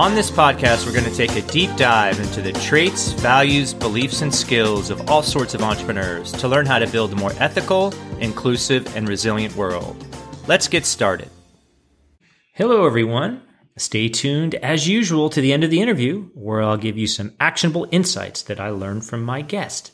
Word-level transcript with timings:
On 0.00 0.14
this 0.14 0.30
podcast, 0.30 0.86
we're 0.86 0.94
going 0.94 1.04
to 1.04 1.14
take 1.14 1.36
a 1.36 1.42
deep 1.52 1.76
dive 1.76 2.18
into 2.20 2.40
the 2.40 2.54
traits, 2.54 3.12
values, 3.12 3.74
beliefs, 3.74 4.22
and 4.22 4.34
skills 4.34 4.88
of 4.88 5.10
all 5.10 5.22
sorts 5.22 5.52
of 5.52 5.60
entrepreneurs 5.60 6.32
to 6.32 6.48
learn 6.48 6.64
how 6.64 6.78
to 6.78 6.86
build 6.86 7.12
a 7.12 7.16
more 7.16 7.34
ethical, 7.38 7.92
inclusive, 8.18 8.96
and 8.96 9.06
resilient 9.06 9.54
world. 9.56 10.02
Let's 10.46 10.68
get 10.68 10.86
started. 10.86 11.28
Hello, 12.54 12.86
everyone. 12.86 13.42
Stay 13.76 14.08
tuned, 14.08 14.54
as 14.54 14.88
usual, 14.88 15.28
to 15.28 15.42
the 15.42 15.52
end 15.52 15.64
of 15.64 15.70
the 15.70 15.82
interview, 15.82 16.30
where 16.32 16.62
I'll 16.62 16.78
give 16.78 16.96
you 16.96 17.06
some 17.06 17.34
actionable 17.38 17.86
insights 17.90 18.40
that 18.44 18.58
I 18.58 18.70
learned 18.70 19.04
from 19.04 19.22
my 19.22 19.42
guest. 19.42 19.92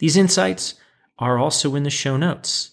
These 0.00 0.18
insights 0.18 0.74
are 1.18 1.38
also 1.38 1.74
in 1.76 1.82
the 1.82 1.88
show 1.88 2.18
notes. 2.18 2.72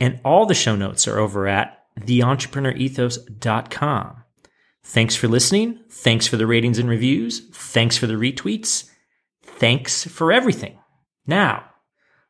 And 0.00 0.20
all 0.24 0.46
the 0.46 0.54
show 0.54 0.74
notes 0.74 1.06
are 1.06 1.18
over 1.18 1.46
at 1.46 1.84
theentrepreneurethos.com. 2.00 4.23
Thanks 4.84 5.16
for 5.16 5.28
listening. 5.28 5.80
Thanks 5.88 6.26
for 6.26 6.36
the 6.36 6.46
ratings 6.46 6.78
and 6.78 6.88
reviews. 6.88 7.48
Thanks 7.50 7.96
for 7.96 8.06
the 8.06 8.14
retweets. 8.14 8.90
Thanks 9.42 10.04
for 10.04 10.30
everything. 10.30 10.78
Now, 11.26 11.64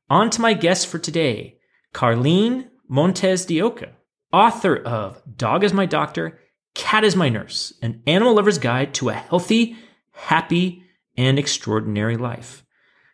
on 0.08 0.30
to 0.30 0.40
my 0.40 0.54
guest 0.54 0.86
for 0.86 0.98
today, 0.98 1.58
Carlyn 1.92 2.68
Montes 2.88 3.44
de 3.44 3.60
Oca, 3.60 3.92
author 4.32 4.76
of 4.76 5.20
Dog 5.36 5.64
is 5.64 5.72
My 5.72 5.84
Doctor, 5.84 6.38
Cat 6.74 7.04
is 7.04 7.16
My 7.16 7.28
Nurse, 7.28 7.72
an 7.82 8.02
animal 8.06 8.34
lover's 8.34 8.58
guide 8.58 8.94
to 8.94 9.08
a 9.08 9.14
healthy, 9.14 9.76
happy, 10.12 10.84
and 11.16 11.38
extraordinary 11.38 12.16
life. 12.16 12.64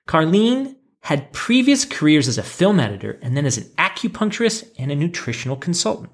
Carlyn 0.06 0.76
had 1.02 1.32
previous 1.32 1.84
careers 1.84 2.28
as 2.28 2.36
a 2.36 2.42
film 2.42 2.78
editor 2.78 3.18
and 3.22 3.36
then 3.36 3.46
as 3.46 3.56
an 3.56 3.64
acupuncturist 3.78 4.70
and 4.78 4.90
a 4.90 4.96
nutritional 4.96 5.56
consultant. 5.56 6.12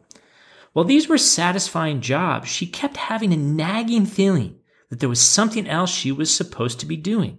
While 0.76 0.84
these 0.84 1.08
were 1.08 1.16
satisfying 1.16 2.02
jobs, 2.02 2.50
she 2.50 2.66
kept 2.66 2.98
having 2.98 3.32
a 3.32 3.36
nagging 3.38 4.04
feeling 4.04 4.56
that 4.90 5.00
there 5.00 5.08
was 5.08 5.22
something 5.22 5.66
else 5.66 5.88
she 5.88 6.12
was 6.12 6.30
supposed 6.30 6.80
to 6.80 6.86
be 6.86 6.98
doing, 6.98 7.38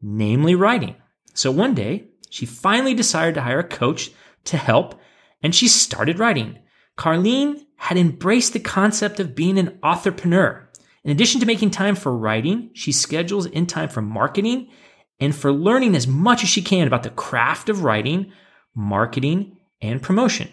namely 0.00 0.54
writing. 0.54 0.96
So 1.34 1.50
one 1.50 1.74
day, 1.74 2.08
she 2.30 2.46
finally 2.46 2.94
decided 2.94 3.34
to 3.34 3.42
hire 3.42 3.58
a 3.58 3.62
coach 3.62 4.10
to 4.44 4.56
help, 4.56 4.98
and 5.42 5.54
she 5.54 5.68
started 5.68 6.18
writing. 6.18 6.58
Carlyn 6.96 7.60
had 7.76 7.98
embraced 7.98 8.54
the 8.54 8.60
concept 8.60 9.20
of 9.20 9.34
being 9.34 9.58
an 9.58 9.78
authorpreneur. 9.82 10.62
In 11.04 11.10
addition 11.10 11.40
to 11.40 11.46
making 11.46 11.72
time 11.72 11.94
for 11.94 12.16
writing, 12.16 12.70
she 12.72 12.90
schedules 12.90 13.44
in 13.44 13.66
time 13.66 13.90
for 13.90 14.00
marketing 14.00 14.70
and 15.20 15.36
for 15.36 15.52
learning 15.52 15.94
as 15.94 16.06
much 16.06 16.42
as 16.42 16.48
she 16.48 16.62
can 16.62 16.86
about 16.86 17.02
the 17.02 17.10
craft 17.10 17.68
of 17.68 17.84
writing, 17.84 18.32
marketing, 18.74 19.58
and 19.82 20.00
promotion. 20.00 20.48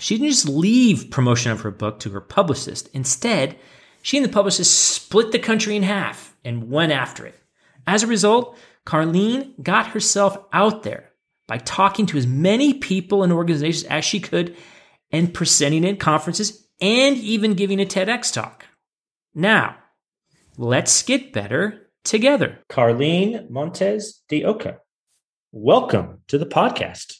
She 0.00 0.16
didn't 0.16 0.30
just 0.30 0.48
leave 0.48 1.10
promotion 1.10 1.52
of 1.52 1.60
her 1.60 1.70
book 1.70 2.00
to 2.00 2.10
her 2.10 2.20
publicist. 2.20 2.88
Instead, 2.94 3.56
she 4.02 4.16
and 4.16 4.24
the 4.24 4.32
publicist 4.32 4.74
split 4.74 5.30
the 5.30 5.38
country 5.38 5.76
in 5.76 5.82
half 5.82 6.34
and 6.42 6.70
went 6.70 6.90
after 6.90 7.26
it. 7.26 7.38
As 7.86 8.02
a 8.02 8.06
result, 8.06 8.56
Carlyn 8.86 9.52
got 9.62 9.88
herself 9.88 10.38
out 10.52 10.84
there 10.84 11.10
by 11.46 11.58
talking 11.58 12.06
to 12.06 12.16
as 12.16 12.26
many 12.26 12.74
people 12.74 13.22
and 13.22 13.32
organizations 13.32 13.84
as 13.90 14.04
she 14.04 14.20
could 14.20 14.56
and 15.10 15.34
presenting 15.34 15.84
at 15.84 16.00
conferences 16.00 16.66
and 16.80 17.16
even 17.18 17.54
giving 17.54 17.80
a 17.80 17.84
TEDx 17.84 18.32
talk. 18.32 18.64
Now, 19.34 19.76
let's 20.56 21.02
get 21.02 21.32
better 21.32 21.90
together. 22.04 22.60
Carlyn 22.70 23.50
Montes 23.50 24.22
de 24.28 24.44
Oca, 24.44 24.78
welcome 25.52 26.20
to 26.28 26.38
the 26.38 26.46
podcast. 26.46 27.18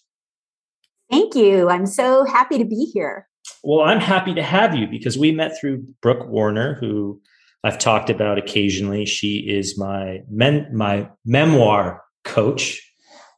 Thank 1.11 1.35
you. 1.35 1.69
I'm 1.69 1.87
so 1.87 2.25
happy 2.25 2.59
to 2.59 2.65
be 2.65 2.91
here. 2.93 3.27
Well, 3.65 3.81
I'm 3.81 4.01
happy 4.01 4.35
to 4.35 4.43
have 4.43 4.75
you 4.75 4.87
because 4.87 5.19
we 5.19 5.33
met 5.33 5.59
through 5.61 5.85
Brooke 6.01 6.29
Warner, 6.29 6.75
who 6.81 7.21
I've 7.65 7.79
talked 7.79 8.11
about 8.11 8.39
occasionally. 8.39 9.05
She 9.05 9.39
is 9.39 9.79
my 9.79 10.21
men, 10.31 10.69
my 10.73 11.11
memoir 11.25 12.03
coach, 12.25 12.81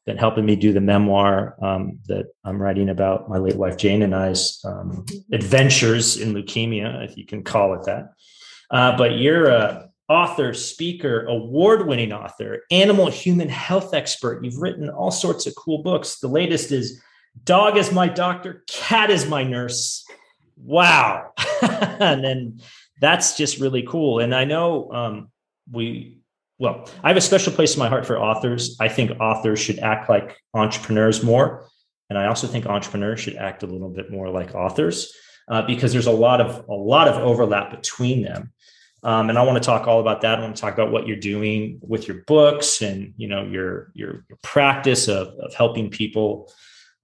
been 0.05 0.17
helping 0.17 0.45
me 0.45 0.57
do 0.57 0.73
the 0.73 0.81
memoir 0.81 1.57
um, 1.63 1.99
that 2.09 2.27
I'm 2.45 2.61
writing 2.61 2.89
about 2.89 3.29
my 3.29 3.39
late 3.39 3.57
wife 3.57 3.77
Jane 3.77 4.03
and 4.03 4.15
I's 4.15 4.61
um, 4.65 5.07
adventures 5.33 6.17
in 6.17 6.35
leukemia, 6.35 7.09
if 7.09 7.17
you 7.17 7.25
can 7.25 7.43
call 7.45 7.75
it 7.75 7.85
that. 7.87 8.13
Uh, 8.71 8.97
but 8.97 9.19
you're 9.19 9.49
a 9.49 9.89
author, 10.09 10.53
speaker, 10.53 11.25
award-winning 11.27 12.13
author, 12.13 12.63
animal 12.71 13.09
human 13.11 13.49
health 13.49 13.95
expert. 13.95 14.45
You've 14.45 14.61
written 14.61 14.91
all 14.91 15.11
sorts 15.11 15.47
of 15.47 15.55
cool 15.55 15.83
books. 15.83 16.19
The 16.19 16.29
latest 16.29 16.73
is 16.73 17.01
Dog 17.45 17.77
is 17.77 17.93
my 17.93 18.09
doctor, 18.09 18.63
cat 18.69 19.11
is 19.11 19.27
my 19.27 19.43
nurse. 19.43 20.05
Wow. 20.57 21.33
and 21.63 22.23
then 22.25 22.61
that's 23.01 23.37
just 23.37 23.59
really 23.59 23.83
cool. 23.83 24.21
And 24.21 24.35
I 24.35 24.45
know 24.45 24.93
um, 24.93 25.31
we, 25.71 26.19
well, 26.59 26.89
I 27.03 27.09
have 27.09 27.17
a 27.17 27.21
special 27.21 27.53
place 27.53 27.75
in 27.75 27.81
my 27.81 27.89
heart 27.89 28.07
for 28.07 28.19
authors. 28.19 28.77
I 28.81 28.89
think 28.89 29.19
authors 29.21 29.59
should 29.59 29.81
act 29.81 30.09
like 30.09 30.37
entrepreneurs 30.55 31.23
more. 31.23 31.67
And 32.09 32.19
I 32.19 32.27
also 32.27 32.47
think 32.47 32.67
entrepreneurs 32.67 33.21
should 33.21 33.37
act 33.37 33.63
a 33.63 33.67
little 33.67 33.89
bit 33.89 34.11
more 34.11 34.29
like 34.29 34.55
authors 34.55 35.13
uh, 35.49 35.63
because 35.63 35.93
there's 35.93 36.07
a 36.07 36.13
lot 36.13 36.41
of 36.41 36.69
a 36.69 36.75
lot 36.75 37.09
of 37.09 37.17
overlap 37.17 37.71
between 37.71 38.23
them. 38.23 38.53
Um, 39.03 39.31
and 39.31 39.39
I 39.39 39.43
want 39.43 39.61
to 39.61 39.67
talk 39.67 39.89
all 39.89 40.01
about 40.01 40.21
that. 40.21 40.39
I 40.39 40.43
want 40.43 40.55
to 40.55 40.61
talk 40.61 40.75
about 40.75 40.93
what 40.93 41.09
you're 41.09 41.17
doing 41.17 41.81
with 41.83 42.07
your 42.07 42.23
books 42.27 42.83
and 42.83 43.15
you 43.17 43.29
know 43.29 43.45
your 43.45 43.91
your, 43.95 44.25
your 44.29 44.39
practice 44.43 45.09
of, 45.09 45.29
of 45.39 45.55
helping 45.55 45.91
people 45.91 46.53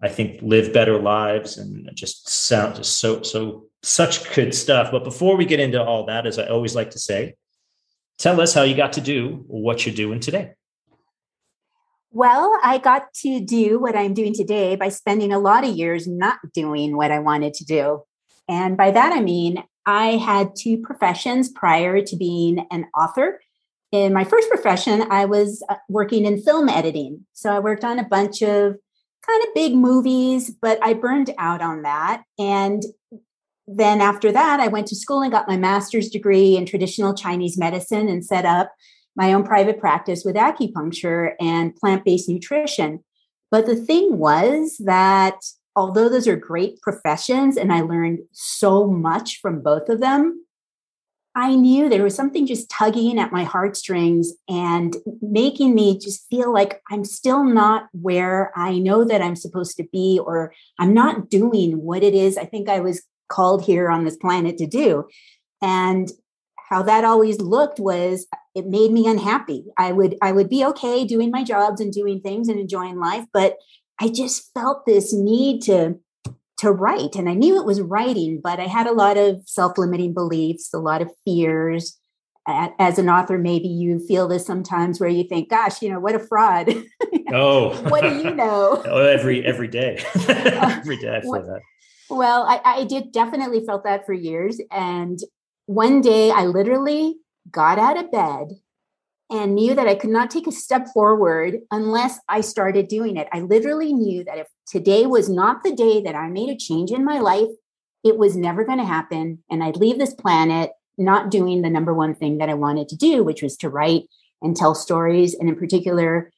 I 0.00 0.08
think 0.08 0.40
live 0.42 0.72
better 0.72 0.98
lives 1.00 1.58
and 1.58 1.90
just 1.94 2.28
sound 2.28 2.76
just 2.76 3.00
so 3.00 3.22
so 3.22 3.66
such 3.82 4.32
good 4.34 4.54
stuff. 4.54 4.90
But 4.92 5.04
before 5.04 5.36
we 5.36 5.44
get 5.44 5.60
into 5.60 5.82
all 5.82 6.06
that, 6.06 6.26
as 6.26 6.38
I 6.38 6.46
always 6.46 6.74
like 6.74 6.90
to 6.90 6.98
say, 6.98 7.34
tell 8.18 8.40
us 8.40 8.54
how 8.54 8.62
you 8.62 8.76
got 8.76 8.92
to 8.94 9.00
do 9.00 9.44
what 9.46 9.84
you're 9.84 9.94
doing 9.94 10.20
today. 10.20 10.52
Well, 12.10 12.58
I 12.62 12.78
got 12.78 13.12
to 13.22 13.40
do 13.40 13.78
what 13.78 13.96
I'm 13.96 14.14
doing 14.14 14.34
today 14.34 14.76
by 14.76 14.88
spending 14.88 15.32
a 15.32 15.38
lot 15.38 15.64
of 15.64 15.76
years 15.76 16.06
not 16.06 16.38
doing 16.54 16.96
what 16.96 17.10
I 17.10 17.18
wanted 17.18 17.54
to 17.54 17.64
do. 17.64 18.02
And 18.48 18.76
by 18.76 18.90
that 18.92 19.12
I 19.12 19.20
mean 19.20 19.62
I 19.84 20.18
had 20.18 20.54
two 20.56 20.78
professions 20.78 21.48
prior 21.48 22.02
to 22.02 22.16
being 22.16 22.66
an 22.70 22.86
author. 22.96 23.40
In 23.90 24.12
my 24.12 24.24
first 24.24 24.50
profession, 24.50 25.10
I 25.10 25.24
was 25.24 25.64
uh, 25.68 25.76
working 25.88 26.26
in 26.26 26.42
film 26.42 26.68
editing. 26.68 27.24
So 27.32 27.50
I 27.50 27.58
worked 27.58 27.84
on 27.84 27.98
a 27.98 28.04
bunch 28.04 28.42
of 28.42 28.76
kind 29.26 29.42
of 29.44 29.54
big 29.54 29.74
movies, 29.74 30.50
but 30.50 30.78
I 30.82 30.94
burned 30.94 31.30
out 31.38 31.60
on 31.60 31.82
that. 31.82 32.22
And 32.38 32.82
then 33.66 34.00
after 34.00 34.32
that, 34.32 34.60
I 34.60 34.68
went 34.68 34.86
to 34.88 34.96
school 34.96 35.20
and 35.20 35.30
got 35.30 35.48
my 35.48 35.56
master's 35.56 36.08
degree 36.08 36.56
in 36.56 36.64
traditional 36.64 37.14
Chinese 37.14 37.58
medicine 37.58 38.08
and 38.08 38.24
set 38.24 38.46
up 38.46 38.72
my 39.14 39.32
own 39.32 39.44
private 39.44 39.78
practice 39.78 40.22
with 40.24 40.36
acupuncture 40.36 41.32
and 41.40 41.76
plant 41.76 42.04
based 42.04 42.28
nutrition. 42.28 43.04
But 43.50 43.66
the 43.66 43.76
thing 43.76 44.18
was 44.18 44.80
that 44.84 45.36
although 45.76 46.08
those 46.08 46.28
are 46.28 46.36
great 46.36 46.80
professions 46.80 47.56
and 47.56 47.72
I 47.72 47.82
learned 47.82 48.20
so 48.32 48.86
much 48.86 49.40
from 49.40 49.62
both 49.62 49.88
of 49.88 50.00
them, 50.00 50.44
I 51.38 51.54
knew 51.54 51.88
there 51.88 52.02
was 52.02 52.16
something 52.16 52.48
just 52.48 52.68
tugging 52.68 53.16
at 53.16 53.30
my 53.30 53.44
heartstrings 53.44 54.32
and 54.48 54.96
making 55.22 55.72
me 55.72 55.96
just 55.96 56.26
feel 56.28 56.52
like 56.52 56.82
I'm 56.90 57.04
still 57.04 57.44
not 57.44 57.84
where 57.92 58.50
I 58.56 58.78
know 58.78 59.04
that 59.04 59.22
I'm 59.22 59.36
supposed 59.36 59.76
to 59.76 59.84
be, 59.92 60.18
or 60.20 60.52
I'm 60.80 60.92
not 60.92 61.30
doing 61.30 61.80
what 61.80 62.02
it 62.02 62.12
is 62.12 62.36
I 62.36 62.44
think 62.44 62.68
I 62.68 62.80
was 62.80 63.02
called 63.28 63.64
here 63.64 63.88
on 63.88 64.04
this 64.04 64.16
planet 64.16 64.58
to 64.58 64.66
do. 64.66 65.04
And 65.62 66.10
how 66.68 66.82
that 66.82 67.04
always 67.04 67.40
looked 67.40 67.78
was 67.78 68.26
it 68.56 68.66
made 68.66 68.90
me 68.90 69.06
unhappy. 69.06 69.66
I 69.76 69.92
would 69.92 70.16
I 70.20 70.32
would 70.32 70.48
be 70.50 70.64
okay 70.64 71.04
doing 71.04 71.30
my 71.30 71.44
jobs 71.44 71.80
and 71.80 71.92
doing 71.92 72.20
things 72.20 72.48
and 72.48 72.58
enjoying 72.58 72.98
life, 72.98 73.26
but 73.32 73.58
I 74.00 74.08
just 74.08 74.50
felt 74.54 74.86
this 74.86 75.12
need 75.12 75.62
to 75.62 76.00
to 76.58 76.72
write 76.72 77.14
and 77.14 77.28
I 77.28 77.34
knew 77.34 77.58
it 77.58 77.66
was 77.66 77.80
writing, 77.80 78.40
but 78.42 78.60
I 78.60 78.66
had 78.66 78.86
a 78.86 78.92
lot 78.92 79.16
of 79.16 79.42
self-limiting 79.46 80.12
beliefs, 80.12 80.72
a 80.74 80.78
lot 80.78 81.02
of 81.02 81.10
fears. 81.24 81.98
As 82.78 82.98
an 82.98 83.10
author, 83.10 83.36
maybe 83.36 83.68
you 83.68 83.98
feel 83.98 84.26
this 84.26 84.46
sometimes 84.46 84.98
where 84.98 85.10
you 85.10 85.22
think, 85.24 85.50
gosh, 85.50 85.82
you 85.82 85.90
know, 85.90 86.00
what 86.00 86.14
a 86.14 86.18
fraud. 86.18 86.74
Oh, 87.30 87.74
what 87.90 88.02
do 88.02 88.16
you 88.16 88.34
know? 88.34 88.82
oh, 88.86 89.04
every 89.04 89.44
every 89.44 89.68
day. 89.68 90.02
Uh, 90.28 90.78
every 90.80 90.96
day 90.96 91.14
I 91.14 91.20
feel 91.20 91.32
that. 91.32 91.60
Well, 92.08 92.44
I, 92.44 92.60
I 92.64 92.84
did 92.84 93.12
definitely 93.12 93.64
felt 93.66 93.84
that 93.84 94.06
for 94.06 94.14
years. 94.14 94.60
And 94.70 95.18
one 95.66 96.00
day 96.00 96.30
I 96.30 96.46
literally 96.46 97.16
got 97.50 97.78
out 97.78 97.98
of 97.98 98.10
bed 98.10 98.48
and 99.30 99.54
knew 99.54 99.74
that 99.74 99.86
I 99.86 99.94
could 99.94 100.10
not 100.10 100.30
take 100.30 100.46
a 100.46 100.52
step 100.52 100.88
forward 100.94 101.58
unless 101.70 102.18
I 102.28 102.40
started 102.40 102.88
doing 102.88 103.16
it. 103.16 103.28
I 103.30 103.40
literally 103.40 103.92
knew 103.92 104.24
that 104.24 104.38
if 104.38 104.46
today 104.70 105.06
was 105.06 105.28
not 105.28 105.62
the 105.62 105.74
day 105.74 106.00
that 106.02 106.14
I 106.14 106.28
made 106.28 106.50
a 106.50 106.56
change 106.56 106.90
in 106.90 107.04
my 107.04 107.18
life, 107.18 107.48
it 108.04 108.18
was 108.18 108.36
never 108.36 108.64
going 108.64 108.78
to 108.78 108.84
happen. 108.84 109.42
And 109.50 109.62
I'd 109.62 109.76
leave 109.76 109.98
this 109.98 110.14
planet 110.14 110.70
not 110.96 111.30
doing 111.30 111.62
the 111.62 111.70
number 111.70 111.94
one 111.94 112.14
thing 112.14 112.38
that 112.38 112.48
I 112.48 112.54
wanted 112.54 112.88
to 112.88 112.96
do, 112.96 113.22
which 113.22 113.42
was 113.42 113.56
to 113.58 113.68
write 113.68 114.04
and 114.42 114.56
tell 114.56 114.74
stories, 114.74 115.34
and 115.34 115.48
in 115.48 115.56
particular, 115.56 116.32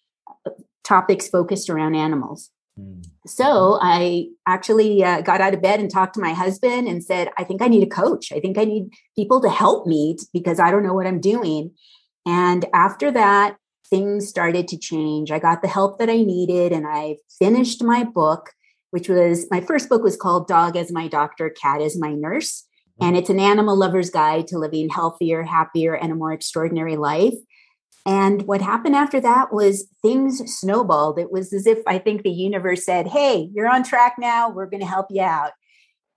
uh, 0.47 0.50
topics 0.85 1.29
focused 1.29 1.69
around 1.69 1.94
animals. 1.94 2.50
Mm. 2.79 3.05
So 3.27 3.79
I 3.81 4.29
actually 4.47 5.05
uh, 5.05 5.21
got 5.21 5.41
out 5.41 5.55
of 5.55 5.62
bed 5.62 5.81
and 5.81 5.91
talked 5.91 6.15
to 6.15 6.21
my 6.21 6.33
husband 6.33 6.88
and 6.88 7.05
said, 7.05 7.29
I 7.37 7.44
think 7.44 7.62
I 7.62 7.69
need 7.69 7.83
a 7.83 7.91
coach. 7.91 8.33
I 8.33 8.41
think 8.41 8.59
I 8.59 8.65
need 8.65 8.91
people 9.17 9.41
to 9.43 9.50
help 9.50 9.87
me 9.87 10.17
because 10.33 10.59
I 10.59 10.71
don't 10.71 10.83
know 10.83 10.94
what 10.94 11.06
I'm 11.06 11.21
doing. 11.21 11.73
And 12.26 12.65
after 12.73 13.11
that, 13.11 13.56
things 13.90 14.28
started 14.28 14.69
to 14.69 14.78
change. 14.78 15.31
I 15.31 15.38
got 15.38 15.62
the 15.62 15.69
help 15.69 15.98
that 15.98 16.08
I 16.08 16.22
needed 16.22 16.72
and 16.72 16.87
I 16.87 17.16
finished 17.38 17.82
my 17.82 18.04
book, 18.04 18.52
which 18.90 19.08
was 19.08 19.46
my 19.50 19.60
first 19.60 19.88
book 19.88 20.02
was 20.02 20.16
called 20.16 20.48
Dog 20.48 20.76
as 20.76 20.92
My 20.92 21.08
Doctor, 21.08 21.50
Cat 21.50 21.82
as 21.82 21.98
My 21.98 22.12
Nurse. 22.12 22.66
Mm. 23.00 23.08
And 23.08 23.16
it's 23.16 23.31
an 23.31 23.40
animal 23.40 23.76
lover's 23.76 24.10
guide 24.10 24.46
to 24.48 24.58
living 24.58 24.88
healthier, 24.88 25.42
happier, 25.42 25.94
and 25.94 26.12
a 26.12 26.14
more 26.14 26.32
extraordinary 26.32 26.96
life. 26.96 27.34
And 28.06 28.42
what 28.46 28.62
happened 28.62 28.96
after 28.96 29.20
that 29.20 29.52
was 29.52 29.87
things 30.00 30.40
snowballed. 30.58 31.19
It 31.19 31.31
was 31.31 31.52
as 31.52 31.66
if 31.66 31.78
I 31.87 31.98
think 31.98 32.22
the 32.22 32.31
universe 32.31 32.84
said, 32.84 33.08
Hey, 33.08 33.50
you're 33.52 33.69
on 33.69 33.82
track 33.82 34.14
now. 34.19 34.50
We're 34.50 34.70
going 34.70 34.81
to 34.81 34.87
help 34.87 35.06
you 35.10 35.22
out. 35.22 35.52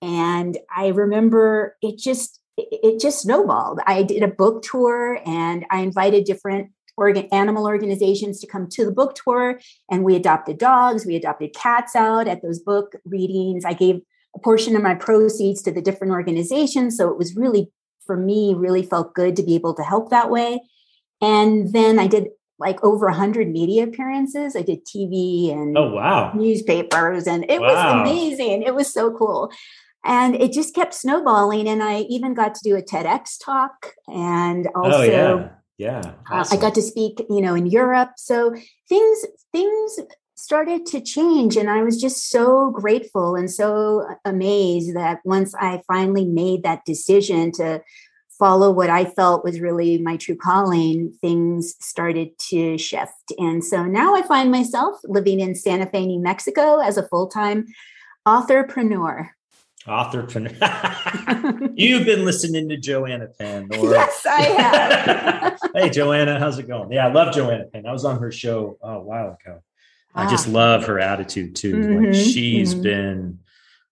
And 0.01 0.57
I 0.73 0.87
remember 0.87 1.75
it 1.81 1.97
just, 1.97 2.39
it 2.57 3.01
just 3.01 3.21
snowballed. 3.21 3.79
I 3.85 4.03
did 4.03 4.23
a 4.23 4.27
book 4.27 4.63
tour 4.63 5.19
and 5.25 5.65
I 5.71 5.79
invited 5.79 6.25
different 6.25 6.71
organ 6.97 7.27
animal 7.31 7.65
organizations 7.65 8.39
to 8.39 8.47
come 8.47 8.67
to 8.69 8.85
the 8.85 8.91
book 8.91 9.15
tour 9.15 9.59
and 9.89 10.03
we 10.03 10.15
adopted 10.15 10.57
dogs 10.57 11.05
we 11.05 11.15
adopted 11.15 11.53
cats 11.53 11.95
out 11.95 12.27
at 12.27 12.41
those 12.41 12.59
book 12.59 12.95
readings 13.05 13.65
i 13.65 13.73
gave 13.73 14.01
a 14.35 14.39
portion 14.39 14.75
of 14.75 14.81
my 14.81 14.95
proceeds 14.95 15.61
to 15.61 15.71
the 15.71 15.81
different 15.81 16.13
organizations 16.13 16.97
so 16.97 17.09
it 17.09 17.17
was 17.17 17.35
really 17.35 17.71
for 18.05 18.17
me 18.17 18.53
really 18.53 18.83
felt 18.83 19.13
good 19.13 19.35
to 19.35 19.43
be 19.43 19.55
able 19.55 19.73
to 19.73 19.83
help 19.83 20.09
that 20.09 20.29
way 20.29 20.59
and 21.23 21.71
then 21.71 21.99
I 21.99 22.07
did 22.07 22.27
like 22.59 22.83
over 22.83 23.07
100 23.07 23.49
media 23.49 23.83
appearances. 23.83 24.55
I 24.55 24.61
did 24.61 24.85
TV 24.85 25.51
and 25.51 25.77
oh 25.77 25.91
wow 25.91 26.33
newspapers 26.33 27.27
and 27.27 27.49
it 27.49 27.61
wow. 27.61 27.67
was 27.67 28.01
amazing. 28.01 28.63
It 28.63 28.75
was 28.75 28.91
so 28.91 29.15
cool. 29.17 29.51
And 30.05 30.35
it 30.35 30.51
just 30.51 30.75
kept 30.75 30.93
snowballing 30.93 31.69
and 31.69 31.81
I 31.81 32.01
even 32.09 32.33
got 32.33 32.55
to 32.55 32.61
do 32.63 32.75
a 32.75 32.81
TEDx 32.81 33.37
talk 33.43 33.93
and 34.07 34.67
oh, 34.75 34.83
also 34.83 34.97
oh, 34.97 35.03
yeah. 35.03 35.49
Yeah. 35.77 36.01
Uh, 36.31 36.35
awesome. 36.35 36.57
I 36.57 36.61
got 36.61 36.75
to 36.75 36.81
speak, 36.81 37.21
you 37.29 37.41
know, 37.41 37.55
in 37.55 37.65
Europe. 37.65 38.11
So 38.17 38.55
things 38.87 39.25
things 39.51 39.99
started 40.35 40.85
to 40.85 40.99
change 40.99 41.55
and 41.55 41.69
I 41.69 41.83
was 41.83 42.01
just 42.01 42.29
so 42.29 42.71
grateful 42.71 43.35
and 43.35 43.49
so 43.49 44.05
amazed 44.25 44.95
that 44.95 45.19
once 45.23 45.53
I 45.55 45.81
finally 45.87 46.25
made 46.25 46.63
that 46.63 46.85
decision 46.85 47.51
to 47.53 47.81
follow 48.39 48.71
what 48.71 48.89
I 48.89 49.05
felt 49.05 49.45
was 49.45 49.61
really 49.61 49.99
my 49.99 50.17
true 50.17 50.35
calling, 50.35 51.13
things 51.21 51.75
started 51.79 52.37
to 52.49 52.77
shift. 52.77 53.31
And 53.37 53.63
so 53.63 53.85
now 53.85 54.15
I 54.15 54.23
find 54.23 54.51
myself 54.51 54.99
living 55.05 55.39
in 55.39 55.55
Santa 55.55 55.85
Fe, 55.85 56.05
New 56.07 56.19
Mexico 56.19 56.79
as 56.79 56.97
a 56.97 57.07
full 57.07 57.27
time 57.27 57.67
authorpreneur. 58.27 59.29
Authorpreneur. 59.87 61.73
You've 61.75 62.05
been 62.05 62.23
listening 62.23 62.69
to 62.69 62.77
Joanna 62.77 63.27
Penn. 63.27 63.69
Or... 63.77 63.91
Yes, 63.91 64.25
I 64.25 64.41
have. 64.41 65.59
hey, 65.75 65.89
Joanna, 65.89 66.39
how's 66.39 66.57
it 66.57 66.67
going? 66.67 66.91
Yeah, 66.91 67.07
I 67.07 67.11
love 67.11 67.33
Joanna 67.33 67.65
Penn. 67.65 67.85
I 67.85 67.91
was 67.91 68.05
on 68.05 68.19
her 68.19 68.31
show 68.31 68.77
oh, 68.81 68.97
a 68.97 69.01
while 69.01 69.37
ago. 69.41 69.61
I 70.15 70.29
just 70.29 70.47
love 70.47 70.85
her 70.85 70.99
attitude 70.99 71.55
too. 71.55 71.75
Mm-hmm, 71.75 72.05
like 72.05 72.13
she's 72.13 72.73
mm-hmm. 72.73 72.83
been 72.83 73.39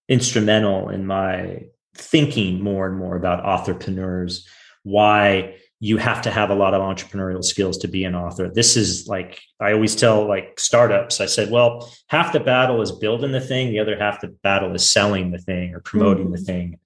instrumental 0.07 0.89
in 0.89 1.05
my 1.05 1.63
thinking 1.95 2.61
more 2.61 2.87
and 2.87 2.97
more 2.97 3.15
about 3.15 3.43
authorpreneurs, 3.43 4.45
why 4.83 5.55
you 5.83 5.97
have 5.97 6.21
to 6.21 6.29
have 6.29 6.51
a 6.51 6.55
lot 6.55 6.75
of 6.75 6.81
entrepreneurial 6.81 7.43
skills 7.43 7.79
to 7.79 7.87
be 7.87 8.03
an 8.03 8.13
author. 8.13 8.51
This 8.53 8.77
is 8.77 9.07
like 9.07 9.41
I 9.59 9.73
always 9.73 9.95
tell 9.95 10.27
like 10.27 10.59
startups. 10.59 11.19
I 11.19 11.25
said, 11.25 11.49
well, 11.49 11.91
half 12.07 12.31
the 12.31 12.39
battle 12.39 12.81
is 12.83 12.91
building 12.91 13.31
the 13.31 13.41
thing, 13.41 13.71
the 13.71 13.79
other 13.79 13.97
half 13.97 14.21
the 14.21 14.27
battle 14.27 14.75
is 14.75 14.87
selling 14.87 15.31
the 15.31 15.39
thing 15.39 15.73
or 15.73 15.79
promoting 15.79 16.25
mm-hmm. 16.25 16.35
the 16.35 16.41
thing. 16.41 16.79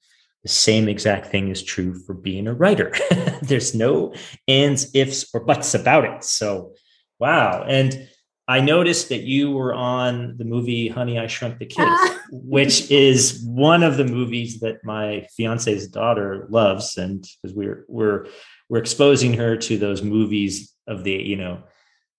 The 0.44 0.50
same 0.50 0.88
exact 0.88 1.26
thing 1.26 1.50
is 1.50 1.62
true 1.62 1.94
for 1.94 2.14
being 2.14 2.48
a 2.48 2.54
writer. 2.54 2.94
There's 3.42 3.76
no 3.76 4.14
ands, 4.48 4.96
ifs, 4.96 5.26
or 5.34 5.42
buts 5.42 5.74
about 5.74 6.06
it. 6.06 6.24
So, 6.24 6.76
wow. 7.20 7.66
And 7.68 8.08
I 8.48 8.62
noticed 8.62 9.10
that 9.10 9.24
you 9.24 9.52
were 9.52 9.74
on 9.74 10.38
the 10.38 10.46
movie 10.46 10.88
Honey, 10.88 11.20
I 11.20 11.28
Shrunk 11.28 11.58
the 11.58 11.66
Kids, 11.66 12.00
which 12.32 12.90
is 12.92 13.44
one 13.44 13.84
of 13.84 13.98
the 13.98 14.06
movies 14.06 14.60
that 14.60 14.86
my 14.86 15.28
fiance's 15.36 15.90
daughter 15.90 16.48
loves. 16.50 16.96
And 16.96 17.28
because 17.42 17.56
we're 17.56 17.84
we're 17.90 18.28
we're 18.70 18.80
exposing 18.80 19.34
her 19.34 19.58
to 19.58 19.78
those 19.78 20.02
movies 20.02 20.74
of 20.88 21.04
the, 21.04 21.14
you 21.14 21.36
know, 21.36 21.64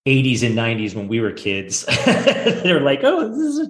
80s 0.07 0.45
and 0.45 0.57
90s 0.57 0.95
when 0.95 1.09
we 1.09 1.21
were 1.21 1.33
kids. 1.33 1.85
They're 2.05 2.81
like, 2.81 3.01
oh, 3.03 3.29
this 3.29 3.39
is 3.39 3.69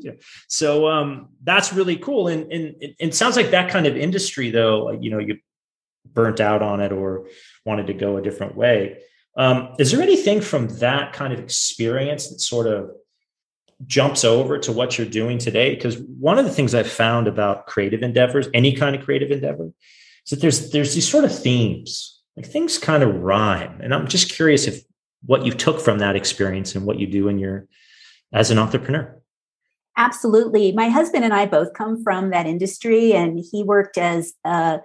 so 0.49 0.87
um 0.87 1.30
that's 1.42 1.73
really 1.73 1.97
cool. 1.97 2.28
And 2.28 2.52
and 2.52 2.75
it, 2.80 2.97
it 2.99 3.14
sounds 3.14 3.37
like 3.37 3.50
that 3.52 3.71
kind 3.71 3.87
of 3.87 3.97
industry, 3.97 4.50
though, 4.50 4.85
like, 4.85 4.99
you 5.02 5.11
know, 5.11 5.18
you 5.18 5.38
burnt 6.04 6.40
out 6.40 6.62
on 6.62 6.80
it 6.80 6.92
or 6.92 7.28
wanted 7.64 7.87
to 7.87 7.95
go 7.95 8.16
a 8.16 8.23
different 8.23 8.56
way 8.56 8.99
um, 9.37 9.75
is 9.78 9.92
there 9.92 10.02
anything 10.02 10.40
from 10.40 10.68
that 10.78 11.12
kind 11.12 11.33
of 11.33 11.38
experience 11.38 12.28
that 12.30 12.40
sort 12.40 12.66
of 12.66 12.90
jumps 13.87 14.25
over 14.25 14.59
to 14.59 14.73
what 14.73 14.97
you're 14.97 15.06
doing 15.06 15.37
today? 15.37 15.75
Because 15.75 15.99
one 15.99 16.38
of 16.38 16.47
the 16.47 16.50
things 16.50 16.75
I've 16.75 16.90
found 16.90 17.28
about 17.28 17.66
creative 17.66 18.02
endeavors, 18.02 18.49
any 18.54 18.73
kind 18.73 18.97
of 18.97 19.04
creative 19.04 19.30
endeavor, 19.30 19.66
is 20.25 20.30
that 20.30 20.40
there's 20.40 20.71
there's 20.71 20.95
these 20.95 21.09
sort 21.09 21.25
of 21.25 21.38
themes, 21.38 22.15
like 22.37 22.47
things 22.47 22.78
kind 22.78 23.02
of 23.02 23.23
rhyme. 23.23 23.81
And 23.81 23.95
I'm 23.95 24.07
just 24.07 24.31
curious 24.31 24.66
if 24.66 24.83
what 25.25 25.45
you 25.45 25.52
took 25.52 25.81
from 25.81 25.99
that 25.99 26.16
experience 26.16 26.75
and 26.75 26.85
what 26.85 26.99
you 26.99 27.07
do 27.07 27.28
in 27.28 27.38
your 27.38 27.66
as 28.33 28.50
an 28.50 28.59
entrepreneur. 28.59 29.21
Absolutely. 29.97 30.73
My 30.73 30.88
husband 30.88 31.25
and 31.25 31.33
I 31.33 31.47
both 31.47 31.73
come 31.73 32.02
from 32.02 32.31
that 32.31 32.47
industry, 32.47 33.14
and 33.14 33.43
he 33.50 33.62
worked 33.62 33.97
as 33.97 34.35
a 34.45 34.81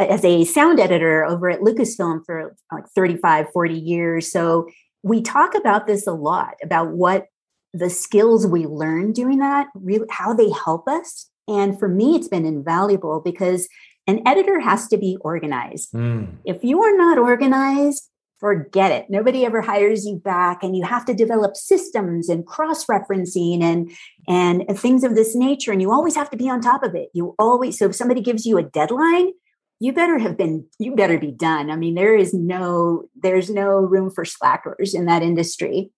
as 0.00 0.24
a 0.24 0.44
sound 0.44 0.80
editor 0.80 1.24
over 1.24 1.50
at 1.50 1.60
Lucasfilm 1.60 2.24
for 2.24 2.54
like 2.72 2.84
35, 2.94 3.46
40 3.52 3.74
years. 3.74 4.30
So 4.30 4.68
we 5.02 5.20
talk 5.20 5.54
about 5.54 5.86
this 5.86 6.06
a 6.06 6.12
lot 6.12 6.54
about 6.62 6.90
what 6.90 7.26
the 7.72 7.90
skills 7.90 8.46
we 8.46 8.66
learn 8.66 9.12
doing 9.12 9.38
that, 9.38 9.66
really 9.74 10.06
how 10.10 10.32
they 10.32 10.50
help 10.50 10.88
us. 10.88 11.28
And 11.48 11.78
for 11.78 11.88
me, 11.88 12.14
it's 12.14 12.28
been 12.28 12.46
invaluable 12.46 13.20
because 13.20 13.68
an 14.06 14.26
editor 14.26 14.60
has 14.60 14.88
to 14.88 14.96
be 14.96 15.16
organized. 15.20 15.92
Mm. 15.92 16.36
If 16.44 16.62
you 16.62 16.82
are 16.82 16.96
not 16.96 17.18
organized, 17.18 18.10
forget 18.38 18.92
it. 18.92 19.06
Nobody 19.08 19.46
ever 19.46 19.62
hires 19.62 20.04
you 20.04 20.16
back, 20.16 20.62
and 20.62 20.76
you 20.76 20.84
have 20.84 21.04
to 21.06 21.14
develop 21.14 21.56
systems 21.56 22.28
and 22.28 22.46
cross-referencing 22.46 23.62
and 23.62 23.90
and 24.28 24.78
things 24.78 25.04
of 25.04 25.14
this 25.14 25.34
nature. 25.34 25.72
And 25.72 25.80
you 25.80 25.92
always 25.92 26.14
have 26.16 26.30
to 26.30 26.36
be 26.36 26.48
on 26.48 26.60
top 26.60 26.82
of 26.82 26.94
it. 26.94 27.08
You 27.14 27.34
always 27.38 27.78
so 27.78 27.86
if 27.86 27.94
somebody 27.94 28.20
gives 28.20 28.44
you 28.44 28.58
a 28.58 28.62
deadline, 28.62 29.32
you 29.80 29.92
better 29.92 30.18
have 30.18 30.36
been 30.36 30.66
you 30.78 30.94
better 30.94 31.18
be 31.18 31.30
done 31.30 31.70
i 31.70 31.76
mean 31.76 31.94
there 31.94 32.16
is 32.16 32.32
no 32.32 33.04
there's 33.16 33.50
no 33.50 33.68
room 33.68 34.10
for 34.10 34.24
slackers 34.24 34.94
in 34.94 35.06
that 35.06 35.22
industry 35.22 35.90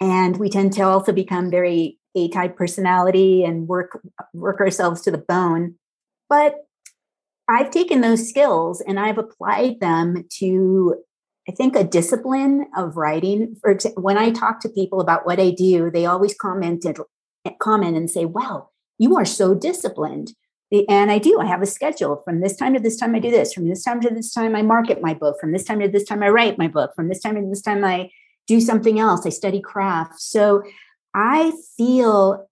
and 0.00 0.36
we 0.36 0.50
tend 0.50 0.72
to 0.72 0.82
also 0.82 1.12
become 1.12 1.50
very 1.50 1.98
a 2.16 2.28
type 2.28 2.56
personality 2.56 3.44
and 3.44 3.66
work 3.68 4.00
work 4.32 4.60
ourselves 4.60 5.00
to 5.00 5.10
the 5.10 5.18
bone 5.18 5.74
but 6.28 6.66
i've 7.48 7.70
taken 7.70 8.00
those 8.00 8.28
skills 8.28 8.80
and 8.80 8.98
i've 8.98 9.18
applied 9.18 9.80
them 9.80 10.24
to 10.30 10.96
i 11.48 11.52
think 11.52 11.76
a 11.76 11.84
discipline 11.84 12.66
of 12.76 12.96
writing 12.96 13.56
for 13.60 13.76
when 13.96 14.18
i 14.18 14.30
talk 14.30 14.60
to 14.60 14.68
people 14.68 15.00
about 15.00 15.26
what 15.26 15.40
i 15.40 15.50
do 15.50 15.90
they 15.90 16.06
always 16.06 16.34
commented 16.34 16.98
comment 17.60 17.96
and 17.96 18.10
say 18.10 18.24
wow 18.24 18.68
you 18.98 19.16
are 19.16 19.24
so 19.24 19.54
disciplined 19.54 20.32
and 20.88 21.10
I 21.10 21.18
do. 21.18 21.38
I 21.40 21.46
have 21.46 21.62
a 21.62 21.66
schedule. 21.66 22.22
From 22.24 22.40
this 22.40 22.56
time 22.56 22.74
to 22.74 22.80
this 22.80 22.96
time, 22.96 23.14
I 23.14 23.18
do 23.18 23.30
this. 23.30 23.52
From 23.52 23.68
this 23.68 23.84
time 23.84 24.00
to 24.00 24.10
this 24.10 24.32
time, 24.32 24.56
I 24.56 24.62
market 24.62 25.00
my 25.00 25.14
book. 25.14 25.36
From 25.40 25.52
this 25.52 25.64
time 25.64 25.80
to 25.80 25.88
this 25.88 26.04
time, 26.04 26.22
I 26.22 26.28
write 26.28 26.58
my 26.58 26.68
book. 26.68 26.94
From 26.96 27.08
this 27.08 27.20
time 27.20 27.36
to 27.36 27.48
this 27.48 27.62
time, 27.62 27.84
I 27.84 28.10
do 28.46 28.60
something 28.60 28.98
else. 28.98 29.26
I 29.26 29.30
study 29.30 29.60
craft. 29.60 30.20
So 30.20 30.62
I 31.14 31.52
feel, 31.76 32.48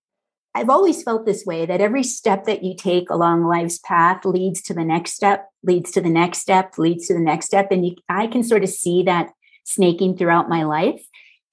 I've 0.55 0.69
always 0.69 1.03
felt 1.03 1.25
this 1.25 1.47
way 1.47 1.65
that 1.65 1.81
every 1.81 2.03
step 2.03 2.45
that 2.45 2.63
you 2.63 2.75
take 2.77 3.09
along 3.09 3.45
life's 3.45 3.79
path 3.79 4.25
leads 4.25 4.61
to 4.63 4.75
the 4.75 4.85
next 4.85 5.15
step, 5.15 5.49
leads 5.63 5.91
to 5.93 6.01
the 6.01 6.11
next 6.11 6.39
step, 6.39 6.77
leads 6.77 7.07
to 7.07 7.15
the 7.15 7.21
next 7.21 7.47
step. 7.47 7.69
And 7.71 7.87
you, 7.87 7.97
I 8.09 8.27
can 8.27 8.43
sort 8.43 8.63
of 8.63 8.69
see 8.69 9.03
that 9.05 9.31
snaking 9.65 10.17
throughout 10.17 10.51
my 10.51 10.65
life. 10.65 11.03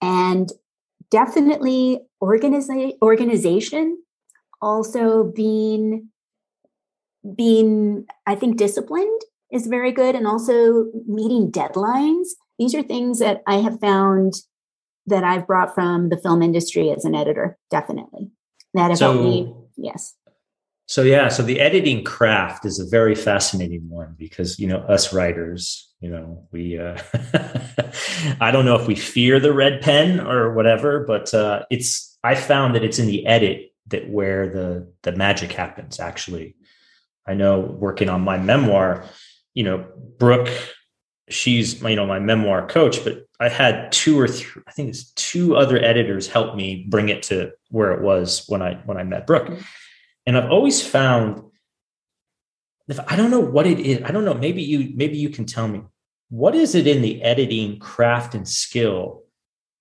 And 0.02 0.50
definitely 1.12 2.02
organiza- 2.22 2.98
organization, 3.02 4.02
also 4.62 5.24
being 5.24 6.10
being, 7.36 8.06
I 8.26 8.36
think, 8.36 8.58
disciplined 8.58 9.22
is 9.52 9.68
very 9.68 9.92
good, 9.92 10.16
and 10.16 10.26
also 10.26 10.86
meeting 11.06 11.52
deadlines. 11.52 12.28
These 12.58 12.74
are 12.76 12.84
things 12.84 13.20
that 13.20 13.42
I 13.46 13.56
have 13.56 13.80
found 13.80 14.36
that 15.06 15.24
I've 15.24 15.48
brought 15.48 15.74
from 15.76 16.10
the 16.10 16.18
film 16.18 16.42
industry 16.42 16.92
as 16.92 17.04
an 17.04 17.16
editor, 17.16 17.58
definitely. 17.70 18.32
That 18.74 18.98
so, 18.98 19.12
helped 19.14 19.24
me. 19.24 19.54
Yes. 19.78 20.16
So 20.88 21.04
yeah, 21.04 21.30
so 21.30 21.44
the 21.44 21.60
editing 21.60 22.04
craft 22.04 22.66
is 22.66 22.80
a 22.80 22.90
very 22.90 23.14
fascinating 23.14 23.88
one 23.90 24.16
because 24.18 24.58
you 24.58 24.68
know 24.68 24.80
us 24.80 25.14
writers, 25.14 25.88
you 26.00 26.10
know, 26.10 26.48
we 26.52 26.80
uh, 26.80 26.98
I 28.42 28.50
don't 28.52 28.66
know 28.66 28.76
if 28.76 28.88
we 28.88 28.96
fear 28.96 29.40
the 29.40 29.54
red 29.54 29.82
pen 29.82 30.20
or 30.20 30.54
whatever, 30.54 31.06
but 31.06 31.34
uh, 31.34 31.64
it's 31.70 32.18
I 32.24 32.36
found 32.36 32.76
that 32.76 32.84
it's 32.84 33.00
in 33.00 33.08
the 33.08 33.26
edit 33.28 33.72
that 33.88 34.10
where 34.10 34.50
the 34.50 34.92
the 35.04 35.12
magic 35.12 35.52
happens 35.52 36.00
actually 36.00 36.56
I 37.30 37.36
know 37.36 37.60
working 37.60 38.10
on 38.10 38.22
my 38.22 38.40
memoir, 38.40 39.06
you 39.54 39.64
know, 39.64 39.86
Brooke, 40.18 40.50
she's 41.30 41.80
you 41.82 41.96
know 41.96 42.08
my 42.08 42.18
memoir 42.18 42.68
coach, 42.68 43.04
but 43.04 43.28
I 43.40 43.50
had 43.50 43.92
two 43.92 44.20
or 44.20 44.28
three, 44.28 44.62
I 44.68 44.72
think 44.72 44.90
it's 44.90 45.12
two 45.12 45.56
other 45.56 45.82
editors 45.82 46.28
help 46.28 46.56
me 46.56 46.86
bring 46.90 47.10
it 47.10 47.24
to 47.24 47.52
where 47.70 47.94
it 47.94 48.02
was 48.02 48.46
when 48.48 48.62
I 48.62 48.76
when 48.86 48.98
I 48.98 49.04
met 49.04 49.26
Brooke. 49.26 49.48
Mm-hmm. 49.48 49.62
And 50.26 50.38
I've 50.38 50.52
always 50.52 50.86
found 50.86 51.42
if 52.90 53.00
I 53.08 53.16
don't 53.16 53.32
know 53.32 53.40
what 53.40 53.68
it 53.68 53.80
is, 53.80 54.02
I 54.04 54.12
don't 54.12 54.26
know, 54.26 54.34
maybe 54.34 54.62
you 54.62 54.92
maybe 54.96 55.18
you 55.18 55.30
can 55.30 55.46
tell 55.46 55.68
me 55.68 55.82
what 56.30 56.56
is 56.56 56.76
it 56.76 56.88
in 56.88 57.02
the 57.02 57.22
editing 57.24 57.80
craft 57.80 58.36
and 58.36 58.48
skill 58.48 59.24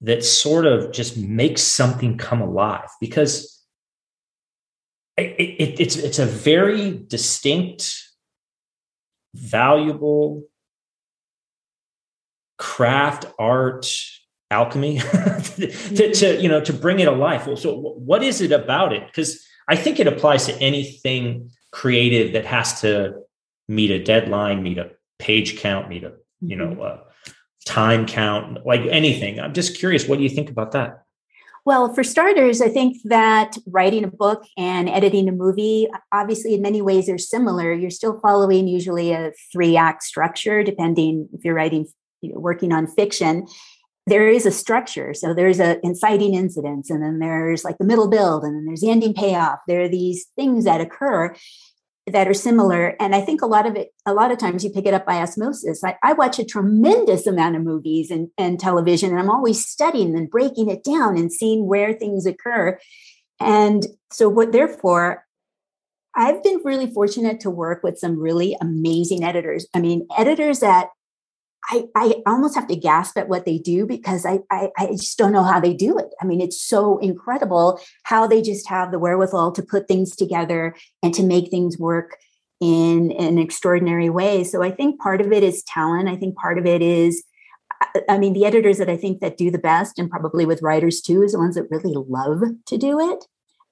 that 0.00 0.24
sort 0.24 0.66
of 0.66 0.92
just 0.92 1.16
makes 1.16 1.62
something 1.62 2.16
come 2.16 2.40
alive 2.40 2.88
because 3.00 3.62
it, 5.16 5.34
it, 5.38 5.80
it's 5.80 5.96
it's 5.96 6.18
a 6.18 6.26
very 6.26 6.92
distinct, 7.08 7.96
valuable 9.34 10.44
craft, 12.58 13.26
art, 13.38 13.86
alchemy 14.50 14.98
to, 15.56 16.12
to, 16.14 16.40
you 16.40 16.48
know 16.48 16.60
to 16.60 16.72
bring 16.72 17.00
it 17.00 17.08
alive. 17.08 17.46
well 17.46 17.56
So 17.56 17.76
what 17.76 18.22
is 18.22 18.40
it 18.40 18.52
about 18.52 18.92
it? 18.92 19.06
Because 19.06 19.44
I 19.68 19.76
think 19.76 20.00
it 20.00 20.06
applies 20.06 20.46
to 20.46 20.54
anything 20.60 21.50
creative 21.70 22.32
that 22.32 22.46
has 22.46 22.80
to 22.80 23.14
meet 23.68 23.90
a 23.90 24.02
deadline, 24.02 24.62
meet 24.62 24.78
a 24.78 24.90
page 25.18 25.58
count, 25.58 25.88
meet 25.88 26.04
a 26.04 26.12
you 26.40 26.56
know 26.56 26.68
mm-hmm. 26.68 26.80
a 26.80 27.00
time 27.66 28.06
count, 28.06 28.64
like 28.66 28.82
anything. 28.82 29.38
I'm 29.38 29.54
just 29.54 29.78
curious. 29.78 30.08
What 30.08 30.16
do 30.16 30.24
you 30.24 30.30
think 30.30 30.50
about 30.50 30.72
that? 30.72 31.02
Well, 31.66 31.92
for 31.92 32.02
starters, 32.02 32.62
I 32.62 32.70
think 32.70 32.96
that 33.04 33.58
writing 33.66 34.02
a 34.02 34.08
book 34.08 34.42
and 34.56 34.88
editing 34.88 35.28
a 35.28 35.32
movie, 35.32 35.86
obviously, 36.12 36.54
in 36.54 36.62
many 36.62 36.80
ways, 36.80 37.10
are 37.10 37.18
similar. 37.18 37.74
You're 37.74 37.90
still 37.90 38.18
following 38.20 38.66
usually 38.68 39.12
a 39.12 39.32
three 39.52 39.76
act 39.76 40.02
structure, 40.02 40.62
depending 40.62 41.28
if 41.34 41.44
you're 41.44 41.54
writing, 41.54 41.86
you 42.20 42.32
know, 42.32 42.40
working 42.40 42.72
on 42.72 42.86
fiction. 42.86 43.46
There 44.06 44.28
is 44.28 44.46
a 44.46 44.50
structure. 44.50 45.12
So 45.12 45.34
there's 45.34 45.60
a 45.60 45.78
inciting 45.82 46.34
incidents, 46.34 46.90
and 46.90 47.02
then 47.02 47.18
there's 47.18 47.64
like 47.64 47.78
the 47.78 47.84
middle 47.84 48.08
build, 48.08 48.44
and 48.44 48.54
then 48.54 48.64
there's 48.64 48.80
the 48.80 48.90
ending 48.90 49.14
payoff. 49.14 49.58
There 49.68 49.82
are 49.82 49.88
these 49.88 50.26
things 50.36 50.64
that 50.64 50.80
occur 50.80 51.34
that 52.12 52.28
are 52.28 52.34
similar. 52.34 52.96
And 53.00 53.14
I 53.14 53.20
think 53.20 53.42
a 53.42 53.46
lot 53.46 53.66
of 53.66 53.76
it, 53.76 53.88
a 54.06 54.14
lot 54.14 54.30
of 54.32 54.38
times 54.38 54.64
you 54.64 54.70
pick 54.70 54.86
it 54.86 54.94
up 54.94 55.06
by 55.06 55.16
osmosis. 55.16 55.82
I, 55.84 55.96
I, 56.02 56.12
watch 56.14 56.38
a 56.38 56.44
tremendous 56.44 57.26
amount 57.26 57.56
of 57.56 57.62
movies 57.62 58.10
and, 58.10 58.28
and 58.38 58.58
television, 58.58 59.10
and 59.10 59.18
I'm 59.18 59.30
always 59.30 59.66
studying 59.66 60.16
and 60.16 60.30
breaking 60.30 60.70
it 60.70 60.84
down 60.84 61.16
and 61.16 61.32
seeing 61.32 61.66
where 61.66 61.92
things 61.92 62.26
occur. 62.26 62.78
And 63.40 63.86
so, 64.12 64.28
what 64.28 64.52
therefore, 64.52 65.24
I've 66.14 66.42
been 66.42 66.60
really 66.64 66.92
fortunate 66.92 67.40
to 67.40 67.50
work 67.50 67.82
with 67.82 67.98
some 67.98 68.18
really 68.18 68.56
amazing 68.60 69.22
editors. 69.22 69.66
I 69.74 69.80
mean, 69.80 70.06
editors 70.16 70.60
that 70.60 70.88
I, 71.70 71.84
I 71.94 72.14
almost 72.26 72.54
have 72.54 72.66
to 72.68 72.76
gasp 72.76 73.18
at 73.18 73.28
what 73.28 73.44
they 73.44 73.58
do 73.58 73.86
because 73.86 74.24
I, 74.24 74.40
I, 74.50 74.70
I 74.78 74.86
just 74.92 75.18
don't 75.18 75.32
know 75.32 75.42
how 75.42 75.60
they 75.60 75.74
do 75.74 75.98
it. 75.98 76.08
I 76.20 76.24
mean, 76.24 76.40
it's 76.40 76.60
so 76.60 76.98
incredible 76.98 77.80
how 78.04 78.26
they 78.26 78.40
just 78.40 78.68
have 78.68 78.90
the 78.90 78.98
wherewithal 78.98 79.52
to 79.52 79.62
put 79.62 79.86
things 79.86 80.16
together 80.16 80.74
and 81.02 81.12
to 81.14 81.22
make 81.22 81.50
things 81.50 81.78
work 81.78 82.16
in, 82.60 83.12
an 83.12 83.38
extraordinary 83.38 84.08
way. 84.08 84.44
So 84.44 84.62
I 84.62 84.70
think 84.70 84.98
part 84.98 85.20
of 85.20 85.32
it 85.32 85.42
is 85.42 85.62
talent. 85.64 86.08
I 86.08 86.16
think 86.16 86.36
part 86.36 86.58
of 86.58 86.66
it 86.66 86.82
is 86.82 87.22
I 88.08 88.18
mean, 88.18 88.32
the 88.32 88.44
editors 88.44 88.78
that 88.78 88.90
I 88.90 88.96
think 88.96 89.20
that 89.20 89.36
do 89.36 89.50
the 89.52 89.58
best, 89.58 90.00
and 90.00 90.10
probably 90.10 90.44
with 90.44 90.62
writers 90.62 91.00
too, 91.00 91.22
is 91.22 91.32
the 91.32 91.38
ones 91.38 91.54
that 91.54 91.70
really 91.70 91.94
love 91.94 92.42
to 92.66 92.76
do 92.76 92.98
it. 92.98 93.24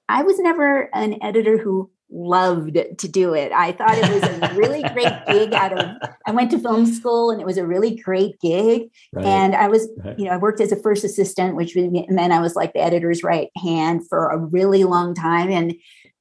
I 0.07 0.23
was 0.23 0.39
never 0.39 0.89
an 0.95 1.21
editor 1.21 1.57
who 1.57 1.91
loved 2.09 2.77
to 2.97 3.07
do 3.07 3.33
it. 3.33 3.51
I 3.51 3.71
thought 3.71 3.97
it 3.97 4.09
was 4.09 4.23
a 4.23 4.55
really 4.55 4.81
great 4.93 5.13
gig 5.27 5.53
out 5.53 5.77
of 5.77 6.09
I 6.25 6.31
went 6.31 6.51
to 6.51 6.59
film 6.59 6.85
school 6.85 7.31
and 7.31 7.41
it 7.41 7.45
was 7.45 7.57
a 7.57 7.65
really 7.65 7.95
great 7.95 8.39
gig. 8.39 8.89
Right. 9.13 9.25
And 9.25 9.55
I 9.55 9.67
was, 9.67 9.87
right. 10.03 10.17
you 10.17 10.25
know, 10.25 10.31
I 10.31 10.37
worked 10.37 10.61
as 10.61 10.71
a 10.71 10.81
first 10.81 11.03
assistant, 11.03 11.55
which 11.55 11.75
meant 11.75 12.33
I 12.33 12.39
was 12.39 12.55
like 12.55 12.73
the 12.73 12.81
editor's 12.81 13.23
right 13.23 13.49
hand 13.61 14.07
for 14.07 14.29
a 14.29 14.37
really 14.37 14.83
long 14.83 15.13
time. 15.13 15.49
And 15.49 15.75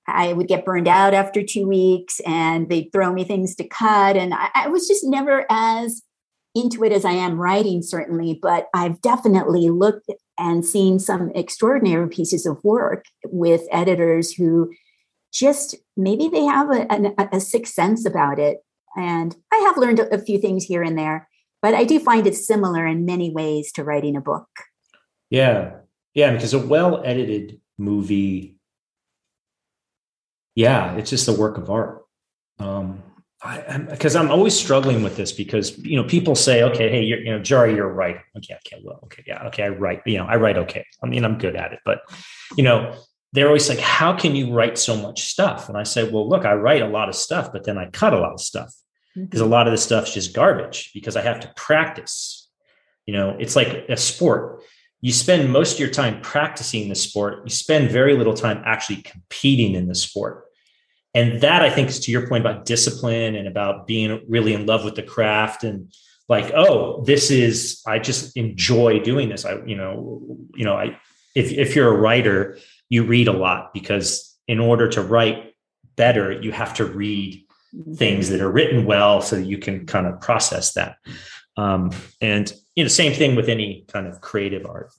I 0.09 0.33
would 0.33 0.49
get 0.49 0.65
burned 0.65 0.89
out 0.89 1.15
after 1.15 1.43
two 1.43 1.67
weeks 1.67 2.21
and 2.21 2.69
they'd 2.69 2.91
throw 2.93 3.13
me 3.13 3.25
things 3.25 3.57
to 3.57 3.67
cut. 3.67 4.17
And 4.17 4.35
I, 4.35 4.51
I 4.55 4.69
was 4.69 4.87
just 4.87 5.05
never 5.05 5.47
as 5.51 6.03
into 6.55 6.85
it 6.85 6.93
as 6.93 7.05
I 7.05 7.13
am 7.13 7.39
writing, 7.39 7.83
certainly, 7.83 8.39
but 8.41 8.69
I've 8.73 9.01
definitely 9.03 9.69
looked 9.69 10.11
and 10.39 10.65
seen 10.65 10.99
some 10.99 11.31
extraordinary 11.35 12.09
pieces 12.09 12.47
of 12.47 12.63
work 12.65 13.05
with 13.27 13.63
editors 13.71 14.33
who 14.33 14.71
just 15.37 15.75
maybe 15.97 16.29
they 16.29 16.45
have 16.45 16.71
a, 16.71 16.87
a, 16.91 17.29
a 17.37 17.41
sixth 17.41 17.75
sense 17.75 18.07
about 18.07 18.39
it. 18.39 18.59
And 18.97 19.37
I 19.53 19.57
have 19.57 19.77
learned 19.77 20.01
a, 20.01 20.19
few 20.19 20.41
things 20.41 20.65
here 20.65 20.83
and 20.83 20.99
there, 20.99 21.29
but 21.61 21.75
I 21.75 21.85
do 21.85 21.99
find 21.99 22.27
it 22.27 22.35
similar 22.35 22.87
in 22.87 23.05
many 23.05 23.31
ways 23.31 23.71
to 23.73 23.85
writing 23.85 24.17
a 24.17 24.23
book. 24.23 24.49
Yeah. 25.29 25.73
Yeah. 26.15 26.33
Because 26.33 26.55
a 26.55 26.59
well 26.59 27.03
edited 27.05 27.61
movie, 27.77 28.57
yeah, 30.55 30.95
it's 30.95 31.11
just 31.11 31.29
a 31.29 31.33
work 31.33 31.59
of 31.59 31.69
art. 31.69 32.07
Um, 32.59 33.03
because 33.91 34.17
I'm, 34.17 34.31
always 34.31 34.59
struggling 34.59 35.03
with 35.03 35.17
this 35.17 35.31
because 35.31 35.79
you 35.79 35.95
know 35.95 36.09
people 36.09 36.35
say 36.35 36.63
okay 36.63 36.89
hey 36.89 37.03
you 37.03 37.31
know 37.31 37.39
Jari 37.39 37.77
you're 37.77 37.93
right 37.93 38.17
okay 38.37 38.55
okay 38.55 38.83
well 38.83 38.99
okay 39.05 39.23
yeah 39.27 39.45
okay 39.45 39.65
I 39.65 39.69
write 39.69 40.03
you 40.07 40.19
know 40.19 40.25
I 40.25 40.37
write 40.37 40.57
okay 40.57 40.85
I 41.03 41.07
mean 41.07 41.25
I'm 41.25 41.39
good 41.39 41.55
at 41.55 41.73
it 41.73 41.81
but 41.85 42.01
you 42.57 42.65
know 42.65 42.97
they're 43.37 43.49
always 43.49 43.69
like, 43.69 43.79
how 43.79 44.17
can 44.17 44.35
you 44.35 44.53
write 44.53 44.79
so 44.79 44.97
much 44.97 45.25
stuff? 45.25 45.69
And 45.69 45.77
I 45.77 45.83
say, 45.83 46.09
well, 46.09 46.27
look, 46.27 46.47
I 46.47 46.55
write 46.55 46.81
a 46.81 46.89
lot 46.89 47.11
of 47.11 47.15
stuff, 47.15 47.53
but 47.53 47.65
then 47.65 47.77
I 47.77 47.91
cut 47.91 48.15
a 48.15 48.19
lot 48.19 48.33
of 48.33 48.41
stuff 48.41 48.73
because 49.15 49.41
mm-hmm. 49.41 49.49
a 49.49 49.51
lot 49.51 49.67
of 49.67 49.73
the 49.73 49.79
stuff's 49.79 50.15
just 50.15 50.35
garbage 50.35 50.91
because 50.95 51.17
I 51.17 51.23
have 51.23 51.41
to 51.41 51.53
practice. 51.55 52.49
You 53.05 53.13
know, 53.13 53.37
it's 53.39 53.55
like 53.55 53.69
a 53.91 53.97
sport. 53.97 54.63
You 55.03 55.13
spend 55.13 55.53
most 55.53 55.75
of 55.75 55.81
your 55.81 55.91
time 55.91 56.23
practicing 56.23 56.89
the 56.89 56.95
sport. 56.95 57.43
You 57.45 57.51
spend 57.51 57.91
very 57.91 58.17
little 58.17 58.33
time 58.33 58.63
actually 58.65 59.03
competing 59.03 59.75
in 59.75 59.87
the 59.87 59.95
sport. 59.95 60.45
And 61.15 61.43
that 61.43 61.63
I 61.63 61.69
think 61.69 61.91
is 61.91 62.01
to 62.01 62.11
your 62.11 62.27
point 62.27 62.43
about 62.43 62.65
discipline 62.65 63.37
and 63.37 63.47
about 63.47 63.87
being 63.87 64.23
really 64.29 64.55
in 64.55 64.65
love 64.65 64.83
with 64.83 64.95
the 64.95 65.03
craft 65.03 65.63
and 65.63 65.93
like, 66.29 66.53
oh, 66.55 67.05
this 67.05 67.31
is 67.31 67.83
I 67.87 67.99
just 67.99 68.37
enjoy 68.37 69.01
doing 69.01 69.29
this. 69.29 69.45
I, 69.45 69.63
you 69.65 69.77
know, 69.77 70.39
you 70.55 70.65
know, 70.65 70.75
I 70.75 70.99
if 71.35 71.53
if 71.53 71.77
you're 71.77 71.95
a 71.95 71.97
writer, 71.97 72.59
you 72.89 73.05
read 73.05 73.29
a 73.29 73.33
lot 73.33 73.73
because 73.75 74.37
in 74.49 74.61
order 74.61 74.89
to 74.89 75.03
write 75.03 75.55
better, 75.97 76.33
you 76.33 76.53
have 76.53 76.75
to 76.75 76.85
read 76.85 77.45
mm-hmm. 77.75 77.95
things 77.95 78.29
that 78.29 78.41
are 78.41 78.51
written 78.51 78.85
well 78.85 79.21
so 79.21 79.37
that 79.37 79.47
you 79.47 79.59
can 79.59 79.87
kind 79.87 80.07
of 80.07 80.21
process 80.21 80.75
that. 80.75 80.97
Um, 81.57 81.91
and 82.21 82.53
you 82.75 82.85
know, 82.85 82.89
same 82.89 83.13
thing 83.13 83.35
with 83.35 83.49
any 83.49 83.85
kind 83.89 84.07
of 84.07 84.21
creative 84.21 84.67
art. 84.67 84.91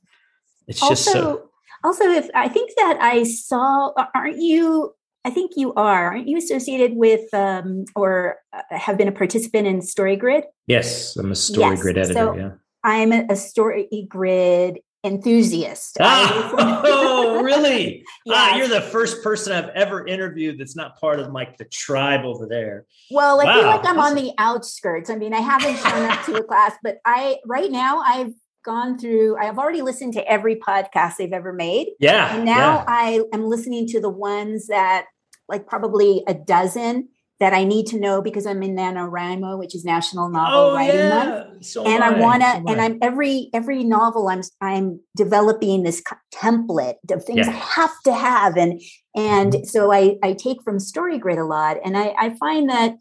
It's 0.67 0.81
also, 0.81 0.91
just 0.91 1.11
so. 1.11 1.49
Also, 1.83 2.05
if 2.05 2.29
I 2.33 2.49
think 2.49 2.71
that 2.77 2.97
I 2.99 3.23
saw, 3.23 3.93
aren't 4.15 4.39
you? 4.39 4.93
I 5.23 5.29
think 5.29 5.51
you 5.55 5.73
are. 5.73 6.11
Aren't 6.11 6.27
you 6.27 6.37
associated 6.37 6.95
with 6.95 7.33
um, 7.33 7.85
or 7.95 8.37
uh, 8.53 8.61
have 8.71 8.97
been 8.97 9.07
a 9.07 9.11
participant 9.11 9.67
in 9.67 9.79
StoryGrid? 9.79 10.43
Yes, 10.67 11.15
I'm 11.15 11.31
a 11.31 11.35
StoryGrid 11.35 11.95
yes. 11.95 12.09
editor. 12.09 12.13
So 12.13 12.35
yeah. 12.35 12.51
I'm 12.83 13.11
a, 13.11 13.19
a 13.23 13.33
StoryGrid 13.33 14.77
enthusiast. 15.03 15.97
Ah, 15.99 16.53
oh, 16.85 17.41
really? 17.43 18.03
yes. 18.25 18.35
Ah, 18.37 18.55
you're 18.57 18.67
the 18.67 18.81
first 18.81 19.23
person 19.23 19.53
I've 19.53 19.69
ever 19.69 20.05
interviewed 20.05 20.59
that's 20.59 20.75
not 20.75 20.99
part 20.99 21.19
of 21.19 21.31
like 21.31 21.57
the 21.57 21.65
tribe 21.65 22.25
over 22.25 22.45
there. 22.45 22.85
Well, 23.11 23.41
I 23.41 23.45
wow. 23.45 23.53
feel 23.53 23.67
like 23.67 23.85
I'm 23.85 23.99
on 23.99 24.15
the 24.15 24.33
outskirts. 24.37 25.09
I 25.09 25.15
mean, 25.15 25.33
I 25.33 25.39
haven't 25.39 25.77
shown 25.77 26.09
up 26.09 26.25
to 26.25 26.35
a 26.35 26.43
class, 26.47 26.73
but 26.83 26.97
I 27.05 27.37
right 27.45 27.71
now 27.71 28.01
I've 28.05 28.33
gone 28.65 28.99
through 28.99 29.37
i've 29.37 29.57
already 29.57 29.81
listened 29.81 30.11
to 30.11 30.29
every 30.29 30.57
podcast 30.57 31.13
they've 31.17 31.31
ever 31.31 31.53
made 31.53 31.87
yeah 32.01 32.35
and 32.35 32.43
now 32.43 32.79
yeah. 32.79 32.85
i 32.85 33.23
am 33.31 33.45
listening 33.45 33.87
to 33.87 34.01
the 34.01 34.09
ones 34.09 34.67
that 34.67 35.05
like 35.47 35.65
probably 35.67 36.21
a 36.27 36.33
dozen 36.33 37.07
that 37.39 37.53
I 37.53 37.65
need 37.65 37.85
to 37.87 37.99
know 37.99 38.21
because 38.21 38.47
I'm 38.47 38.63
in 38.63 38.75
NaNoWriMo, 38.75 39.59
which 39.59 39.75
is 39.75 39.85
National 39.85 40.27
Novel 40.27 40.57
oh, 40.57 40.75
Writing 40.75 40.95
yeah. 40.95 41.09
Month. 41.09 41.65
So 41.65 41.85
and 41.85 42.03
I, 42.03 42.19
want 42.19 42.41
to, 42.41 42.47
so 42.47 42.71
and 42.71 42.81
I'm 42.81 42.97
every, 43.01 43.49
every 43.53 43.83
novel 43.83 44.27
I'm, 44.27 44.41
I'm 44.59 44.99
developing 45.15 45.83
this 45.83 46.01
template 46.33 46.95
of 47.11 47.23
things 47.23 47.45
yeah. 47.45 47.49
I 47.49 47.55
have 47.55 48.01
to 48.05 48.13
have. 48.13 48.57
And, 48.57 48.81
and 49.15 49.53
mm-hmm. 49.53 49.65
so 49.65 49.93
I, 49.93 50.15
I 50.23 50.33
take 50.33 50.63
from 50.63 50.79
StoryGrid 50.79 51.37
a 51.39 51.45
lot. 51.45 51.77
And 51.85 51.95
I, 51.95 52.15
I 52.17 52.35
find 52.39 52.69
that, 52.71 52.95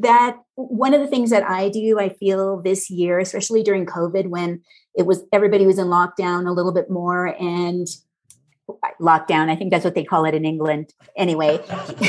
that 0.00 0.38
one 0.56 0.92
of 0.92 1.00
the 1.00 1.08
things 1.08 1.30
that 1.30 1.48
I 1.48 1.68
do, 1.68 2.00
I 2.00 2.08
feel 2.08 2.60
this 2.62 2.90
year, 2.90 3.20
especially 3.20 3.62
during 3.62 3.86
COVID, 3.86 4.26
when 4.26 4.62
it 4.96 5.06
was, 5.06 5.22
everybody 5.32 5.66
was 5.66 5.78
in 5.78 5.86
lockdown 5.86 6.48
a 6.48 6.52
little 6.52 6.72
bit 6.72 6.90
more 6.90 7.26
and 7.26 7.86
lockdown. 9.00 9.48
I 9.48 9.56
think 9.56 9.70
that's 9.70 9.84
what 9.84 9.94
they 9.94 10.04
call 10.04 10.24
it 10.24 10.34
in 10.34 10.44
England. 10.44 10.92
Anyway, 11.16 11.60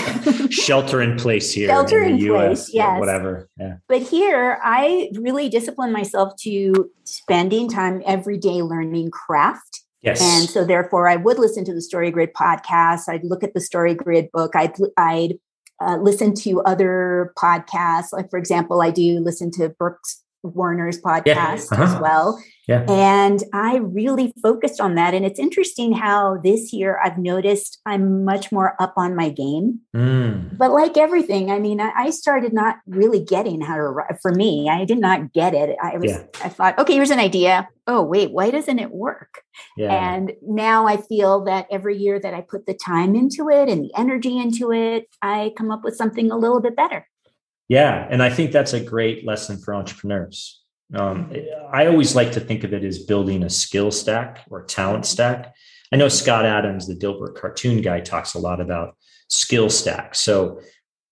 shelter 0.49 1.01
in 1.01 1.17
place 1.17 1.51
here. 1.53 1.67
Shelter 1.67 2.01
in, 2.01 2.19
in 2.19 2.27
place, 2.27 2.73
yes. 2.73 2.99
Whatever. 2.99 3.49
Yeah. 3.59 3.77
But 3.87 4.01
here, 4.01 4.59
I 4.63 5.09
really 5.15 5.49
discipline 5.49 5.91
myself 5.91 6.35
to 6.41 6.89
spending 7.03 7.69
time 7.69 8.01
every 8.05 8.37
day 8.37 8.61
learning 8.61 9.11
craft. 9.11 9.83
Yes. 10.01 10.21
And 10.21 10.49
so, 10.49 10.63
therefore, 10.63 11.07
I 11.07 11.15
would 11.15 11.39
listen 11.39 11.65
to 11.65 11.73
the 11.73 11.81
StoryGrid 11.81 12.31
podcast. 12.31 13.09
I'd 13.09 13.23
look 13.23 13.43
at 13.43 13.53
the 13.53 13.59
StoryGrid 13.59 14.31
book. 14.31 14.55
I'd 14.55 14.73
I'd 14.95 15.33
uh, 15.81 15.97
listen 15.97 16.33
to 16.35 16.61
other 16.61 17.33
podcasts. 17.37 18.13
Like, 18.13 18.29
for 18.29 18.37
example, 18.37 18.81
I 18.81 18.91
do 18.91 19.19
listen 19.19 19.51
to 19.51 19.69
Brooks 19.69 20.23
Warner's 20.53 21.01
podcast 21.01 21.25
yeah. 21.25 21.67
uh-huh. 21.71 21.83
as 21.83 22.01
well. 22.01 22.43
Yeah. 22.67 22.85
And 22.89 23.41
I 23.53 23.77
really 23.77 24.33
focused 24.43 24.81
on 24.81 24.95
that. 24.95 25.13
And 25.13 25.25
it's 25.25 25.39
interesting 25.39 25.93
how 25.93 26.37
this 26.43 26.73
year 26.73 26.99
I've 27.01 27.17
noticed 27.17 27.79
I'm 27.85 28.25
much 28.25 28.51
more 28.51 28.75
up 28.81 28.93
on 28.97 29.15
my 29.15 29.29
game. 29.29 29.79
Mm. 29.95 30.57
But 30.57 30.71
like 30.71 30.97
everything, 30.97 31.49
I 31.49 31.59
mean, 31.59 31.79
I 31.79 32.09
started 32.09 32.51
not 32.51 32.77
really 32.85 33.23
getting 33.23 33.61
how 33.61 33.75
to 33.75 33.83
write. 33.83 34.19
For 34.21 34.33
me, 34.33 34.67
I 34.69 34.83
did 34.83 34.99
not 34.99 35.31
get 35.31 35.53
it. 35.53 35.77
I 35.81 35.97
was, 35.97 36.11
yeah. 36.11 36.23
I 36.43 36.49
thought, 36.49 36.77
okay, 36.77 36.93
here's 36.93 37.09
an 37.09 37.19
idea. 37.19 37.69
Oh, 37.87 38.03
wait, 38.03 38.31
why 38.31 38.51
doesn't 38.51 38.79
it 38.79 38.91
work? 38.91 39.43
Yeah. 39.77 40.15
And 40.15 40.33
now 40.41 40.87
I 40.87 40.97
feel 40.97 41.45
that 41.45 41.67
every 41.71 41.97
year 41.97 42.19
that 42.19 42.33
I 42.33 42.41
put 42.41 42.65
the 42.65 42.73
time 42.73 43.15
into 43.15 43.49
it 43.49 43.69
and 43.69 43.85
the 43.85 43.93
energy 43.97 44.37
into 44.37 44.73
it, 44.73 45.07
I 45.21 45.53
come 45.57 45.71
up 45.71 45.85
with 45.85 45.95
something 45.95 46.31
a 46.31 46.37
little 46.37 46.59
bit 46.59 46.75
better. 46.75 47.07
Yeah. 47.67 48.07
And 48.09 48.23
I 48.23 48.29
think 48.29 48.51
that's 48.51 48.73
a 48.73 48.83
great 48.83 49.25
lesson 49.25 49.57
for 49.57 49.75
entrepreneurs. 49.75 50.63
Um, 50.93 51.33
I 51.71 51.87
always 51.87 52.15
like 52.15 52.31
to 52.33 52.39
think 52.39 52.63
of 52.63 52.73
it 52.73 52.83
as 52.83 52.99
building 52.99 53.43
a 53.43 53.49
skill 53.49 53.91
stack 53.91 54.45
or 54.49 54.63
talent 54.63 55.05
stack. 55.05 55.53
I 55.91 55.97
know 55.97 56.07
Scott 56.07 56.45
Adams, 56.45 56.87
the 56.87 56.95
Dilbert 56.95 57.35
cartoon 57.35 57.81
guy, 57.81 57.99
talks 57.99 58.33
a 58.33 58.39
lot 58.39 58.61
about 58.61 58.95
skill 59.27 59.69
stack. 59.69 60.15
So, 60.15 60.61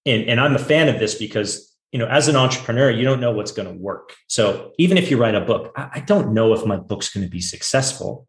and, 0.05 0.23
and 0.29 0.39
I'm 0.39 0.55
a 0.55 0.59
fan 0.59 0.87
of 0.87 0.99
this 0.99 1.15
because 1.15 1.75
you 1.95 1.99
know, 1.99 2.07
as 2.07 2.27
an 2.27 2.35
entrepreneur, 2.35 2.89
you 2.89 3.05
don't 3.05 3.21
know 3.21 3.31
what's 3.31 3.53
going 3.53 3.69
to 3.69 3.81
work. 3.81 4.15
So 4.27 4.73
even 4.77 4.97
if 4.97 5.09
you 5.09 5.15
write 5.15 5.33
a 5.33 5.39
book, 5.39 5.71
I, 5.77 5.89
I 5.93 5.99
don't 6.01 6.33
know 6.33 6.53
if 6.53 6.65
my 6.65 6.75
book's 6.75 7.09
going 7.09 7.25
to 7.25 7.29
be 7.29 7.39
successful. 7.39 8.27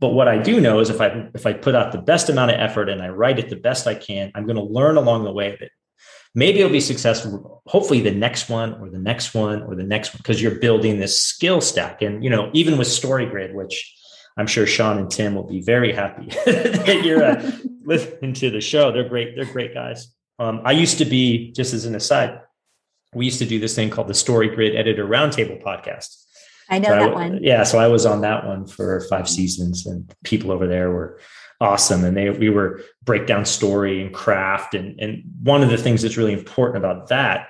But 0.00 0.14
what 0.14 0.26
I 0.26 0.38
do 0.38 0.58
know 0.58 0.80
is 0.80 0.88
if 0.88 1.02
I 1.02 1.28
if 1.34 1.44
I 1.44 1.52
put 1.52 1.74
out 1.74 1.92
the 1.92 2.00
best 2.00 2.30
amount 2.30 2.52
of 2.52 2.58
effort 2.58 2.88
and 2.88 3.02
I 3.02 3.10
write 3.10 3.38
it 3.38 3.50
the 3.50 3.56
best 3.56 3.86
I 3.86 3.94
can, 3.94 4.32
I'm 4.34 4.46
going 4.46 4.56
to 4.56 4.62
learn 4.62 4.96
along 4.96 5.24
the 5.24 5.32
way 5.32 5.54
that 5.60 5.70
maybe 6.34 6.60
it'll 6.60 6.72
be 6.72 6.80
successful 6.80 7.62
hopefully 7.66 8.00
the 8.00 8.10
next 8.10 8.48
one 8.48 8.74
or 8.74 8.90
the 8.90 8.98
next 8.98 9.34
one 9.34 9.62
or 9.62 9.74
the 9.74 9.82
next 9.82 10.12
one 10.12 10.18
because 10.18 10.42
you're 10.42 10.56
building 10.56 10.98
this 10.98 11.20
skill 11.20 11.60
stack. 11.60 12.02
And 12.02 12.22
you 12.22 12.30
know 12.30 12.50
even 12.52 12.78
with 12.78 12.88
storygrid 12.88 13.54
which 13.54 13.94
i'm 14.36 14.46
sure 14.46 14.66
shawn 14.66 14.98
and 14.98 15.10
tim 15.10 15.34
will 15.34 15.46
be 15.46 15.60
very 15.60 15.92
happy 15.92 16.26
that 16.44 17.02
you're 17.04 17.22
uh, 17.22 17.52
listening 17.84 18.32
to 18.34 18.50
the 18.50 18.60
show. 18.60 18.92
They're 18.92 19.08
great 19.08 19.36
they're 19.36 19.52
great 19.52 19.74
guys. 19.74 20.08
Um, 20.38 20.62
i 20.64 20.72
used 20.72 20.98
to 20.98 21.04
be 21.04 21.52
just 21.52 21.72
as 21.74 21.84
an 21.84 21.94
aside 21.94 22.40
we 23.14 23.24
used 23.24 23.38
to 23.38 23.46
do 23.46 23.58
this 23.58 23.74
thing 23.74 23.90
called 23.90 24.08
the 24.08 24.14
storygrid 24.14 24.76
editor 24.76 25.06
roundtable 25.06 25.62
podcast. 25.62 26.20
I 26.68 26.78
know 26.78 26.88
so 26.88 26.94
that 26.94 27.02
I, 27.02 27.14
one. 27.14 27.38
Yeah, 27.42 27.62
so 27.62 27.78
I 27.78 27.88
was 27.88 28.06
on 28.06 28.22
that 28.22 28.46
one 28.46 28.66
for 28.66 29.00
five 29.02 29.28
seasons, 29.28 29.86
and 29.86 30.12
people 30.24 30.50
over 30.50 30.66
there 30.66 30.90
were 30.90 31.20
awesome. 31.60 32.04
And 32.04 32.16
they 32.16 32.30
we 32.30 32.50
were 32.50 32.82
break 33.02 33.26
down 33.26 33.44
story 33.44 34.00
and 34.00 34.12
craft. 34.12 34.74
And 34.74 34.98
and 35.00 35.22
one 35.42 35.62
of 35.62 35.70
the 35.70 35.78
things 35.78 36.02
that's 36.02 36.16
really 36.16 36.32
important 36.32 36.84
about 36.84 37.08
that 37.08 37.48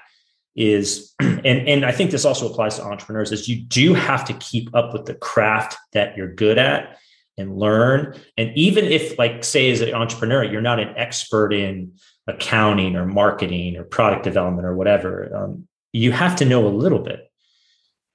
is 0.57 1.15
and 1.21 1.47
and 1.47 1.85
I 1.85 1.93
think 1.93 2.11
this 2.11 2.25
also 2.25 2.51
applies 2.51 2.77
to 2.77 2.85
entrepreneurs 2.85 3.33
is 3.33 3.49
you 3.49 3.63
do 3.63 3.95
have 3.95 4.25
to 4.27 4.33
keep 4.35 4.75
up 4.75 4.93
with 4.93 5.07
the 5.07 5.15
craft 5.15 5.77
that 5.93 6.17
you're 6.17 6.33
good 6.33 6.59
at 6.59 6.99
and 7.37 7.57
learn. 7.57 8.15
And 8.39 8.53
even 8.57 8.85
if 8.85 9.19
like 9.19 9.45
say 9.45 9.71
as 9.71 9.81
an 9.81 9.95
entrepreneur 9.95 10.45
you're 10.45 10.61
not 10.61 10.81
an 10.81 10.95
expert 10.97 11.53
in 11.53 11.93
accounting 12.27 12.97
or 12.97 13.05
marketing 13.05 13.77
or 13.77 13.85
product 13.85 14.23
development 14.23 14.67
or 14.67 14.75
whatever 14.75 15.31
um, 15.37 15.69
you 15.93 16.11
have 16.11 16.37
to 16.37 16.45
know 16.45 16.67
a 16.67 16.69
little 16.69 16.99
bit 16.99 17.31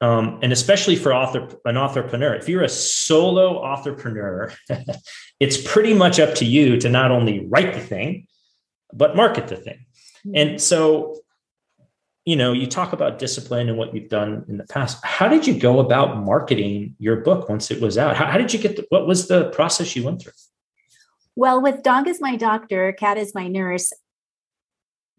um, 0.02 0.40
and 0.42 0.52
especially 0.54 0.96
for 0.96 1.14
author 1.14 1.48
an 1.66 1.78
entrepreneur 1.78 2.34
if 2.34 2.48
you're 2.48 2.64
a 2.64 2.70
solo 2.70 3.64
entrepreneur 3.64 4.52
it's 5.40 5.62
pretty 5.62 5.94
much 5.94 6.20
up 6.20 6.36
to 6.36 6.46
you 6.46 6.78
to 6.78 6.90
not 6.90 7.12
only 7.12 7.46
write 7.48 7.74
the 7.74 7.80
thing 7.80 8.28
but 8.94 9.16
market 9.16 9.48
the 9.48 9.58
thing. 9.58 9.86
Mm-hmm. 10.26 10.36
and 10.36 10.62
so 10.62 11.18
you 12.26 12.36
know 12.36 12.52
you 12.54 12.68
talk 12.68 12.94
about 12.94 13.20
discipline 13.20 13.70
and 13.70 13.78
what 13.78 13.96
you've 13.96 14.10
done 14.10 14.46
in 14.48 14.58
the 14.58 14.66
past. 14.66 15.04
How 15.04 15.28
did 15.28 15.48
you 15.48 15.60
go 15.60 15.80
about 15.80 16.18
marketing 16.18 16.96
your 17.00 17.18
book 17.18 17.50
once 17.50 17.72
it 17.72 17.82
was 17.82 17.98
out? 17.98 18.16
How, 18.16 18.26
how 18.26 18.38
did 18.38 18.54
you 18.54 18.60
get 18.60 18.76
the, 18.76 18.86
what 18.90 19.08
was 19.08 19.28
the 19.28 19.50
process 19.50 19.96
you 19.96 20.04
went 20.04 20.22
through? 20.22 20.34
Well 21.36 21.62
with 21.62 21.82
dog 21.82 22.08
is 22.08 22.20
my 22.22 22.36
doctor 22.36 22.94
cat 22.94 23.18
is 23.18 23.34
my 23.34 23.48
nurse 23.48 23.92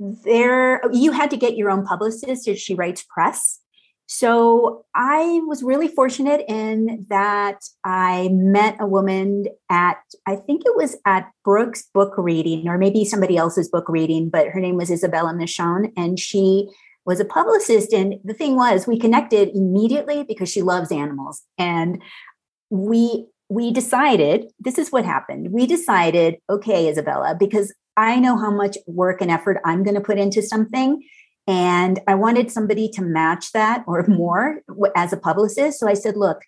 there 0.01 0.81
you 0.93 1.13
had 1.13 1.31
to 1.31 1.37
get 1.37 1.57
your 1.57 1.71
own 1.71 1.85
publicist 1.85 2.49
if 2.49 2.59
she 2.59 2.75
writes 2.75 3.05
press 3.09 3.61
so 4.13 4.85
I 4.93 5.41
was 5.47 5.63
really 5.63 5.87
fortunate 5.87 6.45
in 6.49 7.07
that 7.11 7.61
I 7.85 8.29
met 8.33 8.77
a 8.81 8.87
woman 8.87 9.45
at, 9.71 9.99
I 10.27 10.35
think 10.35 10.63
it 10.67 10.77
was 10.77 10.97
at 11.07 11.31
Brooke's 11.45 11.85
book 11.95 12.15
reading, 12.19 12.67
or 12.67 12.77
maybe 12.77 13.05
somebody 13.05 13.37
else's 13.37 13.69
book 13.69 13.89
reading, 13.89 14.29
but 14.29 14.49
her 14.49 14.59
name 14.59 14.75
was 14.75 14.91
Isabella 14.91 15.33
Michon, 15.33 15.93
and 15.97 16.19
she 16.19 16.69
was 17.07 17.21
a 17.21 17.25
publicist. 17.25 17.93
And 17.93 18.15
the 18.25 18.35
thing 18.35 18.57
was, 18.57 18.85
we 18.85 18.99
connected 18.99 19.51
immediately 19.51 20.25
because 20.25 20.49
she 20.49 20.61
loves 20.61 20.91
animals. 20.91 21.43
And 21.57 22.03
we 22.69 23.27
we 23.49 23.71
decided 23.71 24.47
this 24.59 24.77
is 24.77 24.91
what 24.91 25.05
happened. 25.05 25.53
We 25.53 25.69
decided, 25.69 26.39
okay, 26.51 26.89
Isabella, 26.89 27.37
because 27.39 27.73
I 27.97 28.19
know 28.19 28.37
how 28.37 28.51
much 28.51 28.77
work 28.89 29.21
and 29.21 29.31
effort 29.31 29.59
I'm 29.65 29.85
going 29.85 29.95
to 29.95 30.01
put 30.01 30.19
into 30.19 30.43
something 30.43 31.01
and 31.47 32.01
I 32.07 32.15
wanted 32.15 32.51
somebody 32.51 32.89
to 32.91 33.03
match 33.03 33.53
that 33.53 33.85
or 33.87 34.05
more 34.09 34.63
as 34.97 35.13
a 35.13 35.17
publicist. 35.17 35.81
So 35.81 35.89
I 35.89 35.95
said, 35.95 36.17
look, 36.17 36.43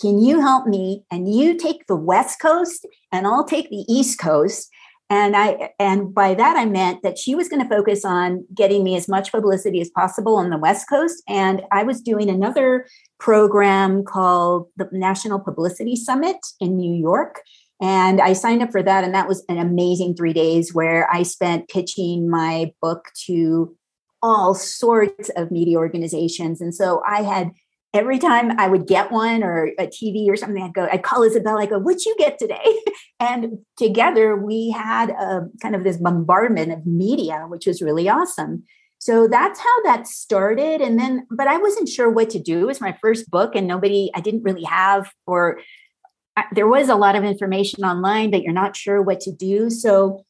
can 0.00 0.18
you 0.18 0.40
help 0.40 0.66
me? 0.66 1.04
And 1.10 1.32
you 1.32 1.56
take 1.56 1.86
the 1.86 1.96
West 1.96 2.40
Coast 2.40 2.86
and 3.12 3.26
I'll 3.26 3.44
take 3.44 3.70
the 3.70 3.84
East 3.88 4.18
Coast. 4.18 4.70
And 5.08 5.36
I 5.36 5.70
and 5.78 6.12
by 6.12 6.34
that 6.34 6.56
I 6.56 6.66
meant 6.66 7.02
that 7.02 7.16
she 7.16 7.34
was 7.36 7.48
going 7.48 7.62
to 7.62 7.68
focus 7.68 8.04
on 8.04 8.44
getting 8.52 8.82
me 8.82 8.96
as 8.96 9.08
much 9.08 9.30
publicity 9.30 9.80
as 9.80 9.88
possible 9.88 10.34
on 10.34 10.50
the 10.50 10.58
West 10.58 10.88
Coast. 10.88 11.22
And 11.28 11.62
I 11.72 11.84
was 11.84 12.00
doing 12.00 12.28
another 12.28 12.86
program 13.20 14.04
called 14.04 14.66
the 14.76 14.88
National 14.90 15.38
Publicity 15.38 15.94
Summit 15.94 16.36
in 16.60 16.76
New 16.76 16.92
York. 16.92 17.40
And 17.80 18.20
I 18.20 18.32
signed 18.32 18.62
up 18.62 18.72
for 18.72 18.82
that. 18.82 19.04
And 19.04 19.14
that 19.14 19.28
was 19.28 19.44
an 19.48 19.58
amazing 19.58 20.16
three 20.16 20.32
days 20.32 20.74
where 20.74 21.08
I 21.12 21.22
spent 21.22 21.68
pitching 21.68 22.28
my 22.28 22.72
book 22.82 23.06
to 23.26 23.76
all 24.22 24.54
sorts 24.54 25.30
of 25.36 25.50
media 25.50 25.78
organizations. 25.78 26.60
And 26.60 26.74
so 26.74 27.02
I 27.06 27.22
had 27.22 27.50
every 27.94 28.18
time 28.18 28.58
I 28.58 28.68
would 28.68 28.86
get 28.86 29.10
one 29.10 29.42
or 29.42 29.70
a 29.78 29.86
TV 29.86 30.28
or 30.28 30.36
something, 30.36 30.62
I'd 30.62 30.74
go, 30.74 30.88
I'd 30.90 31.02
call 31.02 31.22
Isabel, 31.22 31.58
I 31.58 31.66
go, 31.66 31.78
what'd 31.78 32.04
you 32.04 32.14
get 32.18 32.38
today? 32.38 32.78
and 33.20 33.58
together 33.78 34.36
we 34.36 34.70
had 34.70 35.10
a 35.10 35.46
kind 35.62 35.74
of 35.74 35.84
this 35.84 35.96
bombardment 35.96 36.72
of 36.72 36.86
media, 36.86 37.46
which 37.48 37.66
was 37.66 37.80
really 37.80 38.08
awesome. 38.08 38.64
So 38.98 39.28
that's 39.28 39.60
how 39.60 39.82
that 39.84 40.06
started. 40.06 40.80
And 40.80 40.98
then, 40.98 41.26
but 41.30 41.46
I 41.46 41.58
wasn't 41.58 41.88
sure 41.88 42.10
what 42.10 42.30
to 42.30 42.38
do. 42.38 42.60
It 42.60 42.66
was 42.66 42.80
my 42.80 42.96
first 43.00 43.30
book, 43.30 43.54
and 43.54 43.66
nobody, 43.66 44.10
I 44.14 44.20
didn't 44.20 44.42
really 44.42 44.64
have, 44.64 45.10
or 45.26 45.60
I, 46.36 46.44
there 46.52 46.68
was 46.68 46.88
a 46.88 46.96
lot 46.96 47.14
of 47.14 47.24
information 47.24 47.84
online, 47.84 48.30
but 48.30 48.42
you're 48.42 48.52
not 48.52 48.76
sure 48.76 49.02
what 49.02 49.20
to 49.20 49.32
do. 49.32 49.70
So 49.70 50.24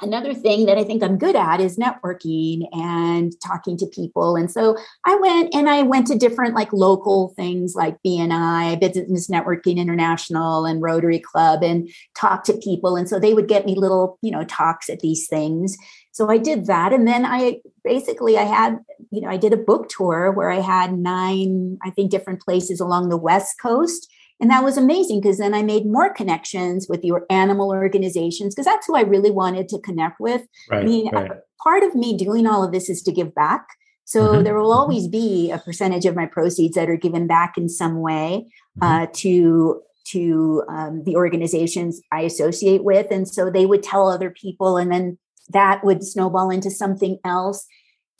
another 0.00 0.34
thing 0.34 0.66
that 0.66 0.76
I 0.76 0.84
think 0.84 1.02
I'm 1.02 1.18
good 1.18 1.36
at 1.36 1.60
is 1.60 1.78
networking 1.78 2.62
and 2.72 3.32
talking 3.44 3.76
to 3.78 3.86
people. 3.86 4.36
And 4.36 4.50
so 4.50 4.76
I 5.06 5.14
went 5.16 5.54
and 5.54 5.68
I 5.68 5.82
went 5.82 6.06
to 6.08 6.18
different 6.18 6.54
like 6.54 6.72
local 6.72 7.32
things 7.36 7.74
like 7.74 7.96
BNI, 8.04 8.80
Business 8.80 9.28
Networking 9.28 9.76
International 9.76 10.64
and 10.66 10.82
Rotary 10.82 11.20
Club 11.20 11.62
and 11.62 11.88
talked 12.16 12.46
to 12.46 12.58
people. 12.58 12.96
And 12.96 13.08
so 13.08 13.18
they 13.18 13.34
would 13.34 13.48
get 13.48 13.66
me 13.66 13.74
little, 13.76 14.18
you 14.20 14.30
know, 14.30 14.44
talks 14.44 14.90
at 14.90 15.00
these 15.00 15.28
things. 15.28 15.76
So 16.12 16.30
I 16.30 16.38
did 16.38 16.66
that. 16.66 16.92
And 16.92 17.06
then 17.06 17.24
I 17.24 17.60
basically 17.82 18.36
I 18.36 18.44
had, 18.44 18.78
you 19.10 19.20
know, 19.20 19.28
I 19.28 19.36
did 19.36 19.52
a 19.52 19.58
book 19.58 19.88
tour 19.88 20.32
where 20.32 20.50
I 20.50 20.60
had 20.60 20.92
nine, 20.92 21.78
I 21.82 21.90
think, 21.90 22.10
different 22.10 22.40
places 22.40 22.80
along 22.80 23.08
the 23.08 23.16
West 23.16 23.56
Coast 23.60 24.10
and 24.40 24.50
that 24.50 24.64
was 24.64 24.76
amazing 24.76 25.20
because 25.20 25.38
then 25.38 25.54
I 25.54 25.62
made 25.62 25.86
more 25.86 26.12
connections 26.12 26.86
with 26.88 27.04
your 27.04 27.24
animal 27.30 27.70
organizations 27.70 28.54
because 28.54 28.66
that's 28.66 28.86
who 28.86 28.96
I 28.96 29.02
really 29.02 29.30
wanted 29.30 29.68
to 29.68 29.78
connect 29.80 30.18
with. 30.18 30.42
Right, 30.70 30.82
I 30.82 30.84
mean, 30.84 31.10
right. 31.12 31.30
part 31.62 31.82
of 31.82 31.94
me 31.94 32.16
doing 32.16 32.46
all 32.46 32.64
of 32.64 32.72
this 32.72 32.90
is 32.90 33.02
to 33.02 33.12
give 33.12 33.34
back. 33.34 33.66
So 34.04 34.20
mm-hmm. 34.20 34.42
there 34.44 34.54
will 34.54 34.70
mm-hmm. 34.70 34.80
always 34.80 35.08
be 35.08 35.50
a 35.50 35.58
percentage 35.58 36.04
of 36.04 36.16
my 36.16 36.26
proceeds 36.26 36.74
that 36.74 36.90
are 36.90 36.96
given 36.96 37.26
back 37.26 37.56
in 37.56 37.68
some 37.68 38.00
way 38.00 38.46
mm-hmm. 38.78 39.02
uh, 39.02 39.06
to 39.14 39.80
to 40.08 40.62
um, 40.68 41.02
the 41.04 41.16
organizations 41.16 42.02
I 42.12 42.22
associate 42.22 42.84
with, 42.84 43.06
and 43.10 43.26
so 43.26 43.50
they 43.50 43.64
would 43.64 43.82
tell 43.82 44.08
other 44.08 44.30
people, 44.30 44.76
and 44.76 44.92
then 44.92 45.16
that 45.50 45.82
would 45.82 46.04
snowball 46.04 46.50
into 46.50 46.70
something 46.70 47.18
else. 47.24 47.66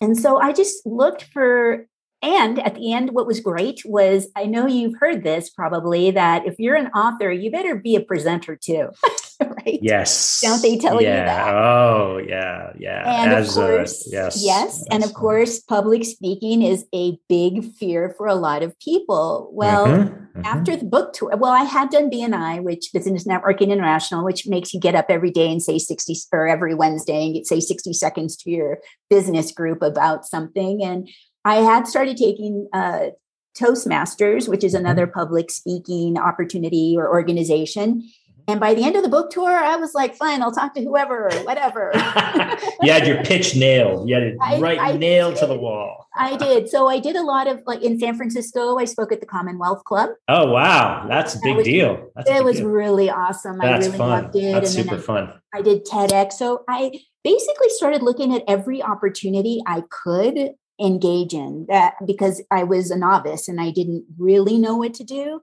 And 0.01 0.17
so 0.17 0.39
I 0.39 0.53
just 0.53 0.87
looked 0.87 1.25
for 1.25 1.87
and 2.25 2.59
at 2.61 2.75
the 2.75 2.93
end, 2.93 3.11
what 3.11 3.27
was 3.27 3.41
great 3.41 3.83
was 3.85 4.29
I 4.35 4.47
know 4.47 4.67
you've 4.67 4.99
heard 4.99 5.23
this 5.23 5.51
probably 5.51 6.11
that 6.13 6.47
if 6.47 6.59
you're 6.59 6.75
an 6.75 6.89
author, 6.89 7.31
you 7.31 7.51
better 7.51 7.77
be 7.77 7.97
a 7.97 8.01
presenter 8.01 8.57
too. 8.57 8.89
right? 9.41 9.79
Yes. 9.83 10.41
Don't 10.41 10.63
they 10.63 10.79
tell 10.79 11.03
yeah. 11.03 11.09
you 11.09 11.25
that? 11.27 11.55
Oh, 11.55 12.21
yeah, 12.27 12.73
yeah. 12.79 13.23
And 13.23 13.33
As, 13.33 13.57
of 13.57 13.65
course, 13.65 14.09
yes, 14.11 14.43
yes, 14.43 14.85
and 14.91 15.05
of 15.05 15.13
course, 15.15 15.61
public 15.61 16.05
speaking 16.05 16.63
is 16.63 16.87
a 16.95 17.19
big 17.29 17.65
fear 17.75 18.15
for 18.17 18.27
a 18.27 18.35
lot 18.35 18.63
of 18.63 18.79
people. 18.79 19.51
Well, 19.53 19.87
mm-hmm. 19.87 20.39
Mm-hmm. 20.39 20.45
after 20.45 20.77
the 20.77 20.85
book 20.85 21.13
tour, 21.13 21.37
well, 21.37 21.53
I 21.53 21.65
had 21.65 21.91
done 21.91 22.11
BNI, 22.11 22.63
which 22.63 22.91
Business 22.93 23.25
Networking 23.25 23.71
International, 23.71 24.25
which 24.25 24.47
makes 24.47 24.73
you 24.73 24.81
get 24.81 24.95
up 24.95 25.07
every 25.09 25.31
day 25.31 25.51
and 25.51 25.63
say 25.63 25.79
60 25.79 26.15
or 26.33 26.49
every 26.49 26.75
Wednesday 26.75 27.25
and 27.25 27.35
get 27.35 27.47
say 27.47 27.61
60 27.61 27.93
seconds 27.93 28.37
to 28.39 28.51
your 28.51 28.79
business 29.11 29.53
group 29.53 29.83
about 29.83 30.27
something. 30.27 30.83
And 30.83 31.09
I 31.45 31.57
had 31.57 31.87
started 31.87 32.17
taking 32.17 32.69
uh, 32.73 33.09
Toastmasters, 33.57 34.49
which 34.49 34.65
is 34.65 34.75
mm-hmm. 34.75 34.87
another 34.87 35.07
public 35.07 35.51
speaking 35.51 36.19
opportunity 36.19 36.95
or 36.97 37.09
organization. 37.09 38.03
Mm-hmm. 38.03 38.09
And 38.47 38.61
by 38.61 38.75
the 38.75 38.85
end 38.85 38.95
of 38.95 39.03
the 39.03 39.09
book 39.09 39.31
tour, 39.31 39.51
I 39.51 39.77
was 39.77 39.95
like, 39.95 40.15
fine, 40.17 40.43
I'll 40.43 40.53
talk 40.53 40.75
to 40.75 40.83
whoever, 40.83 41.31
whatever. 41.45 41.93
you 42.83 42.93
had 42.93 43.07
your 43.07 43.25
pitch 43.25 43.57
nailed. 43.57 44.07
You 44.07 44.17
had 44.17 44.23
it 44.25 44.37
I, 44.39 44.59
right 44.59 44.79
I 44.79 44.93
nailed 44.93 45.35
did. 45.35 45.41
to 45.41 45.47
the 45.47 45.57
wall. 45.57 46.09
I 46.15 46.37
did. 46.37 46.69
So 46.69 46.87
I 46.87 46.99
did 46.99 47.17
a 47.17 47.23
lot 47.23 47.47
of 47.47 47.63
like 47.65 47.83
in 47.83 47.99
San 47.99 48.17
Francisco, 48.17 48.79
I 48.79 48.85
spoke 48.85 49.13
at 49.13 49.21
the 49.21 49.27
Commonwealth 49.27 49.85
Club. 49.85 50.11
Oh, 50.29 50.51
wow. 50.51 51.07
That's 51.09 51.35
a 51.35 51.39
big 51.43 51.57
was, 51.57 51.65
deal. 51.65 52.11
That's 52.17 52.29
it 52.29 52.35
big 52.35 52.45
was 52.45 52.57
deal. 52.59 52.69
really 52.69 53.09
awesome. 53.09 53.57
That's 53.57 53.87
I 53.87 53.87
really 53.87 53.99
fun. 53.99 54.11
loved 54.11 54.37
it. 54.37 54.53
That's 54.53 54.75
and 54.77 54.85
super 54.85 54.97
I, 54.97 55.01
fun. 55.03 55.33
I 55.55 55.63
did 55.63 55.87
TEDx. 55.87 56.35
So 56.35 56.65
I 56.69 57.01
basically 57.23 57.71
started 57.71 58.03
looking 58.03 58.35
at 58.35 58.43
every 58.47 58.83
opportunity 58.83 59.63
I 59.67 59.85
could 59.89 60.51
engage 60.81 61.35
in 61.35 61.67
that 61.69 61.95
because 62.07 62.43
I 62.51 62.65
was 62.65 62.91
a 62.91 62.99
novice 62.99 63.49
and 63.49 63.61
I 63.61 63.71
didn't 63.71 64.05
really 64.19 64.59
know 64.59 64.77
what 64.77 64.95
to 64.95 65.05
do. 65.05 65.41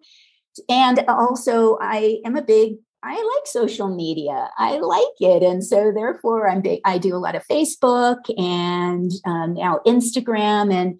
And 0.67 1.03
also, 1.07 1.77
I 1.81 2.19
am 2.25 2.35
a 2.35 2.41
big 2.41 2.75
I 3.03 3.15
like 3.15 3.47
social 3.47 3.93
media. 3.93 4.49
I 4.59 4.77
like 4.77 5.01
it, 5.19 5.41
and 5.41 5.65
so 5.65 5.91
therefore, 5.91 6.47
I'm 6.47 6.61
big. 6.61 6.81
I 6.85 6.99
do 6.99 7.15
a 7.15 7.17
lot 7.17 7.35
of 7.35 7.47
Facebook 7.47 8.19
and 8.37 9.11
um, 9.25 9.55
now 9.55 9.79
Instagram, 9.87 10.71
and 10.71 10.99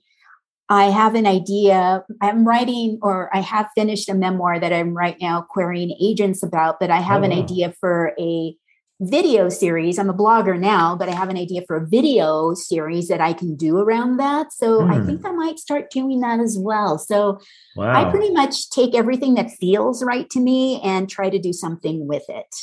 I 0.68 0.86
have 0.86 1.14
an 1.14 1.28
idea. 1.28 2.04
I'm 2.20 2.48
writing, 2.48 2.98
or 3.04 3.30
I 3.36 3.42
have 3.42 3.70
finished 3.76 4.10
a 4.10 4.16
memoir 4.16 4.60
that 4.60 4.74
I'm 4.74 4.98
right 4.98 5.18
now 5.22 5.46
querying 5.48 5.96
agents 6.02 6.42
about. 6.42 6.80
But 6.80 6.90
I 6.90 7.02
have 7.02 7.22
oh, 7.22 7.26
an 7.26 7.32
idea 7.32 7.72
for 7.80 8.14
a 8.20 8.56
video 9.02 9.50
series. 9.50 9.98
I'm 9.98 10.10
a 10.10 10.14
blogger 10.14 10.58
now, 10.60 10.96
but 10.96 11.10
I 11.10 11.14
have 11.14 11.30
an 11.30 11.38
idea 11.38 11.64
for 11.66 11.76
a 11.76 11.86
video 11.86 12.54
series 12.54 13.08
that 13.08 13.20
I 13.20 13.34
can 13.34 13.56
do 13.56 13.80
around 13.80 14.18
that. 14.18 14.54
So 14.54 14.80
mm. 14.80 14.92
I 14.92 15.00
hmm. 15.00 15.06
think 15.08 15.26
I 15.26 15.32
might 15.32 15.60
start 15.60 15.90
doing 15.90 16.22
that 16.22 16.40
as 16.40 16.58
well. 16.58 17.00
So 17.00 17.40
wow. 17.76 17.94
I 17.94 18.10
pretty 18.12 18.32
much 18.32 18.70
take 18.70 18.94
everything 18.94 19.34
that 19.36 19.50
feels 19.52 20.04
right 20.04 20.30
to 20.30 20.40
me 20.40 20.80
and 20.82 21.10
try 21.10 21.30
to 21.30 21.40
do 21.40 21.52
something 21.52 22.08
with 22.08 22.24
it. 22.30 22.56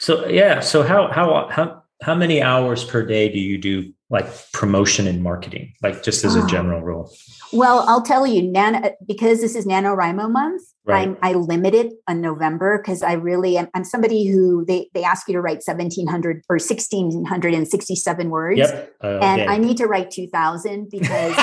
So 0.00 0.26
yeah, 0.26 0.60
so 0.60 0.82
how 0.82 1.08
how 1.12 1.48
how 1.50 1.82
how 2.02 2.14
many 2.14 2.40
hours 2.40 2.84
per 2.84 3.04
day 3.04 3.28
do 3.28 3.38
you 3.38 3.58
do 3.58 3.92
like 4.10 4.26
promotion 4.52 5.06
and 5.06 5.22
marketing, 5.22 5.74
like 5.82 6.02
just 6.02 6.24
as 6.24 6.36
a 6.36 6.40
ah. 6.40 6.46
general 6.46 6.80
rule? 6.80 7.12
Well, 7.52 7.84
I'll 7.88 8.02
tell 8.02 8.26
you, 8.26 8.42
Nana, 8.42 8.92
because 9.06 9.40
this 9.40 9.54
is 9.54 9.66
NaNoWriMo 9.66 10.30
month, 10.30 10.62
right. 10.88 11.08
I'm, 11.08 11.16
I 11.22 11.34
limit 11.34 11.74
it 11.74 11.92
on 12.08 12.20
November 12.20 12.78
because 12.78 13.02
I 13.02 13.12
really 13.12 13.56
am, 13.56 13.68
I'm 13.74 13.84
somebody 13.84 14.26
who 14.26 14.64
they, 14.64 14.88
they 14.94 15.04
ask 15.04 15.28
you 15.28 15.34
to 15.34 15.40
write 15.40 15.62
1700 15.64 16.42
or 16.48 16.54
1667 16.54 18.30
words. 18.30 18.58
Yep. 18.58 18.96
Uh, 19.02 19.18
and 19.22 19.50
I 19.50 19.58
need 19.58 19.76
to 19.78 19.86
write 19.86 20.10
2000 20.10 20.90
because. 20.90 21.34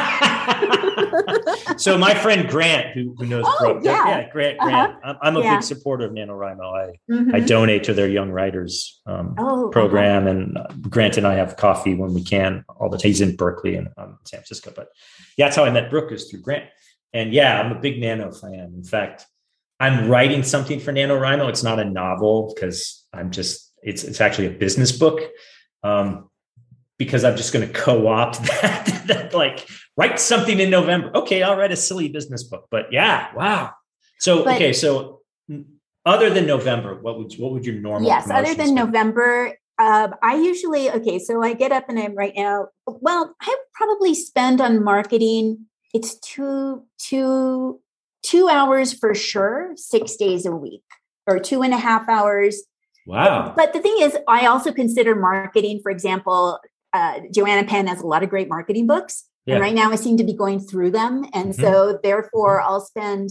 so 1.77 1.97
my 1.97 2.13
friend 2.13 2.49
Grant, 2.49 2.93
who, 2.93 3.15
who 3.17 3.25
knows 3.25 3.45
oh, 3.47 3.55
Brooke, 3.60 3.84
yeah. 3.84 4.08
yeah, 4.08 4.29
Grant, 4.31 4.58
Grant, 4.60 4.91
uh-huh. 4.91 4.93
I'm, 5.03 5.17
I'm, 5.21 5.38
a 5.38 5.41
yeah. 5.41 5.55
big 5.55 5.63
supporter 5.63 6.05
of 6.05 6.12
NaNoWriMo. 6.12 6.62
I, 6.62 6.99
mm-hmm. 7.12 7.36
I 7.36 7.39
donate 7.39 7.84
to 7.86 7.93
their 7.93 8.08
young 8.08 8.31
writers 8.31 9.01
um, 9.05 9.36
oh, 9.38 9.69
program 9.69 10.23
uh-huh. 10.23 10.31
and 10.31 10.58
uh, 10.58 10.67
Grant 10.89 11.17
and 11.17 11.27
I 11.27 11.36
have 11.36 11.58
coffee 11.58 11.95
when 11.95 12.13
we 12.13 12.23
can 12.23 12.65
all 12.77 12.89
the 12.89 12.97
time. 12.97 13.10
He's 13.10 13.21
in 13.21 13.36
Berkeley 13.36 13.75
and 13.75 13.89
um, 13.97 14.17
San 14.25 14.39
Francisco, 14.39 14.73
but 14.75 14.89
yeah, 15.38 15.45
that's 15.45 15.55
how 15.55 15.65
I 15.65 15.69
met 15.69 15.89
Brooke 15.89 16.12
is 16.12 16.29
through 16.29 16.41
Grant. 16.41 16.65
And 17.13 17.34
yeah, 17.34 17.62
I'm 17.62 17.71
a 17.71 17.79
big 17.79 17.99
Nano 18.01 18.31
fan. 18.31 18.73
In 18.75 18.84
fact, 18.84 19.25
I'm 19.79 20.09
writing 20.09 20.43
something 20.43 20.79
for 20.79 20.93
NaNoWriMo. 20.93 21.49
It's 21.49 21.63
not 21.63 21.79
a 21.79 21.85
novel 21.85 22.53
because 22.53 23.05
I'm 23.13 23.31
just, 23.31 23.73
it's, 23.83 24.03
it's 24.03 24.21
actually 24.21 24.47
a 24.47 24.51
business 24.51 24.91
book. 24.91 25.21
Um, 25.83 26.29
because 26.97 27.23
I'm 27.23 27.35
just 27.35 27.53
going 27.53 27.67
to 27.67 27.73
co-opt 27.73 28.41
that, 28.61 29.03
that, 29.07 29.33
like 29.33 29.67
write 29.97 30.19
something 30.19 30.59
in 30.59 30.69
November. 30.69 31.11
Okay, 31.15 31.43
I'll 31.43 31.57
write 31.57 31.71
a 31.71 31.75
silly 31.75 32.09
business 32.09 32.43
book. 32.43 32.67
But 32.71 32.91
yeah, 32.91 33.33
wow. 33.35 33.71
So 34.19 34.43
but, 34.43 34.55
okay, 34.55 34.73
so 34.73 35.21
other 36.05 36.29
than 36.29 36.45
November, 36.45 36.99
what 37.01 37.17
would 37.17 37.33
what 37.33 37.51
would 37.51 37.65
your 37.65 37.75
normal? 37.75 38.07
Yes, 38.07 38.29
other 38.29 38.53
than 38.53 38.67
be? 38.67 38.73
November, 38.73 39.57
uh, 39.77 40.09
I 40.21 40.35
usually 40.35 40.89
okay. 40.89 41.19
So 41.19 41.43
I 41.43 41.53
get 41.53 41.71
up 41.71 41.89
and 41.89 41.99
I'm 41.99 42.15
right 42.15 42.33
now. 42.35 42.67
Well, 42.88 43.35
I 43.41 43.55
probably 43.73 44.15
spend 44.15 44.61
on 44.61 44.83
marketing. 44.83 45.65
It's 45.93 46.17
two 46.19 46.83
two 46.97 47.81
two 48.25 48.49
hours 48.49 48.91
for 48.91 49.13
sure, 49.13 49.73
six 49.75 50.15
days 50.15 50.45
a 50.45 50.51
week, 50.51 50.83
or 51.27 51.39
two 51.39 51.61
and 51.61 51.73
a 51.73 51.77
half 51.77 52.09
hours. 52.09 52.63
Wow. 53.05 53.53
But, 53.55 53.55
but 53.55 53.73
the 53.73 53.81
thing 53.81 53.95
is, 53.99 54.17
I 54.27 54.47
also 54.47 54.73
consider 54.73 55.15
marketing. 55.15 55.79
For 55.83 55.91
example, 55.91 56.59
uh, 56.91 57.19
Joanna 57.31 57.67
Penn 57.67 57.88
has 57.88 58.01
a 58.01 58.07
lot 58.07 58.23
of 58.23 58.29
great 58.29 58.49
marketing 58.49 58.88
books, 58.88 59.25
yeah. 59.45 59.55
and 59.55 59.61
right 59.61 59.75
now 59.75 59.91
I 59.91 59.95
seem 59.95 60.17
to 60.17 60.23
be 60.23 60.33
going 60.33 60.59
through 60.59 60.91
them, 60.91 61.25
and 61.33 61.53
mm-hmm. 61.53 61.61
so 61.61 61.99
therefore 62.01 62.61
I'll 62.61 62.81
spend 62.81 63.29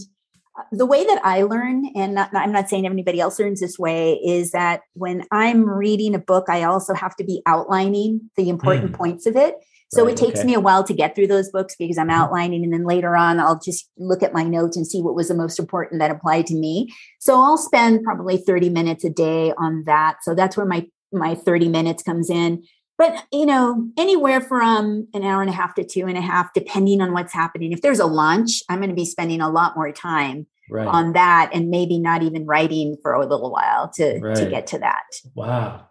the 0.71 0.85
way 0.85 1.05
that 1.05 1.19
I 1.25 1.43
learn, 1.43 1.91
and 1.95 2.15
not, 2.15 2.33
I'm 2.33 2.53
not 2.53 2.69
saying 2.69 2.85
everybody 2.85 3.19
else 3.19 3.37
learns 3.39 3.59
this 3.59 3.77
way, 3.77 4.13
is 4.25 4.51
that 4.51 4.81
when 4.93 5.25
I'm 5.29 5.67
reading 5.69 6.15
a 6.15 6.19
book, 6.19 6.45
I 6.47 6.63
also 6.63 6.93
have 6.93 7.13
to 7.17 7.25
be 7.25 7.41
outlining 7.45 8.29
the 8.37 8.47
important 8.47 8.93
mm. 8.93 8.95
points 8.95 9.25
of 9.25 9.35
it. 9.35 9.55
So 9.95 10.03
right, 10.05 10.13
it 10.13 10.17
takes 10.17 10.39
okay. 10.39 10.47
me 10.47 10.53
a 10.53 10.59
while 10.59 10.83
to 10.83 10.93
get 10.93 11.15
through 11.15 11.27
those 11.27 11.49
books 11.49 11.75
because 11.77 11.97
I'm 11.97 12.07
mm-hmm. 12.07 12.19
outlining, 12.21 12.63
and 12.63 12.73
then 12.73 12.85
later 12.85 13.15
on, 13.15 13.39
I'll 13.39 13.59
just 13.59 13.89
look 13.97 14.21
at 14.23 14.33
my 14.33 14.43
notes 14.43 14.77
and 14.77 14.85
see 14.85 15.01
what 15.01 15.15
was 15.15 15.27
the 15.27 15.35
most 15.35 15.59
important 15.59 15.99
that 15.99 16.11
applied 16.11 16.47
to 16.47 16.55
me. 16.55 16.93
So 17.19 17.41
I'll 17.41 17.57
spend 17.57 18.03
probably 18.03 18.37
30 18.37 18.69
minutes 18.69 19.03
a 19.03 19.09
day 19.09 19.53
on 19.57 19.83
that. 19.85 20.17
So 20.21 20.35
that's 20.35 20.57
where 20.57 20.65
my 20.65 20.87
my 21.11 21.35
30 21.35 21.69
minutes 21.69 22.03
comes 22.03 22.29
in 22.29 22.63
but 22.97 23.25
you 23.31 23.45
know 23.45 23.89
anywhere 23.97 24.41
from 24.41 25.07
an 25.13 25.23
hour 25.23 25.41
and 25.41 25.49
a 25.49 25.53
half 25.53 25.75
to 25.75 25.83
two 25.83 26.07
and 26.07 26.17
a 26.17 26.21
half 26.21 26.53
depending 26.53 27.01
on 27.01 27.13
what's 27.13 27.33
happening 27.33 27.71
if 27.71 27.81
there's 27.81 27.99
a 27.99 28.05
lunch 28.05 28.61
i'm 28.69 28.79
going 28.79 28.89
to 28.89 28.95
be 28.95 29.05
spending 29.05 29.41
a 29.41 29.49
lot 29.49 29.75
more 29.75 29.91
time 29.91 30.45
right. 30.69 30.87
on 30.87 31.13
that 31.13 31.49
and 31.53 31.69
maybe 31.69 31.99
not 31.99 32.23
even 32.23 32.45
writing 32.45 32.97
for 33.01 33.13
a 33.13 33.25
little 33.25 33.51
while 33.51 33.89
to 33.89 34.19
right. 34.19 34.35
to 34.35 34.49
get 34.49 34.67
to 34.67 34.79
that 34.79 35.03
wow 35.33 35.87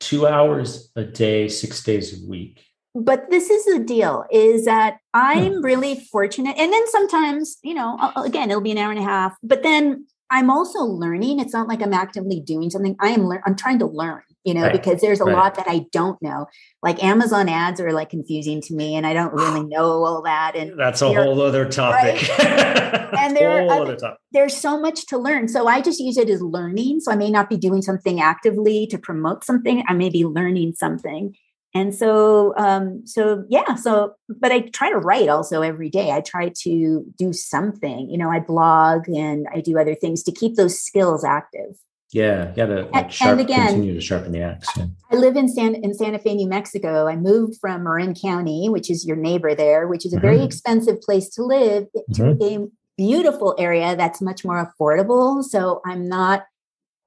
two 0.00 0.26
hours 0.26 0.90
a 0.96 1.04
day 1.04 1.48
six 1.48 1.82
days 1.82 2.22
a 2.22 2.28
week 2.28 2.64
but 2.98 3.30
this 3.30 3.48
is 3.50 3.64
the 3.64 3.78
deal 3.78 4.24
is 4.30 4.64
that 4.64 4.98
i'm 5.14 5.54
hmm. 5.54 5.64
really 5.64 6.00
fortunate 6.10 6.56
and 6.58 6.72
then 6.72 6.88
sometimes 6.88 7.58
you 7.62 7.74
know 7.74 7.96
again 8.16 8.50
it'll 8.50 8.62
be 8.62 8.72
an 8.72 8.78
hour 8.78 8.90
and 8.90 9.00
a 9.00 9.04
half 9.04 9.36
but 9.42 9.62
then 9.62 10.06
i'm 10.30 10.50
also 10.50 10.80
learning 10.80 11.38
it's 11.38 11.52
not 11.52 11.68
like 11.68 11.80
i'm 11.82 11.94
actively 11.94 12.40
doing 12.40 12.70
something 12.70 12.96
i 13.00 13.08
am 13.08 13.26
le- 13.26 13.40
i'm 13.46 13.56
trying 13.56 13.78
to 13.78 13.86
learn 13.86 14.22
you 14.44 14.54
know 14.54 14.62
right. 14.62 14.72
because 14.72 15.00
there's 15.00 15.20
a 15.20 15.24
right. 15.24 15.36
lot 15.36 15.54
that 15.54 15.66
i 15.68 15.84
don't 15.92 16.20
know 16.22 16.46
like 16.82 17.02
amazon 17.02 17.48
ads 17.48 17.80
are 17.80 17.92
like 17.92 18.10
confusing 18.10 18.60
to 18.60 18.74
me 18.74 18.94
and 18.96 19.06
i 19.06 19.12
don't 19.12 19.32
really 19.32 19.64
know 19.68 20.04
all 20.04 20.22
that 20.22 20.56
and 20.56 20.78
that's 20.78 21.02
a 21.02 21.12
whole 21.12 21.40
other 21.40 21.68
topic 21.68 22.28
right? 22.38 23.14
and 23.18 23.36
there 23.36 23.50
are 23.50 23.82
other, 23.82 24.16
there's 24.32 24.56
so 24.56 24.80
much 24.80 25.06
to 25.06 25.18
learn 25.18 25.48
so 25.48 25.66
i 25.66 25.80
just 25.80 26.00
use 26.00 26.16
it 26.16 26.30
as 26.30 26.42
learning 26.42 27.00
so 27.00 27.12
i 27.12 27.16
may 27.16 27.30
not 27.30 27.48
be 27.48 27.56
doing 27.56 27.82
something 27.82 28.20
actively 28.20 28.86
to 28.86 28.98
promote 28.98 29.44
something 29.44 29.84
i 29.88 29.92
may 29.92 30.08
be 30.08 30.24
learning 30.24 30.72
something 30.72 31.34
and 31.78 31.94
so 31.94 32.54
um 32.56 33.06
so 33.06 33.44
yeah 33.48 33.74
so 33.74 34.14
but 34.28 34.50
i 34.50 34.60
try 34.60 34.90
to 34.90 34.98
write 34.98 35.28
also 35.28 35.62
every 35.62 35.88
day 35.88 36.10
i 36.10 36.20
try 36.20 36.50
to 36.60 37.04
do 37.16 37.32
something 37.32 38.10
you 38.10 38.18
know 38.18 38.30
i 38.30 38.40
blog 38.40 39.08
and 39.08 39.46
i 39.54 39.60
do 39.60 39.78
other 39.78 39.94
things 39.94 40.22
to 40.22 40.32
keep 40.32 40.56
those 40.56 40.80
skills 40.80 41.24
active 41.24 41.76
yeah 42.12 42.52
yeah 42.56 42.66
to 42.66 42.88
like, 42.92 43.10
sharp, 43.10 43.32
and 43.32 43.40
again, 43.40 43.66
continue 43.68 43.94
to 43.94 44.00
sharpen 44.00 44.32
the 44.32 44.40
axe 44.40 44.68
yeah. 44.76 44.86
i 45.12 45.16
live 45.16 45.36
in 45.36 45.48
san 45.48 45.74
in 45.74 45.94
santa 45.94 46.18
fe 46.18 46.34
new 46.34 46.48
mexico 46.48 47.06
i 47.06 47.14
moved 47.16 47.54
from 47.60 47.84
marin 47.84 48.14
county 48.14 48.68
which 48.68 48.90
is 48.90 49.06
your 49.06 49.16
neighbor 49.16 49.54
there 49.54 49.86
which 49.86 50.04
is 50.04 50.12
a 50.12 50.20
very 50.20 50.36
mm-hmm. 50.36 50.46
expensive 50.46 51.00
place 51.00 51.28
to 51.28 51.42
live 51.42 51.86
to 52.14 52.22
mm-hmm. 52.22 52.64
a 52.64 52.68
beautiful 52.96 53.54
area 53.58 53.94
that's 53.94 54.20
much 54.20 54.44
more 54.44 54.58
affordable 54.66 55.42
so 55.42 55.80
i'm 55.86 56.08
not 56.08 56.44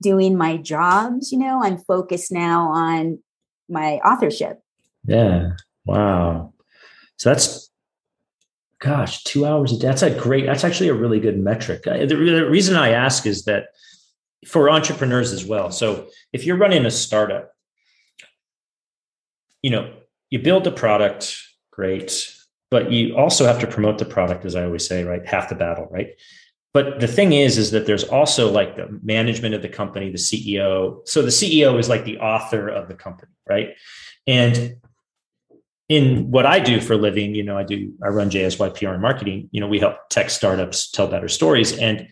doing 0.01 0.37
my 0.37 0.55
jobs 0.57 1.31
you 1.31 1.37
know 1.37 1.61
i'm 1.63 1.77
focused 1.77 2.31
now 2.31 2.69
on 2.69 3.19
my 3.71 3.95
authorship. 3.97 4.61
Yeah. 5.05 5.53
Wow. 5.85 6.53
So 7.17 7.29
that's 7.29 7.71
gosh, 8.81 9.23
two 9.23 9.45
hours 9.45 9.71
a 9.71 9.77
day. 9.77 9.87
That's 9.87 10.01
a 10.01 10.09
great, 10.09 10.47
that's 10.47 10.63
actually 10.63 10.89
a 10.89 10.93
really 10.93 11.19
good 11.19 11.39
metric. 11.39 11.85
Uh, 11.85 11.99
the, 11.99 12.15
the, 12.15 12.49
reason 12.49 12.75
I 12.75 12.89
ask 12.89 13.25
is 13.25 13.45
that 13.45 13.67
for 14.45 14.69
entrepreneurs 14.69 15.31
as 15.31 15.45
well. 15.45 15.71
So 15.71 16.07
if 16.33 16.45
you're 16.45 16.57
running 16.57 16.85
a 16.85 16.91
startup, 16.91 17.51
you 19.61 19.69
know, 19.69 19.93
you 20.31 20.39
build 20.39 20.65
a 20.65 20.71
product, 20.71 21.37
great, 21.71 22.27
but 22.71 22.91
you 22.91 23.15
also 23.15 23.45
have 23.45 23.59
to 23.59 23.67
promote 23.67 23.99
the 23.99 24.05
product, 24.05 24.45
as 24.45 24.55
I 24.55 24.63
always 24.65 24.87
say, 24.87 25.03
right? 25.03 25.25
Half 25.25 25.49
the 25.49 25.55
battle, 25.55 25.87
right? 25.91 26.09
But 26.73 26.99
the 26.99 27.07
thing 27.07 27.33
is 27.33 27.57
is 27.57 27.71
that 27.71 27.85
there's 27.85 28.03
also 28.03 28.51
like 28.51 28.75
the 28.75 28.99
management 29.03 29.55
of 29.55 29.61
the 29.61 29.69
company 29.69 30.09
the 30.09 30.17
ceo 30.17 31.07
so 31.07 31.21
the 31.21 31.29
ceo 31.29 31.77
is 31.79 31.89
like 31.89 32.05
the 32.05 32.17
author 32.19 32.67
of 32.67 32.87
the 32.87 32.95
company 32.95 33.31
right? 33.51 33.75
And 34.27 34.75
in 35.89 36.31
what 36.31 36.45
i 36.45 36.59
do 36.59 36.79
for 36.79 36.93
a 36.93 36.97
living 36.97 37.35
you 37.35 37.43
know 37.43 37.57
i 37.57 37.63
do 37.63 37.93
i 38.03 38.07
run 38.07 38.29
jsy 38.29 38.75
pr 38.75 38.87
and 38.87 39.01
marketing. 39.01 39.49
You 39.51 39.61
know 39.61 39.67
we 39.67 39.79
help 39.79 39.97
tech 40.09 40.29
startups 40.29 40.89
tell 40.89 41.07
better 41.07 41.27
stories. 41.27 41.77
And 41.77 42.07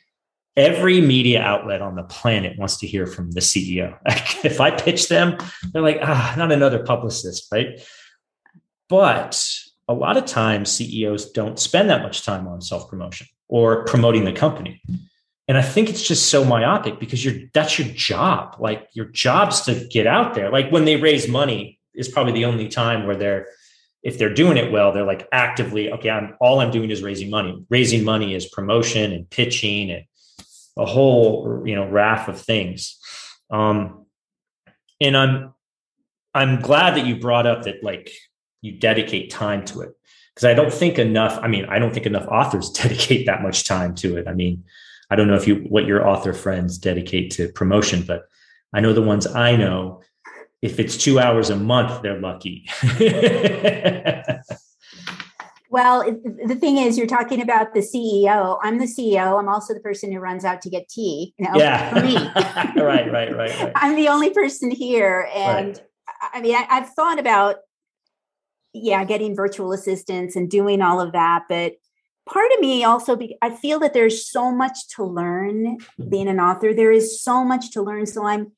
every 0.58 1.00
media 1.00 1.42
outlet 1.42 1.82
on 1.82 1.96
the 1.96 2.04
planet 2.04 2.58
wants 2.58 2.78
to 2.78 2.88
hear 2.88 3.06
from 3.06 3.32
the 3.32 3.40
ceo 3.40 3.98
if 4.44 4.60
i 4.60 4.70
pitch 4.72 5.08
them 5.08 5.38
they're 5.72 5.82
like 5.82 6.00
ah 6.02 6.34
not 6.38 6.52
another 6.52 6.84
publicist 6.84 7.48
right? 7.52 7.82
But 8.90 9.40
a 9.88 9.94
lot 9.94 10.18
of 10.18 10.26
times 10.26 10.72
ceos 10.72 11.32
don't 11.32 11.60
spend 11.60 11.92
that 11.92 12.02
much 12.02 12.26
time 12.26 12.48
on 12.48 12.60
self 12.62 12.90
promotion 12.90 13.28
or 13.50 13.84
promoting 13.86 14.24
the 14.24 14.32
company. 14.32 14.82
And 15.48 15.58
I 15.58 15.64
think 15.64 15.90
it's 15.90 16.08
just 16.08 16.30
so 16.30 16.46
myopic 16.46 17.00
because 17.00 17.26
you're 17.26 17.48
that's 17.54 17.80
your 17.80 17.88
job. 17.90 18.56
Like 18.60 18.88
your 18.94 19.06
job's 19.06 19.62
to 19.62 19.88
get 19.90 20.06
out 20.06 20.36
there. 20.36 20.52
Like 20.52 20.72
when 20.72 20.86
they 20.86 20.96
raise 20.96 21.28
money 21.28 21.80
is 21.96 22.08
probably 22.08 22.34
the 22.34 22.46
only 22.46 22.70
time 22.70 23.08
where 23.08 23.16
they're 23.16 23.48
if 24.04 24.18
they're 24.18 24.34
doing 24.34 24.58
it 24.58 24.72
well, 24.72 24.94
they're 24.94 25.06
like 25.06 25.28
actively, 25.34 25.92
okay, 25.92 26.10
I'm 26.10 26.38
all 26.40 26.62
I'm 26.62 26.72
doing 26.72 26.92
is 26.92 27.02
raising 27.02 27.30
money. 27.30 27.66
Raising 27.70 28.06
money 28.06 28.36
is 28.36 28.48
promotion 28.48 29.12
and 29.12 29.30
pitching 29.30 29.92
and 29.92 30.06
a 30.78 30.86
whole, 30.86 31.64
you 31.66 31.76
know, 31.76 31.90
raft 31.90 32.30
of 32.30 32.40
things. 32.40 32.98
Um, 33.50 34.06
and 35.02 35.18
I'm 35.18 35.54
I'm 36.36 36.62
glad 36.62 36.96
that 36.96 37.08
you 37.08 37.18
brought 37.18 37.48
up 37.48 37.64
that 37.64 37.84
like 37.84 38.12
you 38.62 38.74
dedicate 38.74 39.32
time 39.32 39.66
to 39.66 39.82
it 39.82 39.92
because 40.40 40.52
I 40.52 40.54
don't 40.54 40.72
think 40.74 40.98
enough. 40.98 41.38
I 41.42 41.50
mean, 41.50 41.66
I 41.66 41.80
don't 41.80 41.94
think 41.94 42.06
enough 42.06 42.26
authors 42.30 42.70
dedicate 42.84 43.26
that 43.26 43.42
much 43.42 43.66
time 43.66 43.94
to 43.96 44.16
it. 44.16 44.26
I 44.26 44.34
mean, 44.34 44.64
I 45.10 45.18
don't 45.18 45.28
know 45.28 45.36
if 45.36 45.46
you 45.46 45.66
what 45.68 45.86
your 45.86 46.08
author 46.08 46.32
friends 46.32 46.78
dedicate 46.78 47.32
to 47.32 47.50
promotion, 47.50 48.04
but 48.08 48.24
I 48.72 48.80
know 48.80 48.94
the 48.94 49.02
ones 49.02 49.28
I 49.28 49.58
know. 49.58 50.02
If 50.62 50.80
it's 50.80 50.96
two 50.96 51.20
hours 51.20 51.50
a 51.50 51.58
month, 51.58 52.02
they're 52.02 52.22
lucky. 52.22 52.70
well, 55.70 56.04
the 56.46 56.56
thing 56.58 56.78
is, 56.78 56.98
you're 56.98 57.08
talking 57.08 57.42
about 57.42 57.74
the 57.74 57.82
CEO. 57.82 58.60
I'm 58.62 58.78
the 58.78 58.86
CEO. 58.86 59.38
I'm 59.40 59.50
also 59.50 59.74
the 59.74 59.82
person 59.82 60.10
who 60.10 60.20
runs 60.20 60.46
out 60.46 60.62
to 60.62 60.70
get 60.70 60.88
tea. 60.88 61.34
You 61.38 61.48
know, 61.48 61.56
yeah. 61.56 61.94
For 61.94 62.06
me, 62.06 62.16
right, 62.82 63.12
right, 63.12 63.36
right, 63.36 63.62
right. 63.62 63.72
I'm 63.76 63.98
the 63.98 64.08
only 64.08 64.30
person 64.30 64.72
here, 64.72 65.28
and 65.36 65.68
right. 65.68 66.34
I 66.34 66.42
mean, 66.42 66.56
I, 66.56 66.66
I've 66.70 66.90
thought 66.94 67.20
about 67.20 67.58
yeah, 68.74 69.04
getting 69.04 69.36
virtual 69.36 69.72
assistants 69.72 70.36
and 70.36 70.50
doing 70.50 70.82
all 70.82 71.02
of 71.02 71.14
that. 71.14 71.44
But 71.50 71.74
part 72.28 72.52
of 72.54 72.60
me 72.60 72.84
also, 72.84 73.16
be, 73.16 73.38
I 73.42 73.50
feel 73.50 73.80
that 73.80 73.94
there's 73.94 74.30
so 74.30 74.52
much 74.52 74.88
to 74.96 75.04
learn 75.04 75.78
being 76.10 76.28
an 76.28 76.40
author. 76.40 76.74
There 76.74 76.92
is 76.92 77.22
so 77.22 77.44
much 77.44 77.72
to 77.72 77.82
learn. 77.82 78.06
So 78.06 78.26
I'm, 78.26 78.52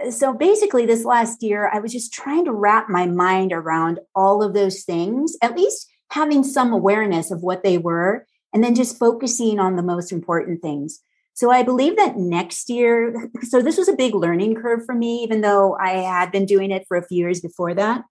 uh, 0.00 0.10
so 0.10 0.32
basically 0.32 0.86
this 0.86 1.04
last 1.04 1.42
year, 1.42 1.70
I 1.72 1.80
was 1.80 1.92
just 1.92 2.12
trying 2.12 2.44
to 2.46 2.52
wrap 2.52 2.88
my 2.88 3.06
mind 3.06 3.52
around 3.52 4.00
all 4.14 4.42
of 4.42 4.54
those 4.54 4.82
things, 4.84 5.36
at 5.42 5.56
least 5.56 5.88
having 6.10 6.44
some 6.44 6.72
awareness 6.72 7.30
of 7.30 7.42
what 7.42 7.62
they 7.62 7.78
were, 7.78 8.26
and 8.54 8.62
then 8.62 8.74
just 8.74 8.98
focusing 8.98 9.58
on 9.58 9.76
the 9.76 9.82
most 9.82 10.12
important 10.12 10.60
things. 10.62 11.00
So 11.34 11.50
I 11.50 11.62
believe 11.62 11.96
that 11.96 12.18
next 12.18 12.68
year, 12.68 13.30
so 13.42 13.62
this 13.62 13.78
was 13.78 13.88
a 13.88 13.96
big 13.96 14.14
learning 14.14 14.54
curve 14.56 14.84
for 14.84 14.94
me, 14.94 15.22
even 15.22 15.40
though 15.40 15.74
I 15.80 15.92
had 15.92 16.30
been 16.30 16.44
doing 16.44 16.70
it 16.70 16.84
for 16.86 16.98
a 16.98 17.06
few 17.06 17.18
years 17.18 17.40
before 17.40 17.72
that 17.74 18.04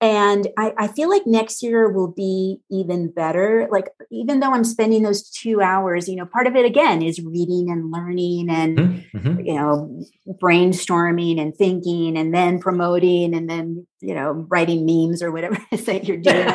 and 0.00 0.48
I, 0.58 0.74
I, 0.76 0.88
feel 0.88 1.08
like 1.08 1.26
next 1.26 1.62
year 1.62 1.90
will 1.90 2.10
be 2.10 2.60
even 2.70 3.10
better 3.10 3.66
like 3.70 3.88
even 4.10 4.40
though 4.40 4.52
i'm 4.52 4.64
spending 4.64 5.02
those 5.02 5.28
two 5.30 5.62
hours 5.62 6.08
you 6.08 6.16
know 6.16 6.26
part 6.26 6.46
of 6.46 6.54
it 6.54 6.64
again 6.66 7.02
is 7.02 7.22
reading 7.22 7.70
and 7.70 7.90
learning 7.90 8.50
and 8.50 8.78
mm-hmm. 8.78 9.18
mm-hmm. 9.18 9.40
you 9.40 9.54
know 9.54 10.04
brainstorming 10.40 11.40
and 11.40 11.56
thinking 11.56 12.16
and 12.16 12.34
then 12.34 12.58
promoting 12.58 13.34
and 13.34 13.48
then 13.48 13.86
you 14.00 14.14
know 14.14 14.32
writing 14.48 14.84
memes 14.84 15.22
or 15.22 15.32
whatever 15.32 15.54
it 15.70 15.80
is 15.80 15.84
that 15.86 16.06
you're 16.06 16.18
doing 16.18 16.46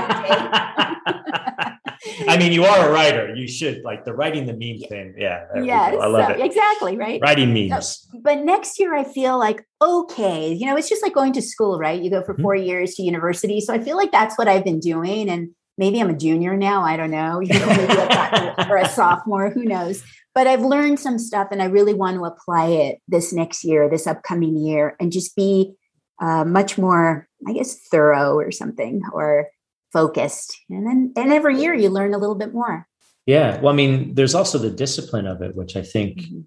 I 2.27 2.37
mean, 2.37 2.51
you 2.51 2.63
are 2.63 2.89
a 2.89 2.91
writer. 2.93 3.33
You 3.35 3.47
should 3.47 3.83
like 3.83 4.05
the 4.05 4.13
writing 4.13 4.45
the 4.45 4.53
meme 4.53 4.87
thing. 4.89 5.15
Yeah. 5.17 5.45
Yes. 5.55 5.95
I 5.99 6.07
love 6.07 6.27
so, 6.27 6.33
it. 6.33 6.45
Exactly. 6.45 6.97
Right. 6.97 7.19
Writing 7.21 7.53
memes. 7.53 8.07
So, 8.11 8.19
but 8.21 8.43
next 8.43 8.79
year, 8.79 8.95
I 8.95 9.03
feel 9.03 9.37
like, 9.37 9.65
okay, 9.81 10.51
you 10.51 10.65
know, 10.65 10.75
it's 10.75 10.89
just 10.89 11.03
like 11.03 11.13
going 11.13 11.33
to 11.33 11.41
school, 11.41 11.77
right? 11.77 12.01
You 12.01 12.09
go 12.09 12.23
for 12.23 12.33
mm-hmm. 12.33 12.41
four 12.41 12.55
years 12.55 12.95
to 12.95 13.03
university. 13.03 13.61
So 13.61 13.73
I 13.73 13.79
feel 13.79 13.97
like 13.97 14.11
that's 14.11 14.37
what 14.37 14.47
I've 14.47 14.63
been 14.63 14.79
doing. 14.79 15.29
And 15.29 15.51
maybe 15.77 15.99
I'm 15.99 16.09
a 16.09 16.17
junior 16.17 16.57
now. 16.57 16.81
I 16.83 16.97
don't 16.97 17.11
know. 17.11 17.39
You 17.39 17.59
know 17.59 18.55
or 18.69 18.77
a 18.77 18.89
sophomore. 18.89 19.49
Who 19.49 19.63
knows? 19.63 20.03
But 20.33 20.47
I've 20.47 20.61
learned 20.61 20.99
some 20.99 21.19
stuff 21.19 21.49
and 21.51 21.61
I 21.61 21.65
really 21.65 21.93
want 21.93 22.17
to 22.17 22.25
apply 22.25 22.67
it 22.67 22.99
this 23.07 23.33
next 23.33 23.63
year, 23.63 23.89
this 23.89 24.07
upcoming 24.07 24.57
year, 24.57 24.95
and 24.99 25.11
just 25.11 25.35
be 25.35 25.73
uh, 26.21 26.45
much 26.45 26.77
more, 26.77 27.27
I 27.47 27.53
guess, 27.53 27.75
thorough 27.91 28.35
or 28.37 28.51
something, 28.51 29.01
or 29.11 29.49
focused. 29.91 30.57
And 30.69 30.85
then 30.85 31.13
and 31.15 31.33
every 31.33 31.59
year 31.59 31.73
you 31.73 31.89
learn 31.89 32.13
a 32.13 32.17
little 32.17 32.35
bit 32.35 32.53
more. 32.53 32.87
Yeah. 33.25 33.59
Well 33.61 33.73
i 33.73 33.75
mean 33.75 34.15
there's 34.15 34.35
also 34.35 34.57
the 34.57 34.69
discipline 34.69 35.27
of 35.27 35.41
it 35.41 35.55
which 35.55 35.75
i 35.75 35.81
think 35.81 36.17
mm-hmm. 36.17 36.41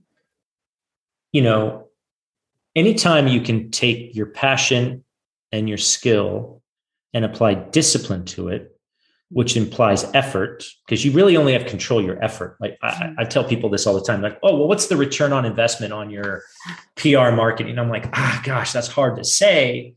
you 1.33 1.43
know 1.43 1.89
anytime 2.75 3.29
you 3.29 3.41
can 3.41 3.71
take 3.71 4.15
your 4.15 4.27
passion 4.27 5.05
and 5.53 5.69
your 5.69 5.79
skill 5.79 6.63
and 7.13 7.25
apply 7.25 7.55
discipline 7.55 8.25
to 8.25 8.49
it 8.49 8.75
which 9.31 9.57
implies 9.57 10.05
effort 10.15 10.65
because 10.87 11.05
you 11.05 11.11
really 11.11 11.37
only 11.37 11.53
have 11.55 11.67
control 11.67 12.01
your 12.01 12.23
effort. 12.23 12.57
Like 12.61 12.79
I. 12.83 13.15
I, 13.19 13.25
tell 13.25 13.43
people 13.43 13.69
this 13.69 13.85
all 13.85 13.95
the 13.95 14.05
time 14.05 14.23
like 14.23 14.39
oh 14.43 14.57
well 14.57 14.69
what's 14.69 14.87
the 14.87 14.97
return 14.97 15.33
on 15.33 15.45
investment 15.45 15.93
on 15.93 16.11
your 16.11 16.43
pr 16.95 17.31
marketing? 17.33 17.79
I'm 17.79 17.89
like 17.89 18.07
ah 18.13 18.41
gosh 18.45 18.73
that's 18.73 18.87
hard 18.87 19.17
to 19.17 19.25
say 19.25 19.95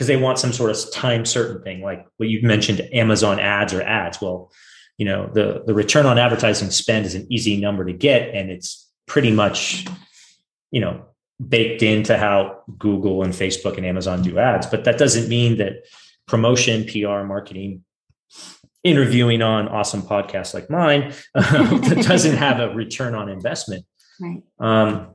because 0.00 0.08
they 0.08 0.16
want 0.16 0.38
some 0.38 0.50
sort 0.50 0.70
of 0.70 0.90
time 0.94 1.26
certain 1.26 1.62
thing, 1.62 1.82
like 1.82 2.06
what 2.16 2.30
you 2.30 2.40
mentioned, 2.40 2.80
Amazon 2.94 3.38
ads 3.38 3.74
or 3.74 3.82
ads. 3.82 4.18
Well, 4.18 4.50
you 4.96 5.04
know, 5.04 5.28
the 5.34 5.62
the 5.66 5.74
return 5.74 6.06
on 6.06 6.18
advertising 6.18 6.70
spend 6.70 7.04
is 7.04 7.14
an 7.14 7.26
easy 7.30 7.60
number 7.60 7.84
to 7.84 7.92
get, 7.92 8.34
and 8.34 8.50
it's 8.50 8.90
pretty 9.06 9.30
much, 9.30 9.84
you 10.70 10.80
know, 10.80 11.04
baked 11.46 11.82
into 11.82 12.16
how 12.16 12.62
Google 12.78 13.22
and 13.22 13.34
Facebook 13.34 13.76
and 13.76 13.84
Amazon 13.84 14.22
do 14.22 14.38
ads. 14.38 14.66
But 14.66 14.84
that 14.84 14.96
doesn't 14.96 15.28
mean 15.28 15.58
that 15.58 15.84
promotion, 16.26 16.86
PR, 16.86 17.22
marketing, 17.22 17.84
interviewing 18.82 19.42
on 19.42 19.68
awesome 19.68 20.00
podcasts 20.00 20.54
like 20.54 20.70
mine 20.70 21.12
that 21.34 22.06
doesn't 22.08 22.38
have 22.38 22.58
a 22.58 22.74
return 22.74 23.14
on 23.14 23.28
investment. 23.28 23.84
Right. 24.18 24.42
Um, 24.58 25.14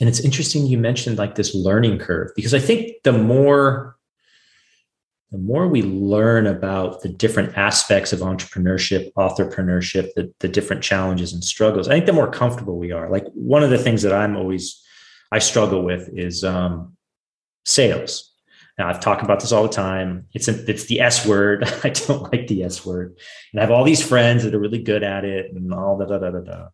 and 0.00 0.08
it's 0.08 0.20
interesting 0.20 0.66
you 0.66 0.78
mentioned 0.78 1.18
like 1.18 1.34
this 1.34 1.54
learning 1.54 1.98
curve 1.98 2.30
because 2.34 2.54
I 2.54 2.58
think 2.58 3.02
the 3.04 3.12
more 3.12 3.96
the 5.30 5.38
more 5.38 5.66
we 5.66 5.82
learn 5.82 6.46
about 6.46 7.02
the 7.02 7.08
different 7.08 7.58
aspects 7.58 8.12
of 8.12 8.20
entrepreneurship, 8.20 9.12
authorpreneurship, 9.14 10.14
the, 10.14 10.32
the 10.38 10.46
different 10.46 10.80
challenges 10.80 11.32
and 11.32 11.42
struggles, 11.42 11.88
I 11.88 11.94
think 11.94 12.06
the 12.06 12.12
more 12.12 12.30
comfortable 12.30 12.78
we 12.78 12.92
are. 12.92 13.10
Like 13.10 13.26
one 13.34 13.64
of 13.64 13.70
the 13.70 13.78
things 13.78 14.02
that 14.02 14.12
I'm 14.12 14.36
always 14.36 14.80
I 15.32 15.40
struggle 15.40 15.82
with 15.82 16.08
is 16.12 16.44
um, 16.44 16.96
sales. 17.64 18.32
Now 18.78 18.88
I've 18.88 19.00
talked 19.00 19.24
about 19.24 19.40
this 19.40 19.50
all 19.50 19.64
the 19.64 19.68
time. 19.68 20.26
It's 20.34 20.46
a, 20.46 20.70
it's 20.70 20.84
the 20.84 21.00
S 21.00 21.26
word. 21.26 21.64
I 21.84 21.88
don't 21.88 22.32
like 22.32 22.46
the 22.46 22.62
S 22.62 22.86
word, 22.86 23.18
and 23.52 23.60
I 23.60 23.64
have 23.64 23.72
all 23.72 23.84
these 23.84 24.06
friends 24.06 24.44
that 24.44 24.54
are 24.54 24.60
really 24.60 24.82
good 24.82 25.02
at 25.02 25.24
it, 25.24 25.52
and 25.52 25.74
all 25.74 25.98
da 25.98 26.06
da 26.06 26.18
da 26.18 26.30
da 26.30 26.40
da 26.40 26.68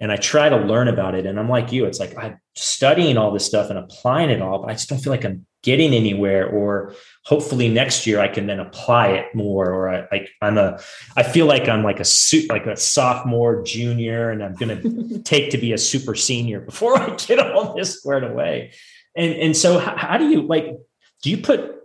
and 0.00 0.10
I 0.10 0.16
try 0.16 0.48
to 0.48 0.56
learn 0.56 0.88
about 0.88 1.14
it. 1.14 1.26
And 1.26 1.38
I'm 1.38 1.48
like 1.48 1.72
you, 1.72 1.84
it's 1.84 2.00
like 2.00 2.16
I'm 2.16 2.40
studying 2.56 3.18
all 3.18 3.30
this 3.32 3.44
stuff 3.44 3.68
and 3.68 3.78
applying 3.78 4.30
it 4.30 4.40
all, 4.40 4.60
but 4.60 4.70
I 4.70 4.72
just 4.72 4.88
don't 4.88 4.98
feel 4.98 5.12
like 5.12 5.24
I'm 5.24 5.46
getting 5.62 5.92
anywhere. 5.92 6.48
Or 6.48 6.94
hopefully 7.26 7.68
next 7.68 8.06
year 8.06 8.18
I 8.18 8.28
can 8.28 8.46
then 8.46 8.60
apply 8.60 9.08
it 9.08 9.34
more. 9.34 9.70
Or 9.70 9.90
I, 9.90 10.06
like 10.10 10.30
I'm 10.40 10.56
a, 10.56 10.80
I 11.16 11.22
feel 11.22 11.44
like 11.44 11.68
I'm 11.68 11.82
like 11.82 12.00
a 12.00 12.04
suit, 12.04 12.48
like 12.48 12.66
a 12.66 12.76
sophomore, 12.76 13.62
junior, 13.62 14.30
and 14.30 14.42
I'm 14.42 14.54
going 14.54 14.80
to 15.10 15.22
take 15.22 15.50
to 15.50 15.58
be 15.58 15.72
a 15.74 15.78
super 15.78 16.14
senior 16.14 16.60
before 16.60 16.98
I 16.98 17.14
get 17.16 17.38
all 17.38 17.74
this 17.74 17.98
squared 17.98 18.24
away. 18.24 18.72
And 19.14 19.34
and 19.34 19.56
so 19.56 19.78
how, 19.78 19.96
how 19.96 20.18
do 20.18 20.28
you 20.28 20.42
like? 20.42 20.76
Do 21.22 21.30
you 21.30 21.36
put 21.36 21.76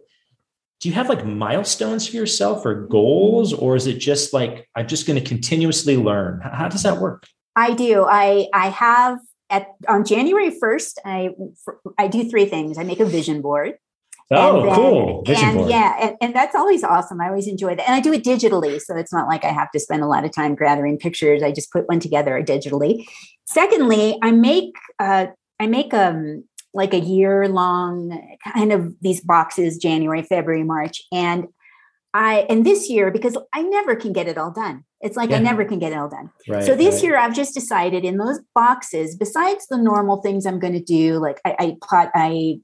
do 0.80 0.90
you 0.90 0.96
have 0.96 1.10
like 1.10 1.26
milestones 1.26 2.08
for 2.08 2.16
yourself 2.16 2.66
or 2.66 2.86
goals 2.88 3.54
or 3.54 3.76
is 3.76 3.88
it 3.88 3.98
just 3.98 4.34
like 4.34 4.70
i'm 4.76 4.88
just 4.88 5.08
going 5.08 5.18
to 5.18 5.28
continuously 5.28 5.98
learn 5.98 6.42
how, 6.42 6.68
does 6.68 6.84
that 6.84 7.00
work 7.00 7.26
I 7.56 7.74
do. 7.74 8.06
I 8.06 8.48
I 8.54 8.70
have 8.70 9.20
at 9.50 9.68
on 9.88 10.06
January 10.06 10.52
first. 10.52 11.00
I 11.06 11.30
I 11.98 12.08
do 12.08 12.30
three 12.30 12.46
things. 12.46 12.78
I 12.78 12.84
make 12.84 13.00
a 13.00 13.06
vision 13.06 13.42
board. 13.42 13.76
Oh, 14.32 14.66
then, 14.66 14.76
cool! 14.76 15.24
Vision 15.24 15.50
and 15.50 15.58
board. 15.60 15.70
yeah, 15.70 15.98
and, 16.02 16.16
and 16.20 16.36
that's 16.36 16.56
always 16.56 16.84
awesome. 16.84 17.22
I 17.22 17.28
always 17.28 17.48
enjoy 17.48 17.76
that, 17.76 17.88
and 17.88 17.96
I 17.96 18.00
do 18.00 18.12
it 18.12 18.24
digitally, 18.24 18.82
so 18.82 18.98
it's 18.98 19.14
not 19.14 19.28
like 19.28 19.46
I 19.46 19.52
have 19.52 19.72
to 19.72 19.80
spend 19.80 20.02
a 20.02 20.08
lot 20.08 20.26
of 20.26 20.32
time 20.32 20.56
gathering 20.56 20.98
pictures. 20.98 21.44
I 21.44 21.52
just 21.52 21.72
put 21.72 21.88
one 21.88 22.00
together 22.00 22.42
digitally. 22.44 23.06
Secondly, 23.46 24.18
I 24.24 24.32
make 24.32 24.74
uh, 25.00 25.28
I 25.60 25.68
make 25.68 25.94
um 25.94 26.44
like 26.74 26.94
a 26.94 27.00
year 27.00 27.48
long 27.48 28.38
kind 28.54 28.74
of 28.74 28.94
these 29.00 29.22
boxes 29.22 29.78
January, 29.78 30.24
February, 30.24 30.64
March, 30.64 31.04
and 31.12 31.46
I 32.16 32.46
and 32.50 32.66
this 32.66 32.90
year 32.90 33.12
because 33.12 33.38
I 33.54 33.62
never 33.62 33.94
can 33.94 34.14
get 34.14 34.30
it 34.30 34.38
all 34.38 34.50
done. 34.50 34.86
It's 35.02 35.18
like 35.18 35.32
yeah. 35.32 35.36
I 35.36 35.40
never 35.40 35.66
can 35.66 35.80
get 35.80 35.92
it 35.92 35.98
all 35.98 36.08
done. 36.08 36.32
Right, 36.48 36.64
so 36.64 36.74
this 36.74 36.96
right. 36.96 37.04
year 37.04 37.18
I've 37.18 37.36
just 37.36 37.54
decided 37.54 38.06
in 38.06 38.18
those 38.18 38.40
boxes, 38.56 39.18
besides 39.18 39.68
the 39.68 39.78
normal 39.78 40.22
things 40.22 40.46
I'm 40.46 40.58
going 40.58 40.74
to 40.74 40.82
do, 40.82 41.18
like 41.18 41.42
I, 41.44 41.56
I 41.60 41.76
plot, 41.84 42.12
I 42.16 42.60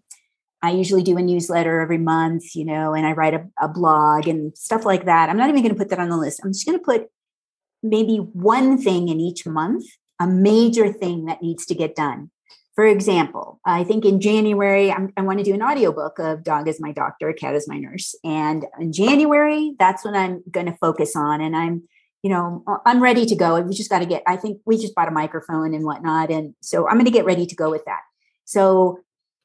I 0.61 0.71
usually 0.71 1.03
do 1.03 1.17
a 1.17 1.21
newsletter 1.21 1.81
every 1.81 1.97
month, 1.97 2.55
you 2.55 2.63
know, 2.63 2.93
and 2.93 3.05
I 3.05 3.11
write 3.11 3.33
a, 3.33 3.45
a 3.61 3.67
blog 3.67 4.29
and 4.29 4.57
stuff 4.57 4.85
like 4.85 5.03
that. 5.03 5.29
I'm 5.29 5.37
not 5.37 5.49
even 5.49 5.63
going 5.63 5.73
to 5.73 5.77
put 5.77 5.89
that 5.89 5.99
on 5.99 6.09
the 6.09 6.17
list. 6.17 6.39
I'm 6.43 6.53
just 6.53 6.65
going 6.65 6.77
to 6.77 6.85
put 6.85 7.07
maybe 7.83 8.17
one 8.17 8.77
thing 8.77 9.09
in 9.09 9.19
each 9.19 9.45
month, 9.45 9.83
a 10.17 10.27
major 10.27 10.93
thing 10.93 11.25
that 11.25 11.41
needs 11.41 11.65
to 11.65 11.75
get 11.75 11.95
done. 11.95 12.31
For 12.82 12.88
example, 12.88 13.60
I 13.63 13.84
think 13.84 14.06
in 14.06 14.20
January, 14.20 14.91
I'm, 14.91 15.13
i 15.15 15.22
want 15.22 15.38
to 15.38 15.46
do 15.46 15.54
an 15.54 15.62
audiobook 15.62 16.17
of 16.17 16.44
Dog 16.44 16.67
is 16.67 16.82
My 16.82 16.91
Doctor, 16.91 17.32
Cat 17.32 17.54
is 17.54 17.67
My 17.67 17.78
Nurse. 17.78 18.15
And 18.24 18.65
in 18.80 18.91
January, 18.91 19.76
that's 19.78 20.04
what 20.04 20.15
I'm 20.15 20.41
going 20.50 20.65
to 20.65 20.76
focus 20.78 21.15
on. 21.15 21.41
And 21.41 21.56
I'm, 21.56 21.84
you 22.24 22.32
know, 22.32 22.63
I'm 22.88 23.00
ready 23.00 23.28
to 23.28 23.36
go. 23.36 23.62
We 23.62 23.76
just 23.76 23.91
got 23.91 24.00
to 24.00 24.08
get, 24.08 24.24
I 24.26 24.36
think 24.36 24.62
we 24.65 24.80
just 24.80 24.96
bought 24.96 25.08
a 25.08 25.12
microphone 25.12 25.76
and 25.76 25.86
whatnot. 25.86 26.32
And 26.32 26.56
so 26.62 26.88
I'm 26.88 26.96
going 26.96 27.06
to 27.06 27.12
get 27.12 27.24
ready 27.24 27.46
to 27.46 27.56
go 27.56 27.70
with 27.70 27.86
that. 27.86 28.00
So 28.46 28.98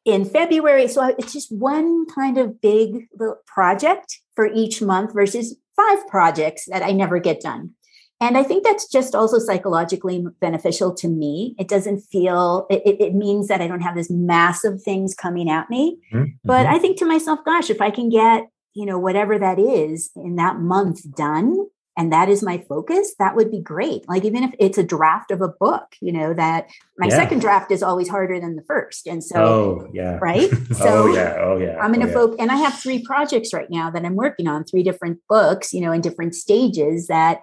in 0.06 0.24
February, 0.24 0.88
so 0.88 1.04
it's 1.18 1.34
just 1.34 1.52
one 1.52 2.06
kind 2.06 2.38
of 2.38 2.62
big 2.62 3.06
project 3.46 4.18
for 4.34 4.46
each 4.46 4.80
month 4.80 5.12
versus 5.12 5.58
five 5.76 6.08
projects 6.08 6.64
that 6.70 6.82
I 6.82 6.92
never 6.92 7.18
get 7.18 7.42
done. 7.42 7.72
And 8.20 8.38
I 8.38 8.42
think 8.42 8.64
that's 8.64 8.90
just 8.90 9.14
also 9.14 9.38
psychologically 9.38 10.24
beneficial 10.40 10.94
to 10.94 11.08
me. 11.08 11.54
It 11.58 11.68
doesn't 11.68 12.00
feel, 12.00 12.66
it, 12.70 12.82
it 12.98 13.14
means 13.14 13.48
that 13.48 13.60
I 13.60 13.66
don't 13.66 13.82
have 13.82 13.94
this 13.94 14.10
massive 14.10 14.82
things 14.82 15.14
coming 15.14 15.50
at 15.50 15.68
me. 15.68 15.98
Mm-hmm. 16.12 16.30
But 16.44 16.66
I 16.66 16.78
think 16.78 16.98
to 16.98 17.04
myself, 17.04 17.40
gosh, 17.44 17.68
if 17.68 17.82
I 17.82 17.90
can 17.90 18.08
get, 18.08 18.48
you 18.72 18.86
know, 18.86 18.98
whatever 18.98 19.38
that 19.38 19.58
is 19.58 20.10
in 20.16 20.36
that 20.36 20.60
month 20.60 21.00
done, 21.14 21.66
and 21.98 22.12
that 22.12 22.28
is 22.28 22.42
my 22.42 22.58
focus, 22.68 23.14
that 23.18 23.36
would 23.36 23.50
be 23.50 23.60
great. 23.60 24.06
Like 24.06 24.24
even 24.24 24.42
if 24.44 24.54
it's 24.58 24.76
a 24.76 24.82
draft 24.82 25.30
of 25.30 25.40
a 25.40 25.48
book, 25.48 25.94
you 26.00 26.12
know, 26.12 26.34
that 26.34 26.68
my 26.98 27.06
yeah. 27.06 27.16
second 27.16 27.40
draft 27.40 27.70
is 27.70 27.82
always 27.82 28.08
harder 28.08 28.38
than 28.38 28.54
the 28.54 28.62
first. 28.62 29.06
And 29.06 29.24
so, 29.24 29.42
oh, 29.42 29.90
yeah. 29.92 30.18
Right. 30.20 30.50
So, 30.76 31.04
oh, 31.04 31.14
yeah. 31.14 31.36
Oh, 31.38 31.56
yeah. 31.56 31.78
I'm 31.78 31.92
going 31.92 32.06
to 32.06 32.12
oh, 32.12 32.14
focus, 32.14 32.36
and 32.38 32.50
I 32.50 32.56
have 32.56 32.78
three 32.78 33.02
projects 33.02 33.54
right 33.54 33.70
now 33.70 33.90
that 33.90 34.04
I'm 34.04 34.14
working 34.14 34.46
on, 34.46 34.64
three 34.64 34.82
different 34.82 35.20
books, 35.28 35.72
you 35.72 35.80
know, 35.80 35.90
in 35.90 36.02
different 36.02 36.34
stages 36.34 37.06
that 37.06 37.40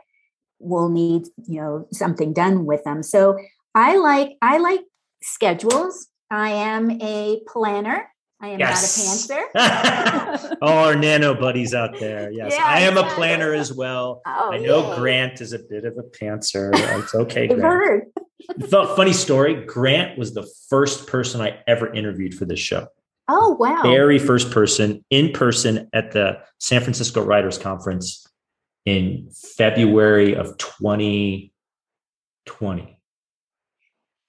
will 0.63 0.89
need 0.89 1.27
you 1.47 1.61
know 1.61 1.87
something 1.91 2.33
done 2.33 2.65
with 2.65 2.83
them 2.83 3.03
so 3.03 3.37
i 3.75 3.97
like 3.97 4.31
i 4.41 4.57
like 4.57 4.81
schedules 5.21 6.07
i 6.31 6.49
am 6.49 6.89
a 7.01 7.41
planner 7.47 8.07
I 8.43 8.49
am 8.49 8.59
yes. 8.59 9.29
not 9.29 9.37
a 9.37 9.43
pantser. 9.55 10.57
oh, 10.61 10.67
our 10.87 10.95
nano 10.97 11.33
buddies 11.33 11.73
out 11.73 11.97
there. 11.97 12.29
Yes, 12.33 12.53
yeah, 12.57 12.65
I 12.65 12.79
am 12.81 12.97
a 12.97 13.09
planner 13.11 13.53
as 13.53 13.71
well. 13.71 14.21
Oh, 14.25 14.51
I 14.51 14.57
know. 14.57 14.95
Grant 14.95 15.39
is 15.39 15.53
a 15.53 15.59
bit 15.59 15.85
of 15.85 15.97
a 15.97 16.03
pantser. 16.03 16.71
It's 16.99 17.15
okay. 17.15 17.47
I've 17.49 17.59
heard. 17.59 18.07
Funny 18.69 19.13
story. 19.13 19.65
Grant 19.65 20.17
was 20.17 20.33
the 20.33 20.45
first 20.67 21.07
person 21.07 21.39
I 21.39 21.59
ever 21.67 21.93
interviewed 21.93 22.33
for 22.33 22.43
this 22.43 22.59
show. 22.59 22.87
Oh 23.29 23.55
wow! 23.57 23.81
Very 23.83 24.19
first 24.19 24.51
person 24.51 25.05
in 25.09 25.31
person 25.31 25.89
at 25.93 26.11
the 26.11 26.39
San 26.59 26.81
Francisco 26.81 27.23
Writers 27.23 27.57
Conference 27.57 28.22
in 28.85 29.29
February 29.57 30.35
of 30.35 30.57
2020. 30.57 32.99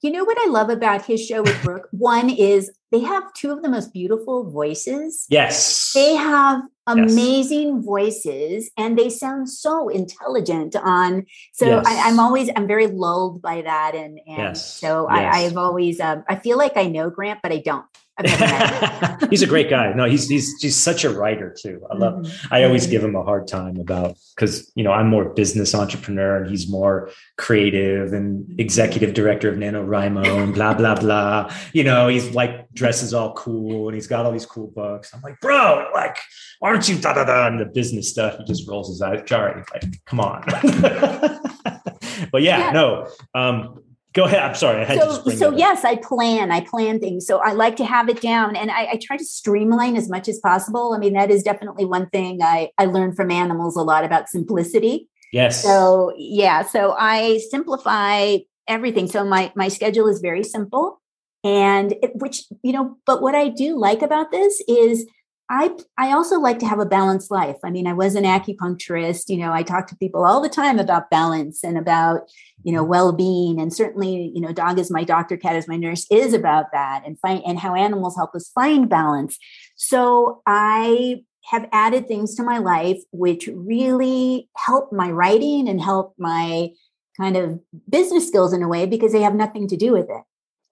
You 0.02 0.10
know 0.10 0.24
what 0.24 0.36
I 0.44 0.50
love 0.50 0.68
about 0.68 1.06
his 1.06 1.24
show 1.24 1.42
with 1.42 1.62
Brooke? 1.64 1.88
One 1.92 2.28
is 2.28 2.70
they 2.92 3.00
have 3.00 3.32
two 3.32 3.50
of 3.50 3.62
the 3.62 3.70
most 3.70 3.92
beautiful 3.92 4.50
voices. 4.50 5.24
Yes. 5.30 5.92
They 5.94 6.14
have 6.14 6.62
amazing 6.86 7.76
yes. 7.76 7.84
voices 7.84 8.70
and 8.76 8.98
they 8.98 9.08
sound 9.08 9.48
so 9.48 9.88
intelligent 9.88 10.76
on 10.76 11.24
so 11.52 11.66
yes. 11.66 11.86
I, 11.86 12.10
am 12.10 12.20
always 12.20 12.50
i'm 12.56 12.66
very 12.66 12.88
lulled 12.88 13.40
by 13.40 13.62
that 13.62 13.94
and 13.94 14.20
and 14.26 14.38
yes. 14.38 14.74
so 14.74 15.06
I, 15.06 15.30
i've 15.30 15.56
always 15.56 15.98
um, 15.98 16.24
i 16.28 16.36
feel 16.36 16.58
like 16.58 16.76
i 16.76 16.86
know 16.86 17.08
grant 17.08 17.40
but 17.42 17.52
i 17.52 17.62
don't 17.64 17.86
he's 19.30 19.42
a 19.42 19.46
great 19.46 19.68
guy. 19.68 19.92
No, 19.92 20.04
he's 20.04 20.28
he's 20.28 20.54
he's 20.60 20.76
such 20.76 21.02
a 21.02 21.10
writer 21.10 21.52
too. 21.52 21.84
I 21.90 21.96
love. 21.96 22.14
Mm-hmm. 22.14 22.54
I 22.54 22.62
always 22.62 22.86
give 22.86 23.02
him 23.02 23.16
a 23.16 23.24
hard 23.24 23.48
time 23.48 23.80
about 23.80 24.16
because 24.36 24.70
you 24.76 24.84
know 24.84 24.92
I'm 24.92 25.08
more 25.08 25.30
business 25.30 25.74
entrepreneur 25.74 26.36
and 26.36 26.48
he's 26.48 26.70
more 26.70 27.10
creative 27.38 28.12
and 28.12 28.60
executive 28.60 29.14
director 29.14 29.48
of 29.48 29.56
NaNoWriMo 29.56 30.44
and 30.44 30.54
blah 30.54 30.74
blah 30.74 30.94
blah. 30.94 31.52
You 31.72 31.82
know, 31.82 32.06
he's 32.06 32.30
like 32.30 32.72
dresses 32.72 33.12
all 33.12 33.32
cool 33.32 33.88
and 33.88 33.96
he's 33.96 34.06
got 34.06 34.24
all 34.24 34.32
these 34.32 34.46
cool 34.46 34.68
books. 34.68 35.12
I'm 35.12 35.20
like, 35.22 35.40
bro, 35.40 35.90
like, 35.92 36.16
aren't 36.62 36.88
you 36.88 36.96
da 36.96 37.14
da 37.14 37.24
da 37.24 37.48
and 37.48 37.58
the 37.58 37.66
business 37.66 38.10
stuff? 38.10 38.38
He 38.38 38.44
just 38.44 38.68
rolls 38.68 38.90
his 38.90 39.02
eyes. 39.02 39.24
Sorry, 39.26 39.60
like, 39.72 40.04
come 40.04 40.20
on. 40.20 40.44
but 42.30 42.42
yeah, 42.42 42.58
yeah. 42.58 42.70
no. 42.70 43.08
Um, 43.34 43.82
go 44.14 44.24
ahead. 44.24 44.42
I'm 44.42 44.54
sorry. 44.54 44.86
I 44.86 44.96
so, 44.96 45.28
so 45.30 45.50
yes 45.50 45.84
i 45.84 45.96
plan. 45.96 46.50
I 46.50 46.60
plan 46.60 46.98
things. 47.00 47.26
So 47.26 47.38
i 47.38 47.52
like 47.52 47.76
to 47.76 47.84
have 47.84 48.08
it 48.08 48.20
down 48.20 48.56
and 48.56 48.70
I, 48.70 48.86
I, 48.92 49.00
try 49.02 49.16
to 49.16 49.24
streamline 49.24 49.96
as 49.96 50.08
much 50.08 50.28
as 50.28 50.38
possible. 50.38 50.94
I 50.94 50.98
mean 50.98 51.12
that 51.14 51.30
is 51.30 51.42
definitely 51.42 51.84
one 51.84 52.08
thing 52.10 52.40
i 52.42 52.70
i 52.78 52.86
learned 52.86 53.16
from 53.16 53.30
animals 53.30 53.76
a 53.76 53.82
lot 53.82 54.04
about 54.04 54.28
simplicity. 54.28 55.08
Yes. 55.32 55.62
So 55.62 56.14
yeah 56.16 56.62
so 56.62 56.94
i 56.98 57.40
simplify 57.50 58.38
everything. 58.66 59.08
So 59.08 59.24
my 59.24 59.52
my 59.54 59.68
schedule 59.68 60.08
is 60.08 60.20
very 60.20 60.44
simple 60.44 61.02
and 61.42 61.92
it, 62.02 62.12
which 62.14 62.44
you 62.62 62.72
know 62.72 62.96
but 63.04 63.20
what 63.20 63.34
i 63.34 63.48
do 63.48 63.78
like 63.78 64.00
about 64.00 64.30
this 64.30 64.62
is 64.66 65.06
I 65.50 65.76
I 65.98 66.12
also 66.12 66.40
like 66.40 66.58
to 66.60 66.66
have 66.66 66.78
a 66.78 66.86
balanced 66.86 67.30
life. 67.30 67.56
I 67.62 67.70
mean, 67.70 67.86
I 67.86 67.92
was 67.92 68.14
an 68.14 68.24
acupuncturist, 68.24 69.28
you 69.28 69.36
know, 69.36 69.52
I 69.52 69.62
talk 69.62 69.86
to 69.88 69.96
people 69.96 70.24
all 70.24 70.40
the 70.40 70.48
time 70.48 70.78
about 70.78 71.10
balance 71.10 71.62
and 71.62 71.76
about, 71.76 72.22
you 72.64 72.72
know, 72.72 72.82
well-being 72.82 73.60
and 73.60 73.72
certainly, 73.72 74.32
you 74.34 74.40
know, 74.40 74.52
dog 74.52 74.78
is 74.78 74.90
my 74.90 75.04
doctor, 75.04 75.36
cat 75.36 75.56
is 75.56 75.68
my 75.68 75.76
nurse 75.76 76.06
is 76.10 76.32
about 76.32 76.66
that 76.72 77.02
and 77.06 77.18
find 77.20 77.42
and 77.46 77.58
how 77.58 77.74
animals 77.74 78.16
help 78.16 78.34
us 78.34 78.50
find 78.54 78.88
balance. 78.88 79.38
So, 79.76 80.42
I 80.46 81.22
have 81.50 81.68
added 81.72 82.08
things 82.08 82.34
to 82.34 82.42
my 82.42 82.58
life 82.58 82.98
which 83.12 83.48
really 83.52 84.48
help 84.56 84.92
my 84.92 85.10
writing 85.10 85.68
and 85.68 85.80
help 85.80 86.14
my 86.18 86.70
kind 87.18 87.36
of 87.36 87.60
business 87.88 88.26
skills 88.26 88.52
in 88.52 88.62
a 88.62 88.68
way 88.68 88.86
because 88.86 89.12
they 89.12 89.20
have 89.20 89.34
nothing 89.34 89.68
to 89.68 89.76
do 89.76 89.92
with 89.92 90.06
it. 90.08 90.22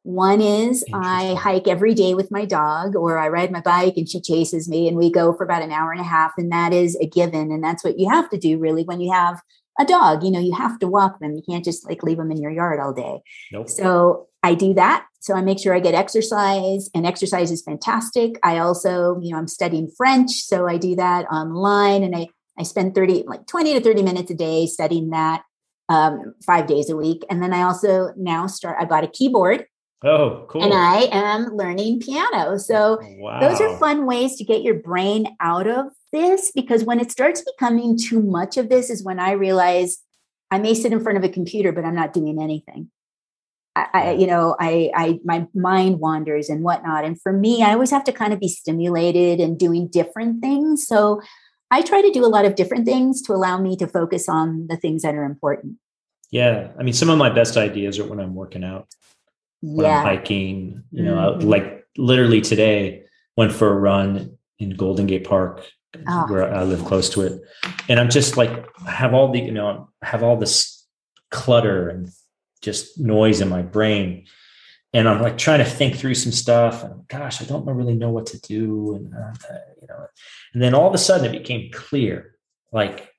One 0.04 0.40
is 0.40 0.84
I 0.92 1.34
hike 1.34 1.68
every 1.68 1.94
day 1.94 2.14
with 2.14 2.32
my 2.32 2.44
dog, 2.44 2.96
or 2.96 3.18
I 3.18 3.28
ride 3.28 3.52
my 3.52 3.60
bike 3.60 3.94
and 3.96 4.08
she 4.08 4.20
chases 4.20 4.68
me, 4.68 4.88
and 4.88 4.96
we 4.96 5.12
go 5.12 5.32
for 5.32 5.44
about 5.44 5.62
an 5.62 5.70
hour 5.70 5.92
and 5.92 6.00
a 6.00 6.04
half. 6.04 6.32
And 6.36 6.50
that 6.50 6.72
is 6.72 6.96
a 7.00 7.06
given. 7.06 7.52
And 7.52 7.62
that's 7.62 7.84
what 7.84 8.00
you 8.00 8.10
have 8.10 8.28
to 8.30 8.36
do 8.36 8.58
really 8.58 8.82
when 8.82 9.00
you 9.00 9.12
have 9.12 9.40
a 9.82 9.86
dog, 9.86 10.22
you 10.22 10.30
know, 10.30 10.40
you 10.40 10.54
have 10.54 10.78
to 10.80 10.86
walk 10.86 11.18
them. 11.20 11.34
You 11.34 11.42
can't 11.48 11.64
just 11.64 11.86
like 11.88 12.02
leave 12.02 12.16
them 12.16 12.30
in 12.30 12.40
your 12.40 12.50
yard 12.50 12.80
all 12.80 12.92
day. 12.92 13.20
Nope. 13.52 13.68
So 13.68 14.28
I 14.42 14.54
do 14.54 14.74
that. 14.74 15.06
So 15.20 15.34
I 15.34 15.42
make 15.42 15.60
sure 15.60 15.74
I 15.74 15.80
get 15.80 15.94
exercise, 15.94 16.90
and 16.94 17.06
exercise 17.06 17.52
is 17.52 17.62
fantastic. 17.62 18.40
I 18.42 18.58
also, 18.58 19.20
you 19.20 19.30
know, 19.30 19.38
I'm 19.38 19.46
studying 19.46 19.88
French, 19.96 20.32
so 20.32 20.66
I 20.66 20.78
do 20.78 20.96
that 20.96 21.26
online, 21.26 22.02
and 22.02 22.16
I 22.16 22.26
I 22.58 22.64
spend 22.64 22.94
30, 22.94 23.24
like 23.26 23.46
20 23.46 23.74
to 23.74 23.80
30 23.80 24.02
minutes 24.02 24.30
a 24.30 24.34
day 24.34 24.66
studying 24.66 25.10
that 25.10 25.42
um, 25.88 26.34
five 26.44 26.66
days 26.66 26.90
a 26.90 26.96
week. 26.96 27.24
And 27.30 27.42
then 27.42 27.52
I 27.52 27.62
also 27.62 28.12
now 28.16 28.46
start, 28.46 28.76
I 28.80 28.84
bought 28.84 29.04
a 29.04 29.08
keyboard. 29.08 29.66
Oh, 30.04 30.46
cool. 30.48 30.62
And 30.62 30.72
I 30.74 31.08
am 31.12 31.56
learning 31.56 32.00
piano. 32.00 32.58
So 32.58 32.98
wow. 33.18 33.40
those 33.40 33.60
are 33.60 33.76
fun 33.78 34.04
ways 34.04 34.36
to 34.36 34.44
get 34.44 34.62
your 34.62 34.74
brain 34.74 35.36
out 35.40 35.66
of 35.66 35.86
this 36.12 36.52
because 36.54 36.84
when 36.84 37.00
it 37.00 37.10
starts 37.10 37.42
becoming 37.42 37.98
too 37.98 38.20
much 38.20 38.56
of 38.56 38.68
this 38.68 38.90
is 38.90 39.02
when 39.02 39.18
I 39.18 39.32
realize 39.32 39.98
I 40.50 40.58
may 40.58 40.74
sit 40.74 40.92
in 40.92 41.00
front 41.00 41.18
of 41.18 41.24
a 41.24 41.28
computer, 41.28 41.72
but 41.72 41.84
I'm 41.84 41.94
not 41.94 42.12
doing 42.12 42.40
anything. 42.40 42.90
I, 43.74 43.86
I, 43.94 44.12
you 44.12 44.26
know, 44.26 44.54
I, 44.60 44.90
I, 44.94 45.20
my 45.24 45.46
mind 45.54 45.98
wanders 45.98 46.50
and 46.50 46.62
whatnot. 46.62 47.06
And 47.06 47.20
for 47.20 47.32
me, 47.32 47.62
I 47.62 47.72
always 47.72 47.90
have 47.90 48.04
to 48.04 48.12
kind 48.12 48.34
of 48.34 48.40
be 48.40 48.48
stimulated 48.48 49.40
and 49.40 49.58
doing 49.58 49.88
different 49.88 50.42
things. 50.42 50.86
So 50.86 51.22
I 51.70 51.80
try 51.80 52.02
to 52.02 52.10
do 52.10 52.24
a 52.24 52.28
lot 52.28 52.44
of 52.44 52.54
different 52.54 52.84
things 52.84 53.22
to 53.22 53.32
allow 53.32 53.58
me 53.58 53.76
to 53.76 53.86
focus 53.86 54.28
on 54.28 54.66
the 54.68 54.76
things 54.76 55.02
that 55.02 55.14
are 55.14 55.24
important. 55.24 55.76
Yeah. 56.30 56.68
I 56.78 56.82
mean, 56.82 56.92
some 56.92 57.08
of 57.08 57.16
my 57.16 57.30
best 57.30 57.56
ideas 57.56 57.98
are 57.98 58.04
when 58.04 58.20
I'm 58.20 58.34
working 58.34 58.62
out, 58.62 58.88
when 59.62 59.86
yeah. 59.86 60.00
I'm 60.00 60.04
hiking, 60.04 60.82
you 60.90 61.04
know, 61.04 61.36
mm-hmm. 61.38 61.48
like 61.48 61.86
literally 61.96 62.42
today 62.42 63.04
went 63.38 63.52
for 63.52 63.70
a 63.70 63.74
run 63.74 64.36
in 64.58 64.76
Golden 64.76 65.06
Gate 65.06 65.24
Park 65.24 65.66
oh. 66.08 66.26
where 66.28 66.52
I 66.52 66.62
live 66.62 66.84
close 66.84 67.10
to 67.10 67.22
it. 67.22 67.42
And 67.88 67.98
I'm 68.00 68.10
just 68.10 68.36
like, 68.36 68.66
have 68.86 69.14
all 69.14 69.32
the, 69.32 69.40
you 69.40 69.52
know, 69.52 69.90
have 70.02 70.22
all 70.22 70.36
this 70.36 70.86
clutter 71.30 71.88
and 71.88 72.08
just 72.60 72.98
noise 72.98 73.40
in 73.40 73.48
my 73.48 73.62
brain 73.62 74.26
and 74.94 75.08
I'm 75.08 75.22
like 75.22 75.38
trying 75.38 75.60
to 75.60 75.64
think 75.64 75.96
through 75.96 76.14
some 76.14 76.32
stuff. 76.32 76.84
And 76.84 77.06
gosh, 77.08 77.40
I 77.40 77.46
don't 77.46 77.64
really 77.66 77.94
know 77.94 78.10
what 78.10 78.26
to 78.26 78.40
do. 78.40 78.94
And 78.94 79.14
uh, 79.14 79.58
you 79.80 79.88
know, 79.88 80.06
and 80.52 80.62
then 80.62 80.74
all 80.74 80.86
of 80.86 80.94
a 80.94 80.98
sudden 80.98 81.26
it 81.26 81.38
became 81.38 81.70
clear, 81.72 82.36
like 82.72 83.10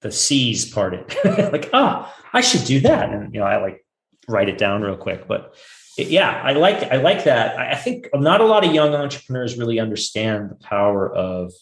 the 0.00 0.10
seas 0.10 0.68
parted. 0.68 1.14
like, 1.24 1.70
ah, 1.72 2.12
oh, 2.12 2.28
I 2.32 2.40
should 2.40 2.64
do 2.64 2.80
that. 2.80 3.10
And 3.10 3.32
you 3.32 3.40
know, 3.40 3.46
I 3.46 3.62
like 3.62 3.86
write 4.28 4.48
it 4.48 4.58
down 4.58 4.82
real 4.82 4.96
quick. 4.96 5.28
But 5.28 5.54
yeah, 5.96 6.42
I 6.42 6.52
like 6.52 6.82
I 6.90 6.96
like 6.96 7.24
that. 7.24 7.56
I 7.58 7.76
think 7.76 8.08
not 8.12 8.40
a 8.40 8.44
lot 8.44 8.66
of 8.66 8.74
young 8.74 8.94
entrepreneurs 8.94 9.56
really 9.56 9.78
understand 9.78 10.50
the 10.50 10.56
power 10.56 11.14
of 11.14 11.52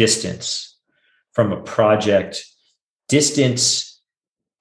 distance 0.00 0.78
from 1.34 1.52
a 1.52 1.60
project. 1.60 2.42
Distance 3.10 4.00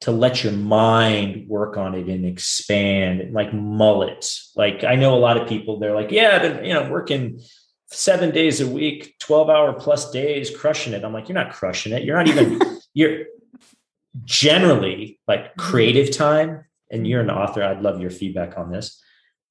to 0.01 0.11
let 0.11 0.43
your 0.43 0.51
mind 0.51 1.47
work 1.47 1.77
on 1.77 1.95
it 1.95 2.09
and 2.09 2.25
expand 2.25 3.33
like 3.33 3.53
mullets. 3.53 4.51
Like 4.57 4.83
i 4.83 4.95
know 4.95 5.13
a 5.15 5.23
lot 5.27 5.37
of 5.37 5.47
people 5.47 5.79
they're 5.79 5.95
like 5.95 6.11
yeah 6.11 6.31
I've 6.35 6.41
been, 6.41 6.65
you 6.65 6.73
know 6.73 6.89
working 6.89 7.39
seven 7.87 8.31
days 8.31 8.59
a 8.59 8.67
week 8.67 9.15
12 9.19 9.49
hour 9.49 9.73
plus 9.73 10.11
days 10.11 10.55
crushing 10.55 10.93
it. 10.93 11.05
I'm 11.05 11.13
like 11.13 11.29
you're 11.29 11.41
not 11.43 11.53
crushing 11.53 11.93
it. 11.93 12.03
You're 12.03 12.17
not 12.17 12.27
even 12.27 12.59
you're 12.93 13.17
generally 14.25 15.19
like 15.25 15.43
mm-hmm. 15.45 15.69
creative 15.69 16.09
time 16.11 16.65
and 16.91 17.07
you're 17.07 17.21
an 17.21 17.31
author. 17.31 17.63
I'd 17.63 17.81
love 17.81 18.01
your 18.01 18.11
feedback 18.11 18.57
on 18.57 18.71
this. 18.71 19.01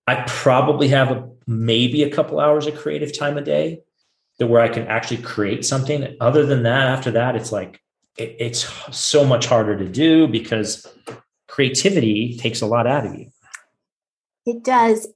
I 0.07 0.25
probably 0.27 0.89
have 0.89 1.11
a 1.11 1.31
maybe 1.47 2.03
a 2.03 2.11
couple 2.11 2.41
hours 2.41 2.67
of 2.67 2.77
creative 2.77 3.17
time 3.17 3.39
a 3.39 3.43
day 3.43 3.81
that 4.39 4.47
where 4.47 4.61
i 4.61 4.69
can 4.69 4.87
actually 4.87 5.19
create 5.19 5.65
something 5.65 6.17
other 6.21 6.47
than 6.47 6.63
that 6.63 6.87
after 6.87 7.11
that 7.11 7.37
it's 7.37 7.53
like 7.53 7.81
it, 8.19 8.37
it's 8.39 8.69
so 8.97 9.25
much 9.25 9.47
harder 9.47 9.77
to 9.77 9.89
do 9.89 10.27
because 10.29 10.87
creativity 11.49 12.37
takes 12.37 12.61
a 12.61 12.67
lot 12.67 12.87
out 12.87 13.07
of 13.07 13.15
you. 13.15 13.31
It 14.47 14.63
does. 14.63 15.09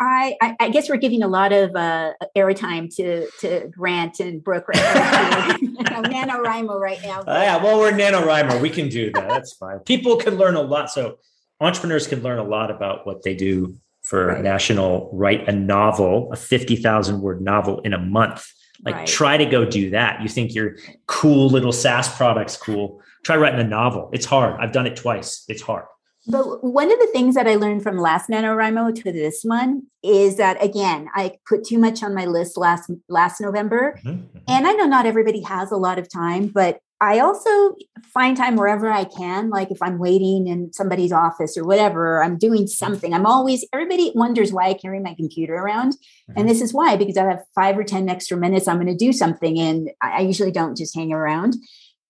I, 0.00 0.36
I, 0.40 0.56
I 0.60 0.68
guess 0.68 0.88
we're 0.88 0.96
giving 0.96 1.22
a 1.22 1.28
lot 1.28 1.52
of 1.52 1.74
uh, 1.74 2.12
airtime 2.36 2.94
to 2.96 3.28
to 3.40 3.68
Grant 3.68 4.20
and 4.20 4.42
Brooke 4.42 4.68
right 4.68 4.76
now. 4.76 5.56
NaNoWriMo 6.02 6.78
right 6.78 7.02
now. 7.02 7.20
Uh, 7.22 7.40
yeah, 7.42 7.62
well, 7.62 7.78
we're 7.80 7.90
NaNoWriMo. 7.90 8.60
We 8.60 8.70
can 8.70 8.88
do 8.88 9.10
that. 9.12 9.28
That's 9.28 9.54
fine. 9.54 9.80
People 9.80 10.16
can 10.16 10.36
learn 10.36 10.54
a 10.54 10.60
lot. 10.60 10.90
So 10.90 11.18
entrepreneurs 11.60 12.06
can 12.06 12.22
learn 12.22 12.38
a 12.38 12.44
lot 12.44 12.70
about 12.70 13.06
what 13.06 13.24
they 13.24 13.34
do 13.34 13.76
for 14.08 14.28
right. 14.28 14.42
national 14.42 15.10
write 15.12 15.46
a 15.48 15.52
novel, 15.52 16.32
a 16.32 16.36
50,000 16.36 17.20
word 17.20 17.42
novel 17.42 17.80
in 17.80 17.92
a 17.92 17.98
month. 17.98 18.50
Like 18.84 18.94
right. 18.94 19.06
try 19.06 19.36
to 19.36 19.44
go 19.44 19.66
do 19.66 19.90
that. 19.90 20.22
You 20.22 20.28
think 20.28 20.54
your 20.54 20.76
cool 21.06 21.48
little 21.48 21.72
SaaS 21.72 22.08
product's 22.16 22.56
cool. 22.56 23.02
Try 23.24 23.36
writing 23.36 23.60
a 23.60 23.64
novel. 23.64 24.08
It's 24.12 24.24
hard. 24.24 24.58
I've 24.60 24.72
done 24.72 24.86
it 24.86 24.96
twice. 24.96 25.44
It's 25.48 25.60
hard. 25.60 25.84
But 26.26 26.64
one 26.64 26.90
of 26.90 26.98
the 26.98 27.08
things 27.08 27.34
that 27.34 27.46
I 27.46 27.56
learned 27.56 27.82
from 27.82 27.98
last 27.98 28.30
NaNoWriMo 28.30 28.94
to 29.02 29.12
this 29.12 29.42
one 29.44 29.82
is 30.02 30.36
that 30.36 30.62
again, 30.62 31.08
I 31.14 31.36
put 31.46 31.64
too 31.64 31.78
much 31.78 32.02
on 32.02 32.14
my 32.14 32.24
list 32.24 32.56
last 32.56 32.90
last 33.08 33.40
November. 33.40 33.98
Mm-hmm. 34.04 34.38
And 34.46 34.66
I 34.66 34.72
know 34.72 34.86
not 34.86 35.06
everybody 35.06 35.42
has 35.42 35.70
a 35.70 35.76
lot 35.76 35.98
of 35.98 36.08
time, 36.08 36.46
but 36.46 36.80
I 37.00 37.20
also 37.20 37.76
find 38.12 38.36
time 38.36 38.56
wherever 38.56 38.90
I 38.90 39.04
can. 39.04 39.50
Like 39.50 39.70
if 39.70 39.80
I'm 39.80 39.98
waiting 39.98 40.48
in 40.48 40.72
somebody's 40.72 41.12
office 41.12 41.56
or 41.56 41.64
whatever, 41.64 42.22
I'm 42.22 42.36
doing 42.36 42.66
something. 42.66 43.14
I'm 43.14 43.26
always, 43.26 43.64
everybody 43.72 44.10
wonders 44.14 44.52
why 44.52 44.68
I 44.68 44.74
carry 44.74 44.98
my 44.98 45.14
computer 45.14 45.54
around. 45.54 45.92
Mm-hmm. 45.92 46.40
And 46.40 46.48
this 46.48 46.60
is 46.60 46.74
why, 46.74 46.96
because 46.96 47.16
I 47.16 47.24
have 47.24 47.44
five 47.54 47.78
or 47.78 47.84
10 47.84 48.08
extra 48.08 48.36
minutes, 48.36 48.66
I'm 48.66 48.76
going 48.76 48.86
to 48.88 48.96
do 48.96 49.12
something. 49.12 49.58
And 49.58 49.90
I 50.02 50.22
usually 50.22 50.50
don't 50.50 50.76
just 50.76 50.96
hang 50.96 51.12
around. 51.12 51.56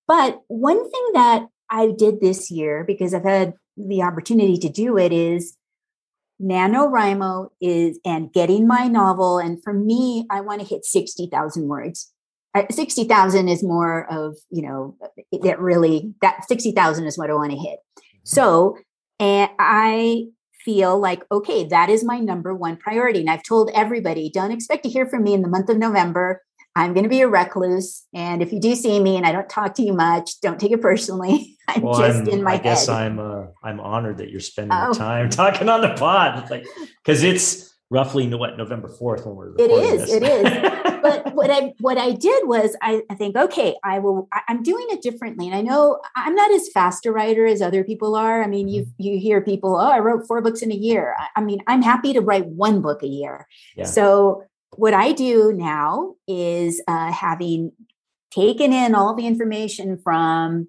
But 0.06 0.40
one 0.48 0.82
thing 0.90 1.06
that 1.12 1.46
I 1.70 1.92
did 1.96 2.20
this 2.20 2.50
year, 2.50 2.82
because 2.86 3.12
I've 3.12 3.24
had 3.24 3.52
the 3.76 4.02
opportunity 4.02 4.56
to 4.56 4.70
do 4.70 4.96
it, 4.96 5.12
is 5.12 5.54
NaNoWriMo 6.40 7.48
is 7.60 7.98
and 8.06 8.32
getting 8.32 8.66
my 8.66 8.86
novel. 8.86 9.38
And 9.38 9.62
for 9.62 9.74
me, 9.74 10.26
I 10.30 10.40
want 10.40 10.62
to 10.62 10.66
hit 10.66 10.86
60,000 10.86 11.68
words. 11.68 12.10
60,000 12.70 13.48
is 13.48 13.62
more 13.62 14.10
of, 14.10 14.36
you 14.50 14.62
know, 14.62 14.96
that 15.42 15.60
really, 15.60 16.14
that 16.22 16.46
60,000 16.48 17.06
is 17.06 17.18
what 17.18 17.30
I 17.30 17.34
want 17.34 17.52
to 17.52 17.58
hit. 17.58 17.78
Mm-hmm. 17.98 18.18
So, 18.24 18.78
and 19.18 19.50
I 19.58 20.26
feel 20.64 20.98
like, 20.98 21.24
okay, 21.30 21.64
that 21.68 21.88
is 21.88 22.04
my 22.04 22.18
number 22.18 22.54
one 22.54 22.76
priority. 22.76 23.20
And 23.20 23.30
I've 23.30 23.42
told 23.42 23.70
everybody, 23.74 24.30
don't 24.30 24.52
expect 24.52 24.84
to 24.84 24.90
hear 24.90 25.06
from 25.06 25.22
me 25.24 25.34
in 25.34 25.42
the 25.42 25.48
month 25.48 25.68
of 25.68 25.78
November. 25.78 26.42
I'm 26.76 26.92
going 26.92 27.04
to 27.04 27.08
be 27.08 27.22
a 27.22 27.28
recluse. 27.28 28.04
And 28.14 28.40
if 28.42 28.52
you 28.52 28.60
do 28.60 28.74
see 28.76 29.00
me 29.00 29.16
and 29.16 29.26
I 29.26 29.32
don't 29.32 29.48
talk 29.48 29.74
to 29.74 29.82
you 29.82 29.92
much, 29.92 30.40
don't 30.40 30.60
take 30.60 30.70
it 30.70 30.80
personally. 30.80 31.56
I'm 31.68 31.82
well, 31.82 31.98
just 31.98 32.20
I'm, 32.20 32.28
in 32.28 32.42
my 32.42 32.52
I 32.52 32.58
guess 32.58 32.86
head. 32.86 32.96
I'm, 32.96 33.18
uh, 33.18 33.46
I'm 33.62 33.80
honored 33.80 34.18
that 34.18 34.30
you're 34.30 34.40
spending 34.40 34.78
oh. 34.78 34.92
time 34.92 35.28
talking 35.30 35.68
on 35.68 35.80
the 35.80 35.94
pod. 35.94 36.42
It's 36.42 36.50
like, 36.50 36.66
cause 37.04 37.22
it's 37.22 37.67
roughly 37.90 38.32
what, 38.34 38.56
November 38.56 38.88
4th 38.88 39.26
when 39.26 39.36
we're 39.36 39.54
It 39.56 39.70
is, 39.70 40.02
this. 40.02 40.12
it 40.12 40.22
is. 40.22 41.00
but 41.02 41.34
what 41.34 41.50
I 41.50 41.72
what 41.80 41.98
I 41.98 42.12
did 42.12 42.46
was 42.46 42.76
I, 42.82 43.02
I 43.10 43.14
think, 43.14 43.36
okay, 43.36 43.76
I 43.84 43.98
will. 43.98 44.28
I, 44.32 44.42
am 44.48 44.62
doing 44.62 44.86
it 44.90 45.02
differently, 45.02 45.46
and 45.46 45.54
I 45.54 45.62
know 45.62 46.00
I'm 46.16 46.34
not 46.34 46.50
as 46.52 46.68
fast 46.68 47.06
a 47.06 47.12
writer 47.12 47.46
as 47.46 47.62
other 47.62 47.84
people 47.84 48.14
are. 48.14 48.42
I 48.42 48.46
mean, 48.46 48.68
you 48.68 48.82
mm-hmm. 48.82 49.02
you 49.02 49.18
hear 49.18 49.40
people, 49.40 49.76
oh, 49.76 49.90
I 49.90 50.00
wrote 50.00 50.26
four 50.26 50.40
books 50.42 50.62
in 50.62 50.72
a 50.72 50.76
year. 50.76 51.14
I, 51.18 51.28
I 51.36 51.40
mean, 51.42 51.60
I'm 51.66 51.82
happy 51.82 52.12
to 52.12 52.20
write 52.20 52.46
one 52.46 52.80
book 52.80 53.02
a 53.02 53.08
year. 53.08 53.46
Yeah. 53.76 53.84
So 53.84 54.44
what 54.76 54.94
I 54.94 55.12
do 55.12 55.52
now 55.52 56.14
is 56.26 56.82
uh, 56.86 57.12
having 57.12 57.72
taken 58.30 58.72
in 58.72 58.94
all 58.94 59.14
the 59.14 59.26
information 59.26 59.98
from 59.98 60.68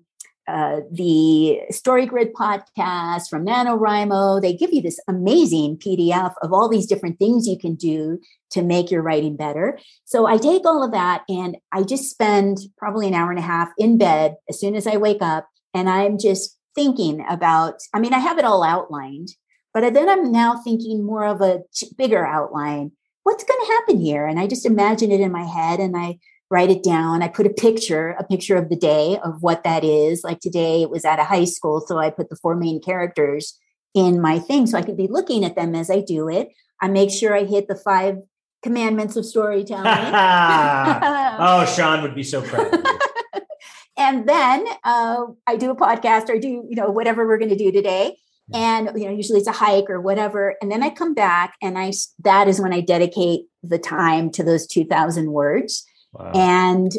uh, 0.50 0.82
the 0.92 1.62
StoryGrid 1.72 2.32
podcast 2.32 3.30
from 3.30 3.46
NaNoWriMo. 3.46 4.42
They 4.42 4.54
give 4.54 4.74
you 4.74 4.82
this 4.82 5.00
amazing 5.08 5.78
PDF 5.78 6.34
of 6.42 6.52
all 6.52 6.68
these 6.68 6.88
different 6.88 7.20
things 7.20 7.48
you 7.48 7.58
can 7.58 7.76
do 7.76 8.20
to 8.52 8.64
make 8.64 8.90
your 8.90 9.04
writing 9.04 9.36
better. 9.36 9.78
So 10.06 10.26
I 10.26 10.38
take 10.38 10.66
all 10.66 10.84
of 10.84 10.92
that 10.92 11.24
and 11.30 11.58
I 11.72 11.84
just 11.84 12.10
spend 12.10 12.58
probably 12.78 13.08
an 13.08 13.14
hour 13.14 13.30
and 13.30 13.38
a 13.38 13.44
half 13.44 13.70
in 13.78 14.00
bed 14.00 14.38
as 14.50 14.60
soon 14.60 14.76
as 14.76 14.88
I 14.88 14.98
wake 14.98 15.22
up. 15.22 15.48
And 15.76 15.88
I'm 15.88 16.18
just 16.18 16.58
thinking 16.74 17.24
about, 17.30 17.76
I 17.94 18.00
mean, 18.00 18.14
I 18.14 18.20
have 18.20 18.40
it 18.40 18.46
all 18.46 18.64
outlined, 18.64 19.30
but 19.72 19.94
then 19.94 20.10
I'm 20.10 20.32
now 20.32 20.60
thinking 20.64 21.06
more 21.06 21.26
of 21.26 21.42
a 21.42 21.62
bigger 21.96 22.26
outline. 22.26 22.92
What's 23.22 23.44
going 23.44 23.60
to 23.60 23.74
happen 23.74 24.02
here? 24.02 24.26
And 24.26 24.40
I 24.40 24.48
just 24.48 24.66
imagine 24.66 25.12
it 25.12 25.22
in 25.22 25.32
my 25.32 25.44
head 25.44 25.80
and 25.80 25.96
I 25.96 26.18
write 26.50 26.72
it 26.72 26.84
down. 26.84 27.22
I 27.22 27.28
put 27.28 27.46
a 27.46 27.52
picture, 27.52 28.16
a 28.18 28.24
picture 28.24 28.56
of 28.56 28.70
the 28.70 28.76
day 28.76 29.20
of 29.24 29.42
what 29.42 29.64
that 29.64 29.84
is. 29.84 30.24
Like 30.24 30.40
today 30.40 30.82
it 30.82 30.90
was 30.90 31.06
at 31.06 31.20
a 31.20 31.24
high 31.24 31.46
school. 31.46 31.82
So 31.82 31.98
I 31.98 32.10
put 32.10 32.30
the 32.30 32.36
four 32.36 32.56
main 32.56 32.82
characters 32.82 33.58
in 33.94 34.22
my 34.22 34.40
thing 34.40 34.68
so 34.68 34.78
I 34.78 34.82
could 34.82 34.98
be 34.98 35.08
looking 35.08 35.44
at 35.46 35.56
them 35.56 35.76
as 35.76 35.90
I 35.90 36.02
do 36.02 36.28
it. 36.28 36.50
I 36.82 36.88
make 36.88 37.12
sure 37.12 37.36
I 37.36 37.44
hit 37.44 37.68
the 37.68 37.76
five 37.76 38.18
commandments 38.64 39.16
of 39.16 39.26
storytelling. 39.26 39.86
oh, 39.88 41.66
Shawn 41.76 42.02
would 42.02 42.16
be 42.16 42.24
so 42.24 42.42
proud. 42.42 42.74
and 43.98 44.28
then 44.28 44.66
uh, 44.84 45.26
I 45.48 45.56
do 45.56 45.72
a 45.72 45.76
podcast 45.76 46.30
or 46.30 46.34
I 46.34 46.40
do, 46.40 46.66
you 46.68 46.76
know, 46.76 46.90
whatever 46.90 47.28
we're 47.28 47.38
going 47.38 47.50
to 47.50 47.58
do 47.58 47.72
today. 47.72 48.18
And, 48.52 48.90
you 48.96 49.06
know, 49.06 49.12
usually 49.12 49.40
it's 49.40 49.48
a 49.48 49.52
hike 49.52 49.90
or 49.90 50.02
whatever. 50.02 50.56
And 50.62 50.72
then 50.72 50.82
I 50.82 50.90
come 50.90 51.14
back 51.14 51.54
and 51.62 51.78
I, 51.78 51.92
that 52.24 52.48
is 52.48 52.60
when 52.60 52.74
I 52.74 52.82
dedicate 52.82 53.42
the 53.62 53.78
time 53.78 54.32
to 54.32 54.44
those 54.44 54.66
2000 54.66 55.32
words. 55.32 55.86
Wow. 56.20 56.32
And 56.36 56.92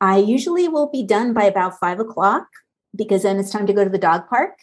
I 0.00 0.18
usually 0.18 0.68
will 0.68 0.90
be 0.90 1.04
done 1.06 1.32
by 1.32 1.44
about 1.44 1.78
five 1.78 2.00
o'clock 2.00 2.46
because 2.96 3.22
then 3.22 3.38
it's 3.38 3.50
time 3.50 3.66
to 3.66 3.72
go 3.72 3.84
to 3.84 3.90
the 3.90 3.98
dog 3.98 4.28
park. 4.28 4.58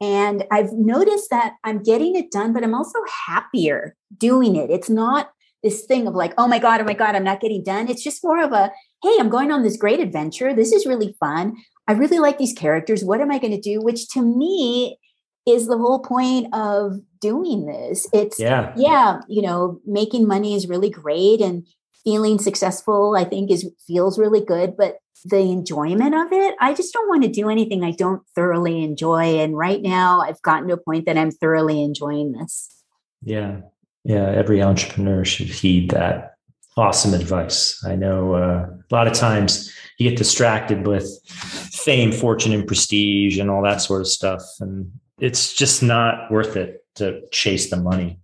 And 0.00 0.44
I've 0.50 0.72
noticed 0.72 1.30
that 1.30 1.54
I'm 1.64 1.82
getting 1.82 2.16
it 2.16 2.30
done, 2.30 2.52
but 2.52 2.64
I'm 2.64 2.74
also 2.74 2.98
happier 3.26 3.96
doing 4.16 4.56
it. 4.56 4.70
It's 4.70 4.90
not 4.90 5.30
this 5.62 5.84
thing 5.84 6.06
of 6.06 6.14
like, 6.14 6.32
oh 6.38 6.48
my 6.48 6.58
God, 6.58 6.80
oh 6.80 6.84
my 6.84 6.94
God, 6.94 7.14
I'm 7.14 7.24
not 7.24 7.40
getting 7.40 7.62
done. 7.62 7.88
It's 7.88 8.02
just 8.02 8.24
more 8.24 8.42
of 8.42 8.52
a, 8.52 8.72
hey, 9.02 9.16
I'm 9.18 9.28
going 9.28 9.52
on 9.52 9.62
this 9.62 9.76
great 9.76 10.00
adventure. 10.00 10.54
This 10.54 10.72
is 10.72 10.86
really 10.86 11.14
fun. 11.20 11.56
I 11.86 11.92
really 11.92 12.18
like 12.18 12.38
these 12.38 12.54
characters. 12.54 13.04
What 13.04 13.20
am 13.20 13.30
I 13.30 13.38
going 13.38 13.52
to 13.52 13.60
do? 13.60 13.82
Which 13.82 14.08
to 14.10 14.22
me 14.22 14.98
is 15.46 15.66
the 15.66 15.76
whole 15.76 16.00
point 16.00 16.54
of 16.54 17.00
doing 17.20 17.66
this. 17.66 18.06
It's, 18.12 18.40
yeah, 18.40 18.72
yeah, 18.76 19.20
you 19.28 19.42
know, 19.42 19.80
making 19.86 20.26
money 20.26 20.54
is 20.54 20.68
really 20.68 20.90
great 20.90 21.40
and 21.40 21.66
feeling 22.04 22.38
successful, 22.38 23.14
I 23.16 23.24
think, 23.24 23.50
is 23.50 23.70
feels 23.86 24.18
really 24.18 24.44
good. 24.44 24.76
But 24.76 24.98
the 25.24 25.38
enjoyment 25.38 26.14
of 26.14 26.32
it, 26.32 26.54
I 26.60 26.74
just 26.74 26.92
don't 26.92 27.08
want 27.08 27.22
to 27.24 27.28
do 27.28 27.50
anything 27.50 27.84
I 27.84 27.90
don't 27.90 28.22
thoroughly 28.34 28.82
enjoy. 28.82 29.38
And 29.40 29.56
right 29.56 29.82
now, 29.82 30.20
I've 30.20 30.40
gotten 30.42 30.68
to 30.68 30.74
a 30.74 30.78
point 30.78 31.06
that 31.06 31.18
I'm 31.18 31.30
thoroughly 31.30 31.82
enjoying 31.82 32.32
this. 32.32 32.70
Yeah. 33.22 33.60
Yeah. 34.04 34.30
Every 34.30 34.62
entrepreneur 34.62 35.24
should 35.24 35.48
heed 35.48 35.90
that 35.90 36.34
awesome 36.76 37.12
advice. 37.12 37.82
I 37.84 37.96
know 37.96 38.34
uh, 38.34 38.66
a 38.70 38.94
lot 38.94 39.06
of 39.06 39.12
times 39.12 39.70
you 39.98 40.08
get 40.08 40.16
distracted 40.16 40.86
with 40.86 41.20
fame, 41.26 42.12
fortune, 42.12 42.52
and 42.52 42.66
prestige 42.66 43.38
and 43.38 43.50
all 43.50 43.62
that 43.62 43.82
sort 43.82 44.00
of 44.00 44.08
stuff. 44.08 44.42
And 44.60 44.90
it's 45.18 45.52
just 45.52 45.82
not 45.82 46.30
worth 46.30 46.56
it 46.56 46.84
to 46.94 47.20
chase 47.30 47.68
the 47.68 47.76
money 47.76 48.18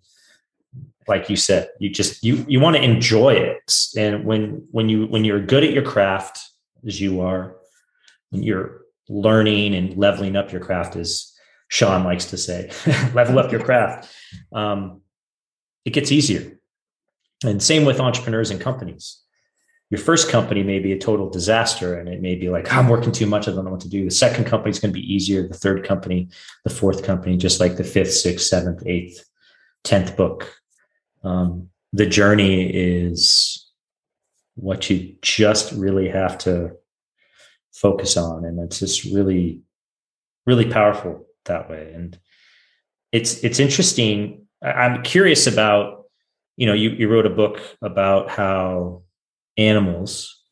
like 1.09 1.31
you 1.31 1.37
said 1.37 1.69
you 1.79 1.89
just 1.89 2.25
you 2.25 2.45
you 2.49 2.61
want 2.61 2.77
to 2.77 2.83
enjoy 2.83 3.35
it. 3.35 3.73
And 3.97 4.25
when 4.25 4.67
when 4.71 4.89
you 4.89 5.07
when 5.07 5.25
you're 5.25 5.41
good 5.41 5.65
at 5.65 5.73
your 5.73 5.85
craft 5.85 6.39
as 6.87 7.01
you 7.01 7.21
are 7.21 7.57
when 8.31 8.43
you're 8.43 8.83
learning 9.09 9.75
and 9.75 9.97
leveling 9.97 10.37
up 10.37 10.53
your 10.53 10.61
craft 10.61 10.97
as 10.97 11.33
Shawn 11.69 12.05
likes 12.05 12.27
to 12.27 12.37
say 12.37 12.71
level 13.15 13.39
up 13.39 13.51
your 13.51 13.63
craft 13.63 14.13
um, 14.53 15.03
it 15.85 15.91
gets 15.91 16.13
easier. 16.13 16.59
And 17.45 17.63
same 17.63 17.85
with 17.85 18.01
entrepreneurs 18.01 18.51
and 18.51 18.61
companies. 18.61 19.23
Your 19.91 20.01
first 20.01 20.29
company 20.29 20.65
may 20.65 20.81
be 20.81 20.93
a 20.93 20.99
total 20.99 21.31
disaster 21.31 21.99
and 21.99 22.09
it 22.09 22.21
may 22.21 22.35
be 22.35 22.49
like 22.49 22.73
i'm 22.73 22.89
working 22.89 23.13
too 23.13 23.27
much 23.27 23.47
i 23.47 23.53
don't 23.53 23.65
know 23.65 23.71
what 23.71 23.81
to 23.81 23.89
do. 23.89 24.05
The 24.05 24.11
second 24.11 24.45
company 24.45 24.71
is 24.71 24.81
going 24.81 24.93
to 24.93 25.01
be 25.01 25.15
easier 25.15 25.47
the 25.47 25.55
third 25.55 25.85
company 25.85 26.29
the 26.65 26.71
fourth 26.71 27.05
company 27.05 27.37
just 27.37 27.61
like 27.61 27.77
the 27.77 27.85
fifth 27.85 28.13
sixth 28.13 28.47
seventh 28.47 28.83
eighth 28.85 29.25
tenth 29.85 30.17
book 30.17 30.53
um, 31.27 31.69
the 31.93 32.07
journey 32.07 32.71
is 32.71 33.69
what 34.55 34.89
you 34.89 35.17
just 35.23 35.73
really 35.73 36.09
have 36.09 36.39
to 36.39 36.71
focus 37.75 38.17
on 38.17 38.45
and 38.45 38.59
it's 38.61 38.79
just 38.79 39.05
really 39.05 39.61
really 40.47 40.71
powerful 40.71 41.27
that 41.45 41.69
way. 41.69 41.93
And 41.95 42.19
it's 43.13 43.43
it's 43.45 43.59
interesting. 43.59 44.47
I'm 44.63 45.03
curious 45.03 45.47
about 45.47 46.05
you 46.57 46.67
know 46.67 46.75
you, 46.75 46.91
you 46.91 47.09
wrote 47.09 47.27
a 47.27 47.31
book 47.31 47.61
about 47.83 48.31
how 48.31 49.03
animals 49.57 50.43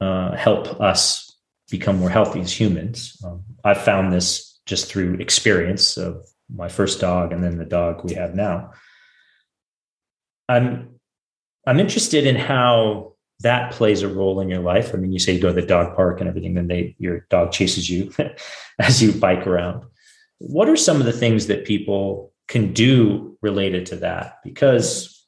uh, 0.00 0.34
help 0.36 0.80
us 0.80 1.32
become 1.70 1.98
more 1.98 2.10
healthy 2.10 2.40
as 2.40 2.52
humans. 2.52 3.20
Um, 3.24 3.42
i've 3.64 3.82
found 3.82 4.12
this 4.12 4.60
just 4.66 4.86
through 4.88 5.14
experience 5.14 5.96
of 5.96 6.24
my 6.54 6.68
first 6.68 7.00
dog 7.00 7.32
and 7.32 7.42
then 7.42 7.58
the 7.58 7.64
dog 7.64 8.04
we 8.04 8.14
have 8.14 8.34
now 8.34 8.70
I'm 10.48 10.96
I'm 11.66 11.80
interested 11.80 12.26
in 12.26 12.36
how 12.36 13.14
that 13.40 13.72
plays 13.72 14.02
a 14.02 14.08
role 14.08 14.40
in 14.40 14.48
your 14.48 14.60
life. 14.60 14.94
I 14.94 14.98
mean, 14.98 15.12
you 15.12 15.18
say 15.18 15.34
you 15.34 15.40
go 15.40 15.48
to 15.48 15.60
the 15.60 15.66
dog 15.66 15.94
park 15.94 16.20
and 16.20 16.28
everything, 16.28 16.54
then 16.54 16.68
they 16.68 16.94
your 16.98 17.26
dog 17.28 17.52
chases 17.52 17.90
you 17.90 18.12
as 18.78 19.02
you 19.02 19.12
bike 19.12 19.46
around. 19.46 19.84
What 20.38 20.68
are 20.68 20.76
some 20.76 21.00
of 21.00 21.06
the 21.06 21.12
things 21.12 21.46
that 21.46 21.64
people 21.64 22.32
can 22.48 22.72
do 22.72 23.36
related 23.42 23.86
to 23.86 23.96
that? 23.96 24.38
Because 24.44 25.26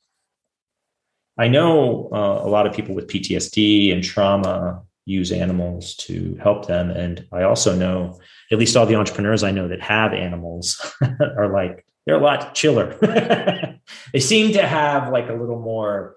I 1.39 1.49
know 1.49 2.11
uh, 2.13 2.43
a 2.45 2.49
lot 2.49 2.67
of 2.67 2.73
people 2.73 2.95
with 2.95 3.09
PTSD 3.09 3.93
and 3.93 4.03
trauma 4.03 4.83
use 5.05 5.33
animals 5.33 5.95
to 5.97 6.39
help 6.43 6.67
them, 6.67 6.91
and 6.91 7.27
I 7.33 7.43
also 7.43 7.75
know 7.75 8.21
at 8.53 8.59
least 8.59 8.77
all 8.77 8.87
the 8.87 8.97
entrepreneurs 8.97 9.43
I 9.43 9.51
know 9.51 9.69
that 9.69 9.81
have 9.81 10.13
animals 10.13 10.95
are 11.21 11.53
like 11.53 11.85
they're 12.07 12.17
a 12.17 12.23
lot 12.23 12.55
chiller. 12.55 12.97
they 14.13 14.21
seem 14.21 14.53
to 14.53 14.67
have 14.67 15.11
like 15.11 15.29
a 15.29 15.35
little 15.35 15.61
more. 15.61 16.17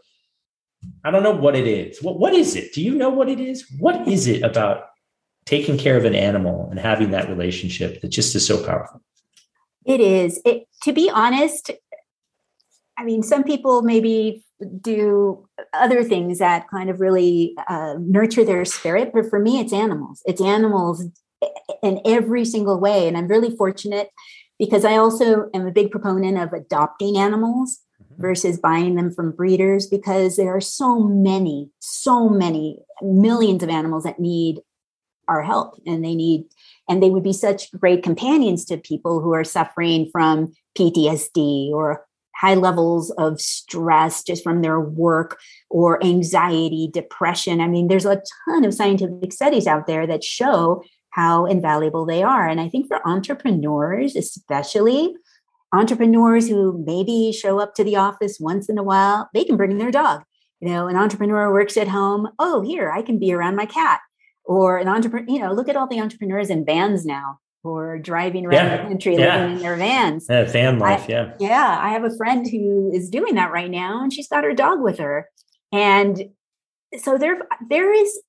I 1.03 1.11
don't 1.11 1.23
know 1.23 1.35
what 1.35 1.55
it 1.55 1.67
is. 1.67 2.01
What 2.01 2.19
what 2.19 2.33
is 2.33 2.55
it? 2.55 2.73
Do 2.73 2.81
you 2.81 2.95
know 2.95 3.09
what 3.09 3.29
it 3.29 3.39
is? 3.39 3.65
What 3.79 4.07
is 4.07 4.27
it 4.27 4.43
about 4.43 4.85
taking 5.45 5.77
care 5.77 5.97
of 5.97 6.05
an 6.05 6.15
animal 6.15 6.67
and 6.69 6.79
having 6.79 7.11
that 7.11 7.29
relationship 7.29 8.01
that 8.01 8.09
just 8.09 8.35
is 8.35 8.45
so 8.45 8.63
powerful? 8.63 9.01
It 9.85 9.99
is. 9.99 10.39
It 10.45 10.67
to 10.83 10.93
be 10.93 11.09
honest, 11.09 11.71
I 12.97 13.03
mean, 13.03 13.23
some 13.23 13.43
people 13.43 13.81
maybe 13.81 14.43
do 14.81 15.47
other 15.73 16.03
things 16.03 16.39
that 16.39 16.69
kind 16.69 16.89
of 16.89 16.99
really 16.99 17.55
uh, 17.67 17.95
nurture 17.99 18.45
their 18.45 18.65
spirit, 18.65 19.11
but 19.13 19.29
for 19.29 19.39
me, 19.39 19.59
it's 19.59 19.73
animals. 19.73 20.21
It's 20.25 20.41
animals 20.41 21.03
in 21.81 21.99
every 22.05 22.45
single 22.45 22.79
way, 22.79 23.07
and 23.07 23.17
I'm 23.17 23.27
really 23.27 23.55
fortunate 23.55 24.09
because 24.61 24.85
I 24.85 24.97
also 24.97 25.49
am 25.55 25.65
a 25.65 25.71
big 25.71 25.89
proponent 25.89 26.37
of 26.37 26.53
adopting 26.53 27.17
animals 27.17 27.79
mm-hmm. 27.99 28.21
versus 28.21 28.59
buying 28.59 28.93
them 28.93 29.11
from 29.11 29.31
breeders 29.31 29.87
because 29.87 30.35
there 30.35 30.55
are 30.55 30.61
so 30.61 30.99
many, 30.99 31.71
so 31.79 32.29
many 32.29 32.77
millions 33.01 33.63
of 33.63 33.69
animals 33.69 34.03
that 34.03 34.19
need 34.19 34.59
our 35.27 35.41
help 35.41 35.81
and 35.87 36.05
they 36.05 36.13
need 36.13 36.45
and 36.87 37.01
they 37.01 37.09
would 37.09 37.23
be 37.23 37.33
such 37.33 37.71
great 37.71 38.03
companions 38.03 38.63
to 38.65 38.77
people 38.77 39.19
who 39.19 39.33
are 39.33 39.43
suffering 39.43 40.07
from 40.11 40.53
PTSD 40.77 41.71
or 41.71 42.05
high 42.35 42.53
levels 42.53 43.09
of 43.17 43.41
stress 43.41 44.23
just 44.23 44.43
from 44.43 44.61
their 44.61 44.79
work 44.79 45.39
or 45.71 46.03
anxiety, 46.03 46.87
depression. 46.93 47.61
I 47.61 47.67
mean, 47.67 47.87
there's 47.87 48.05
a 48.05 48.21
ton 48.45 48.63
of 48.63 48.75
scientific 48.75 49.33
studies 49.33 49.65
out 49.65 49.87
there 49.87 50.05
that 50.05 50.23
show 50.23 50.83
how 51.11 51.45
invaluable 51.45 52.05
they 52.05 52.23
are. 52.23 52.47
And 52.47 52.59
I 52.59 52.69
think 52.69 52.87
for 52.87 53.05
entrepreneurs, 53.07 54.15
especially 54.15 55.13
entrepreneurs 55.73 56.47
who 56.47 56.83
maybe 56.85 57.31
show 57.31 57.59
up 57.59 57.75
to 57.75 57.83
the 57.83 57.95
office 57.95 58.39
once 58.39 58.69
in 58.69 58.77
a 58.77 58.83
while, 58.83 59.29
they 59.33 59.43
can 59.43 59.57
bring 59.57 59.77
their 59.77 59.91
dog. 59.91 60.23
You 60.59 60.69
know, 60.69 60.87
an 60.87 60.95
entrepreneur 60.95 61.51
works 61.51 61.77
at 61.77 61.87
home. 61.87 62.29
Oh, 62.39 62.61
here, 62.61 62.91
I 62.91 63.01
can 63.01 63.19
be 63.19 63.33
around 63.33 63.55
my 63.55 63.65
cat. 63.65 63.99
Or 64.43 64.77
an 64.77 64.87
entrepreneur, 64.87 65.31
you 65.31 65.39
know, 65.39 65.53
look 65.53 65.69
at 65.69 65.75
all 65.75 65.87
the 65.87 66.01
entrepreneurs 66.01 66.49
in 66.49 66.65
vans 66.65 67.05
now 67.05 67.39
who 67.63 67.75
are 67.75 67.99
driving 67.99 68.45
around 68.45 68.65
yeah. 68.65 68.77
the 68.77 68.83
country 68.83 69.15
yeah. 69.15 69.37
living 69.37 69.57
in 69.57 69.61
their 69.61 69.75
vans. 69.75 70.25
Yeah, 70.29 70.45
van 70.45 70.79
life, 70.79 71.03
I, 71.03 71.11
yeah. 71.11 71.33
Yeah. 71.39 71.79
I 71.79 71.89
have 71.89 72.03
a 72.03 72.15
friend 72.17 72.47
who 72.49 72.91
is 72.93 73.09
doing 73.09 73.35
that 73.35 73.51
right 73.51 73.69
now 73.69 74.01
and 74.01 74.11
she's 74.11 74.27
got 74.27 74.43
her 74.43 74.53
dog 74.53 74.81
with 74.81 74.97
her. 74.97 75.29
And 75.71 76.29
so 76.97 77.17
there 77.17 77.39
there 77.69 77.93
is 77.93 78.21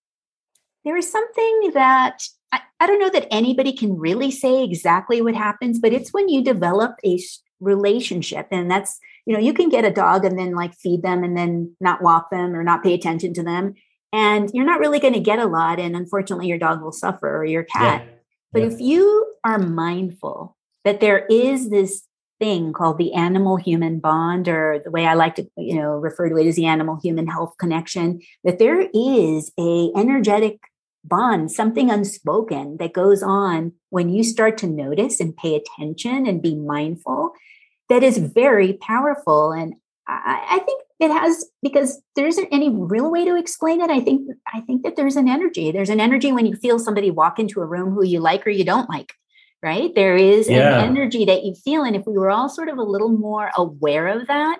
there 0.84 0.96
is 0.96 1.10
something 1.10 1.70
that 1.74 2.22
I, 2.52 2.60
I 2.80 2.86
don't 2.86 3.00
know 3.00 3.10
that 3.10 3.32
anybody 3.32 3.72
can 3.72 3.98
really 3.98 4.30
say 4.30 4.62
exactly 4.62 5.22
what 5.22 5.34
happens, 5.34 5.78
but 5.78 5.92
it's 5.92 6.12
when 6.12 6.28
you 6.28 6.44
develop 6.44 6.96
a 7.04 7.18
relationship. 7.60 8.48
And 8.50 8.70
that's, 8.70 8.98
you 9.24 9.32
know, 9.32 9.40
you 9.40 9.54
can 9.54 9.68
get 9.68 9.84
a 9.84 9.90
dog 9.90 10.24
and 10.24 10.38
then 10.38 10.54
like 10.54 10.74
feed 10.74 11.02
them 11.02 11.24
and 11.24 11.36
then 11.36 11.74
not 11.80 12.02
walk 12.02 12.30
them 12.30 12.54
or 12.54 12.62
not 12.62 12.82
pay 12.82 12.94
attention 12.94 13.34
to 13.34 13.42
them. 13.42 13.74
And 14.12 14.50
you're 14.52 14.66
not 14.66 14.80
really 14.80 15.00
going 15.00 15.14
to 15.14 15.20
get 15.20 15.38
a 15.38 15.46
lot. 15.46 15.80
And 15.80 15.96
unfortunately, 15.96 16.48
your 16.48 16.58
dog 16.58 16.82
will 16.82 16.92
suffer 16.92 17.38
or 17.38 17.44
your 17.44 17.64
cat. 17.64 18.04
Yeah. 18.04 18.12
But 18.52 18.62
yeah. 18.62 18.68
if 18.68 18.80
you 18.80 19.34
are 19.44 19.58
mindful 19.58 20.56
that 20.84 21.00
there 21.00 21.26
is 21.26 21.70
this 21.70 22.06
thing 22.38 22.72
called 22.72 22.98
the 22.98 23.14
animal 23.14 23.56
human 23.56 24.00
bond 24.00 24.48
or 24.48 24.80
the 24.84 24.90
way 24.90 25.06
i 25.06 25.14
like 25.14 25.36
to 25.36 25.46
you 25.56 25.76
know 25.76 25.92
refer 25.92 26.28
to 26.28 26.36
it 26.36 26.44
as 26.44 26.56
the 26.56 26.66
animal 26.66 26.98
human 27.00 27.28
health 27.28 27.54
connection 27.56 28.20
that 28.42 28.58
there 28.58 28.88
is 28.92 29.52
a 29.60 29.92
energetic 29.94 30.58
bond, 31.04 31.50
something 31.50 31.90
unspoken 31.90 32.76
that 32.78 32.92
goes 32.92 33.22
on 33.22 33.72
when 33.90 34.08
you 34.08 34.22
start 34.22 34.56
to 34.58 34.66
notice 34.66 35.20
and 35.20 35.36
pay 35.36 35.54
attention 35.54 36.26
and 36.26 36.42
be 36.42 36.54
mindful 36.54 37.34
that 37.92 38.02
is 38.02 38.16
very 38.16 38.74
powerful. 38.74 39.52
And 39.52 39.74
I, 40.08 40.42
I 40.50 40.58
think 40.60 40.82
it 40.98 41.10
has 41.10 41.44
because 41.62 42.00
there 42.16 42.26
isn't 42.26 42.48
any 42.50 42.70
real 42.70 43.10
way 43.10 43.24
to 43.24 43.36
explain 43.36 43.80
it. 43.80 43.90
I 43.90 44.00
think 44.00 44.28
I 44.52 44.60
think 44.62 44.82
that 44.84 44.96
there's 44.96 45.16
an 45.16 45.28
energy. 45.28 45.72
There's 45.72 45.90
an 45.90 46.00
energy 46.00 46.32
when 46.32 46.46
you 46.46 46.56
feel 46.56 46.78
somebody 46.78 47.10
walk 47.10 47.38
into 47.38 47.60
a 47.60 47.66
room 47.66 47.92
who 47.92 48.04
you 48.04 48.20
like 48.20 48.46
or 48.46 48.50
you 48.50 48.64
don't 48.64 48.88
like. 48.88 49.12
Right. 49.62 49.94
There 49.94 50.16
is 50.16 50.48
yeah. 50.48 50.80
an 50.80 50.88
energy 50.96 51.24
that 51.26 51.44
you 51.44 51.54
feel. 51.54 51.84
And 51.84 51.94
if 51.94 52.04
we 52.06 52.14
were 52.14 52.30
all 52.30 52.48
sort 52.48 52.68
of 52.68 52.78
a 52.78 52.82
little 52.82 53.10
more 53.10 53.50
aware 53.54 54.08
of 54.08 54.26
that, 54.26 54.58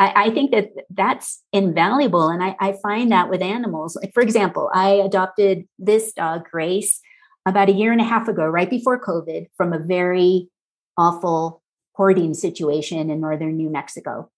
I, 0.00 0.24
I 0.24 0.30
think 0.30 0.50
that 0.50 0.70
that's 0.88 1.42
invaluable. 1.52 2.28
And 2.30 2.42
I, 2.42 2.56
I 2.58 2.76
find 2.82 3.12
that 3.12 3.30
with 3.30 3.42
animals. 3.42 3.94
Like, 3.94 4.12
for 4.14 4.22
example, 4.22 4.70
I 4.74 4.92
adopted 4.92 5.68
this 5.78 6.12
dog, 6.14 6.48
Grace, 6.50 7.00
about 7.46 7.68
a 7.68 7.72
year 7.72 7.92
and 7.92 8.00
a 8.00 8.04
half 8.04 8.26
ago, 8.26 8.46
right 8.46 8.68
before 8.68 9.00
COVID, 9.00 9.46
from 9.56 9.72
a 9.72 9.78
very 9.78 10.48
awful 10.96 11.62
hoarding 11.92 12.34
situation 12.34 13.10
in 13.10 13.20
northern 13.20 13.56
New 13.56 13.70
Mexico. 13.70 14.30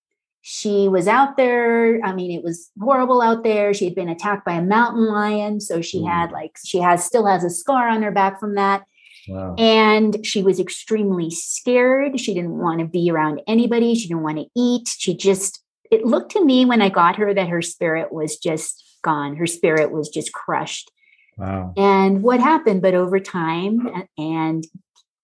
she 0.43 0.89
was 0.89 1.07
out 1.07 1.37
there. 1.37 2.05
I 2.05 2.13
mean, 2.13 2.33
it 2.37 2.43
was 2.43 2.71
horrible 2.81 3.23
out 3.23 3.45
there. 3.45 3.73
She 3.73 3.85
had 3.85 3.95
been 3.95 4.09
attacked 4.09 4.45
by 4.45 4.55
a 4.55 4.63
mountain 4.63 5.07
lion. 5.07 5.61
So 5.61 5.81
she 5.81 6.01
mm. 6.01 6.11
had 6.11 6.33
like, 6.33 6.59
she 6.63 6.79
has 6.79 7.05
still 7.05 7.27
has 7.27 7.45
a 7.45 7.51
scar 7.51 7.89
on 7.89 8.03
her 8.03 8.11
back 8.11 8.41
from 8.41 8.57
that. 8.57 8.83
Wow. 9.29 9.55
And 9.57 10.25
she 10.27 10.43
was 10.43 10.59
extremely 10.59 11.31
scared. 11.31 12.19
She 12.19 12.35
didn't 12.35 12.59
want 12.59 12.81
to 12.81 12.87
be 12.87 13.11
around 13.11 13.41
anybody. 13.47 13.95
She 13.95 14.09
didn't 14.09 14.23
want 14.23 14.39
to 14.39 14.47
eat. 14.57 14.89
She 14.99 15.17
just, 15.17 15.63
it 15.91 16.05
looked 16.05 16.33
to 16.33 16.45
me 16.45 16.65
when 16.65 16.83
I 16.83 16.89
got 16.89 17.17
her 17.17 17.33
that 17.33 17.49
her 17.49 17.63
spirit 17.63 18.13
was 18.13 18.37
just 18.37 18.83
gone. 19.03 19.37
Her 19.37 19.47
spirit 19.47 19.93
was 19.93 20.09
just 20.09 20.33
crushed. 20.33 20.91
Wow. 21.37 21.73
And 21.77 22.23
what 22.23 22.41
happened? 22.41 22.83
But 22.83 22.95
over 22.95 23.21
time 23.21 24.07
and 24.19 24.65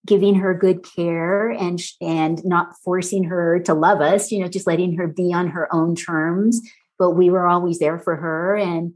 giving 0.08 0.36
her 0.36 0.54
good 0.54 0.82
care 0.82 1.50
and 1.50 1.80
and 2.00 2.42
not 2.44 2.74
forcing 2.82 3.24
her 3.24 3.60
to 3.60 3.74
love 3.74 4.00
us 4.00 4.32
you 4.32 4.40
know 4.40 4.48
just 4.48 4.66
letting 4.66 4.96
her 4.96 5.06
be 5.06 5.34
on 5.34 5.48
her 5.48 5.72
own 5.72 5.94
terms 5.94 6.62
but 6.98 7.10
we 7.10 7.28
were 7.28 7.46
always 7.46 7.78
there 7.78 7.98
for 7.98 8.16
her 8.16 8.56
and 8.56 8.94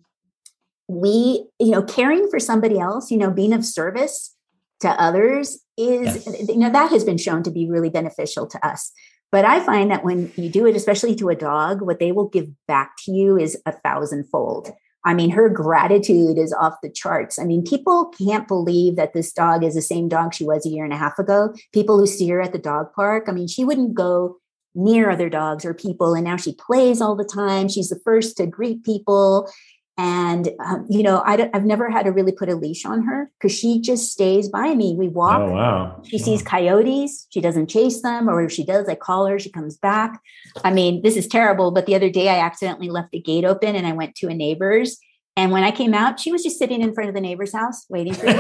we 0.89 1.45
you 1.61 1.71
know 1.71 1.83
caring 1.83 2.29
for 2.31 2.39
somebody 2.39 2.79
else 2.79 3.11
you 3.11 3.19
know 3.19 3.31
being 3.31 3.53
of 3.53 3.65
service 3.65 4.35
to 4.83 4.91
others 4.91 5.61
is 5.77 6.27
yes. 6.27 6.49
you 6.49 6.59
know 6.59 6.71
that 6.71 6.91
has 6.91 7.05
been 7.05 7.19
shown 7.19 7.43
to 7.43 7.51
be 7.51 7.69
really 7.69 7.91
beneficial 7.91 8.47
to 8.47 8.65
us 8.67 8.93
but 9.31 9.45
i 9.45 9.59
find 9.61 9.91
that 9.91 10.05
when 10.05 10.31
you 10.37 10.49
do 10.49 10.67
it 10.67 10.77
especially 10.77 11.15
to 11.15 11.31
a 11.31 11.35
dog 11.35 11.81
what 11.81 11.99
they 11.99 12.13
will 12.13 12.29
give 12.29 12.49
back 12.69 12.93
to 12.99 13.11
you 13.11 13.39
is 13.39 13.61
a 13.67 13.73
thousandfold 13.73 14.73
I 15.05 15.15
mean, 15.15 15.31
her 15.31 15.49
gratitude 15.49 16.39
is 16.39 16.53
off 16.53 16.75
the 16.83 16.89
charts. 16.91 17.39
I 17.39 17.45
mean, 17.45 17.65
people 17.65 18.13
can't 18.17 18.47
believe 18.47 18.97
that 18.97 19.15
this 19.15 19.33
dog 19.33 19.65
is 19.65 19.75
the 19.75 19.83
same 19.83 20.09
dog 20.09 20.33
she 20.33 20.45
was 20.45 20.65
a 20.65 20.69
year 20.69 20.85
and 20.85 20.93
a 20.93 20.97
half 20.97 21.19
ago. 21.19 21.53
People 21.73 21.99
who 21.99 22.07
see 22.07 22.29
her 22.29 22.41
at 22.41 22.53
the 22.53 22.59
dog 22.59 22.93
park, 22.95 23.25
I 23.27 23.33
mean, 23.33 23.49
she 23.49 23.65
wouldn't 23.65 23.95
go 23.95 24.39
near 24.75 25.11
other 25.11 25.29
dogs 25.29 25.65
or 25.65 25.75
people. 25.75 26.15
And 26.15 26.25
now 26.25 26.37
she 26.37 26.55
plays 26.55 27.01
all 27.01 27.17
the 27.17 27.25
time. 27.25 27.69
She's 27.69 27.89
the 27.89 28.01
first 28.05 28.37
to 28.37 28.47
greet 28.47 28.85
people. 28.85 29.51
And, 29.99 30.49
um, 30.65 30.87
you 30.89 31.03
know, 31.03 31.23
I 31.25 31.51
have 31.53 31.67
never 31.67 31.91
had 31.91 32.05
to 32.05 32.13
really 32.13 32.33
put 32.33 32.49
a 32.49 32.55
leash 32.55 32.87
on 32.87 33.03
her 33.03 33.31
because 33.39 33.57
she 33.57 33.79
just 33.81 34.11
stays 34.11 34.49
by 34.49 34.75
me. 34.75 34.95
We 34.97 35.09
walk. 35.09 35.41
Oh, 35.41 35.53
wow. 35.53 36.01
She 36.05 36.17
wow. 36.17 36.25
sees 36.25 36.43
coyotes. 36.43 37.27
She 37.31 37.43
doesn't 37.43 37.69
chase 37.69 38.01
them. 38.01 38.29
Or 38.29 38.43
if 38.43 38.51
she 38.53 38.65
does, 38.65 38.89
I 38.89 38.95
call 38.95 39.27
her. 39.27 39.39
She 39.39 39.51
comes 39.51 39.77
back. 39.77 40.19
I 40.65 40.73
mean, 40.73 41.03
this 41.03 41.17
is 41.17 41.29
terrible. 41.29 41.73
But 41.73 41.85
the 41.85 41.95
other 41.95 42.09
day, 42.09 42.31
I 42.31 42.39
accidentally 42.39 42.89
left 42.89 43.13
the 43.13 43.21
gate 43.21 43.45
open 43.45 43.77
and 43.77 43.87
I 43.87 43.93
went 43.93 44.15
to 44.17 44.29
a 44.29 44.35
neighbor's. 44.35 44.99
And 45.37 45.53
when 45.53 45.63
I 45.63 45.71
came 45.71 45.95
out, 45.95 46.21
she 46.21 46.33
was 46.33 46.43
just 46.43 46.59
sitting 46.59 46.83
in 46.83 46.95
front 46.95 47.09
of 47.09 47.15
the 47.15 47.21
neighbor's 47.21 47.53
house 47.53 47.87
waiting 47.89 48.15
for 48.15 48.27
me. 48.27 48.35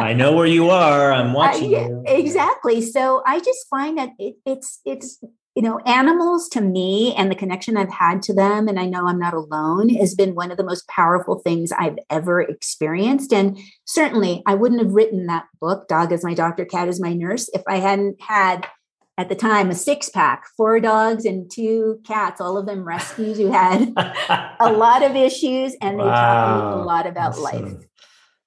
I 0.00 0.14
know 0.16 0.32
where 0.32 0.46
you 0.46 0.70
are. 0.70 1.12
I'm 1.12 1.32
watching 1.32 1.70
you. 1.70 2.02
Exactly. 2.06 2.80
So 2.82 3.22
I 3.26 3.40
just 3.40 3.66
find 3.68 3.98
that 3.98 4.10
it, 4.18 4.36
it's 4.46 4.80
it's 4.86 5.22
you 5.58 5.62
know, 5.62 5.80
animals 5.80 6.48
to 6.48 6.60
me 6.60 7.12
and 7.16 7.32
the 7.32 7.34
connection 7.34 7.76
I've 7.76 7.90
had 7.90 8.22
to 8.22 8.32
them, 8.32 8.68
and 8.68 8.78
I 8.78 8.86
know 8.86 9.08
I'm 9.08 9.18
not 9.18 9.34
alone, 9.34 9.88
has 9.88 10.14
been 10.14 10.36
one 10.36 10.52
of 10.52 10.56
the 10.56 10.62
most 10.62 10.86
powerful 10.86 11.40
things 11.40 11.72
I've 11.72 11.98
ever 12.10 12.40
experienced. 12.40 13.32
And 13.32 13.58
certainly, 13.84 14.40
I 14.46 14.54
wouldn't 14.54 14.80
have 14.80 14.92
written 14.92 15.26
that 15.26 15.46
book, 15.60 15.88
Dog 15.88 16.12
is 16.12 16.22
My 16.22 16.32
Doctor, 16.32 16.64
Cat 16.64 16.86
is 16.86 17.00
My 17.00 17.12
Nurse, 17.12 17.48
if 17.54 17.62
I 17.66 17.78
hadn't 17.78 18.22
had 18.22 18.68
at 19.16 19.28
the 19.28 19.34
time 19.34 19.68
a 19.68 19.74
six 19.74 20.08
pack, 20.10 20.44
four 20.56 20.78
dogs 20.78 21.24
and 21.24 21.50
two 21.50 21.98
cats, 22.06 22.40
all 22.40 22.56
of 22.56 22.66
them 22.66 22.84
rescues 22.84 23.38
who 23.38 23.50
had 23.50 23.92
a 24.60 24.72
lot 24.72 25.02
of 25.02 25.16
issues 25.16 25.74
and 25.82 25.98
they 25.98 26.04
wow. 26.04 26.60
taught 26.60 26.76
me 26.76 26.82
a 26.82 26.84
lot 26.84 27.06
about 27.08 27.32
that's 27.32 27.40
life. 27.40 27.54
Some, 27.56 27.80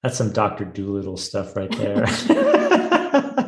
that's 0.02 0.16
some 0.16 0.32
Dr. 0.32 0.64
Dolittle 0.64 1.18
stuff 1.18 1.54
right 1.54 1.70
there. 1.76 2.06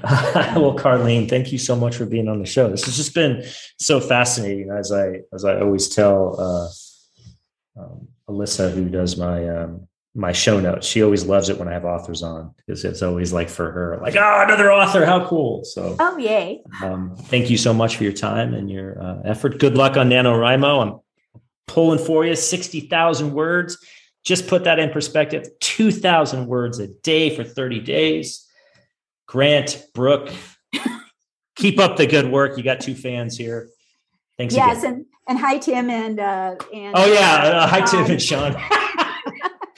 well, 0.56 0.74
Carlyn, 0.74 1.28
thank 1.28 1.52
you 1.52 1.58
so 1.58 1.74
much 1.74 1.96
for 1.96 2.06
being 2.06 2.28
on 2.28 2.38
the 2.38 2.46
show. 2.46 2.68
This 2.68 2.84
has 2.84 2.96
just 2.96 3.14
been 3.14 3.44
so 3.78 4.00
fascinating. 4.00 4.70
As 4.70 4.92
I 4.92 5.20
as 5.32 5.44
I 5.44 5.60
always 5.60 5.88
tell 5.88 6.40
uh, 6.40 7.80
um, 7.80 8.08
Alyssa, 8.28 8.72
who 8.72 8.88
does 8.88 9.16
my 9.16 9.48
um, 9.48 9.88
my 10.14 10.32
show 10.32 10.60
notes, 10.60 10.86
she 10.86 11.02
always 11.02 11.24
loves 11.24 11.48
it 11.48 11.58
when 11.58 11.68
I 11.68 11.72
have 11.72 11.84
authors 11.84 12.22
on 12.22 12.54
because 12.56 12.84
it's 12.84 13.02
always 13.02 13.32
like 13.32 13.48
for 13.48 13.70
her, 13.70 13.98
like 14.02 14.16
oh, 14.16 14.42
another 14.44 14.72
author, 14.72 15.04
how 15.04 15.26
cool! 15.26 15.64
So, 15.64 15.96
oh 15.98 16.16
yay! 16.18 16.62
Um, 16.82 17.14
thank 17.16 17.50
you 17.50 17.56
so 17.56 17.72
much 17.72 17.96
for 17.96 18.04
your 18.04 18.12
time 18.12 18.54
and 18.54 18.70
your 18.70 19.02
uh, 19.02 19.20
effort. 19.24 19.58
Good 19.58 19.76
luck 19.76 19.96
on 19.96 20.08
NaNoWriMo. 20.10 20.82
I'm 20.82 21.42
pulling 21.66 21.98
for 21.98 22.24
you 22.24 22.36
sixty 22.36 22.80
thousand 22.80 23.32
words. 23.32 23.78
Just 24.24 24.46
put 24.46 24.64
that 24.64 24.78
in 24.78 24.90
perspective: 24.90 25.48
two 25.60 25.90
thousand 25.90 26.46
words 26.46 26.78
a 26.78 26.88
day 26.88 27.34
for 27.34 27.44
thirty 27.44 27.80
days 27.80 28.47
Grant, 29.28 29.84
Brooke, 29.94 30.30
keep 31.54 31.78
up 31.78 31.96
the 31.96 32.06
good 32.06 32.32
work. 32.32 32.56
You 32.56 32.64
got 32.64 32.80
two 32.80 32.94
fans 32.94 33.36
here. 33.36 33.68
Thanks. 34.38 34.54
Yes, 34.54 34.78
again. 34.78 34.94
and 34.94 35.06
and 35.28 35.38
hi 35.38 35.58
Tim 35.58 35.90
and 35.90 36.18
uh, 36.18 36.56
and 36.72 36.94
oh 36.96 37.12
yeah, 37.12 37.34
uh, 37.44 37.66
hi 37.66 37.82
Tim 37.82 38.10
and 38.10 38.20
Shawn. 38.20 38.56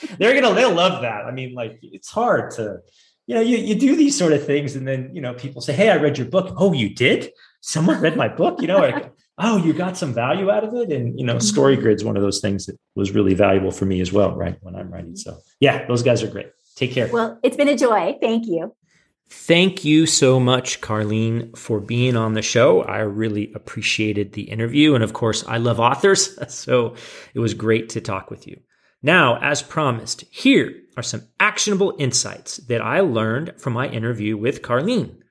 They're 0.18 0.40
gonna 0.40 0.54
they'll 0.54 0.72
love 0.72 1.02
that. 1.02 1.24
I 1.24 1.32
mean, 1.32 1.54
like 1.54 1.80
it's 1.82 2.10
hard 2.10 2.52
to 2.52 2.78
you 3.26 3.34
know 3.34 3.40
you 3.40 3.56
you 3.56 3.74
do 3.74 3.96
these 3.96 4.16
sort 4.16 4.32
of 4.32 4.46
things 4.46 4.76
and 4.76 4.86
then 4.86 5.10
you 5.12 5.20
know 5.20 5.34
people 5.34 5.60
say, 5.62 5.72
hey, 5.72 5.90
I 5.90 5.96
read 5.96 6.16
your 6.16 6.28
book. 6.28 6.54
Oh, 6.56 6.72
you 6.72 6.94
did? 6.94 7.30
Someone 7.60 8.00
read 8.00 8.16
my 8.16 8.28
book. 8.28 8.62
You 8.62 8.68
know, 8.68 8.78
like 8.78 9.12
oh, 9.38 9.56
you 9.56 9.72
got 9.72 9.96
some 9.96 10.14
value 10.14 10.48
out 10.48 10.62
of 10.62 10.74
it. 10.74 10.92
And 10.92 11.18
you 11.18 11.26
know, 11.26 11.40
Story 11.40 11.74
mm-hmm. 11.74 11.82
Grid's 11.82 12.04
one 12.04 12.16
of 12.16 12.22
those 12.22 12.40
things 12.40 12.66
that 12.66 12.78
was 12.94 13.10
really 13.10 13.34
valuable 13.34 13.72
for 13.72 13.84
me 13.84 14.00
as 14.00 14.12
well, 14.12 14.36
right? 14.36 14.56
When 14.60 14.76
I'm 14.76 14.90
writing. 14.92 15.16
So 15.16 15.38
yeah, 15.58 15.86
those 15.86 16.04
guys 16.04 16.22
are 16.22 16.28
great. 16.28 16.50
Take 16.76 16.92
care. 16.92 17.08
Well, 17.12 17.38
it's 17.42 17.56
been 17.56 17.68
a 17.68 17.76
joy. 17.76 18.16
Thank 18.20 18.46
you. 18.46 18.74
Thank 19.32 19.84
you 19.84 20.06
so 20.06 20.40
much, 20.40 20.80
Carlyn, 20.80 21.52
for 21.54 21.78
being 21.78 22.16
on 22.16 22.34
the 22.34 22.42
show. 22.42 22.82
I 22.82 22.98
really 22.98 23.52
appreciated 23.54 24.32
the 24.32 24.42
interview. 24.42 24.96
And 24.96 25.04
of 25.04 25.12
course, 25.12 25.44
I 25.46 25.56
love 25.56 25.78
authors, 25.78 26.36
so 26.52 26.96
it 27.32 27.38
was 27.38 27.54
great 27.54 27.88
to 27.90 28.00
talk 28.00 28.28
with 28.28 28.48
you. 28.48 28.60
Now, 29.02 29.38
as 29.40 29.62
promised, 29.62 30.24
here 30.30 30.74
are 30.96 31.02
some 31.04 31.28
actionable 31.38 31.94
insights 31.98 32.56
that 32.56 32.82
I 32.82 33.00
learned 33.00 33.54
from 33.56 33.72
my 33.72 33.88
interview 33.88 34.36
with 34.36 34.62
Carlyn. 34.62 35.22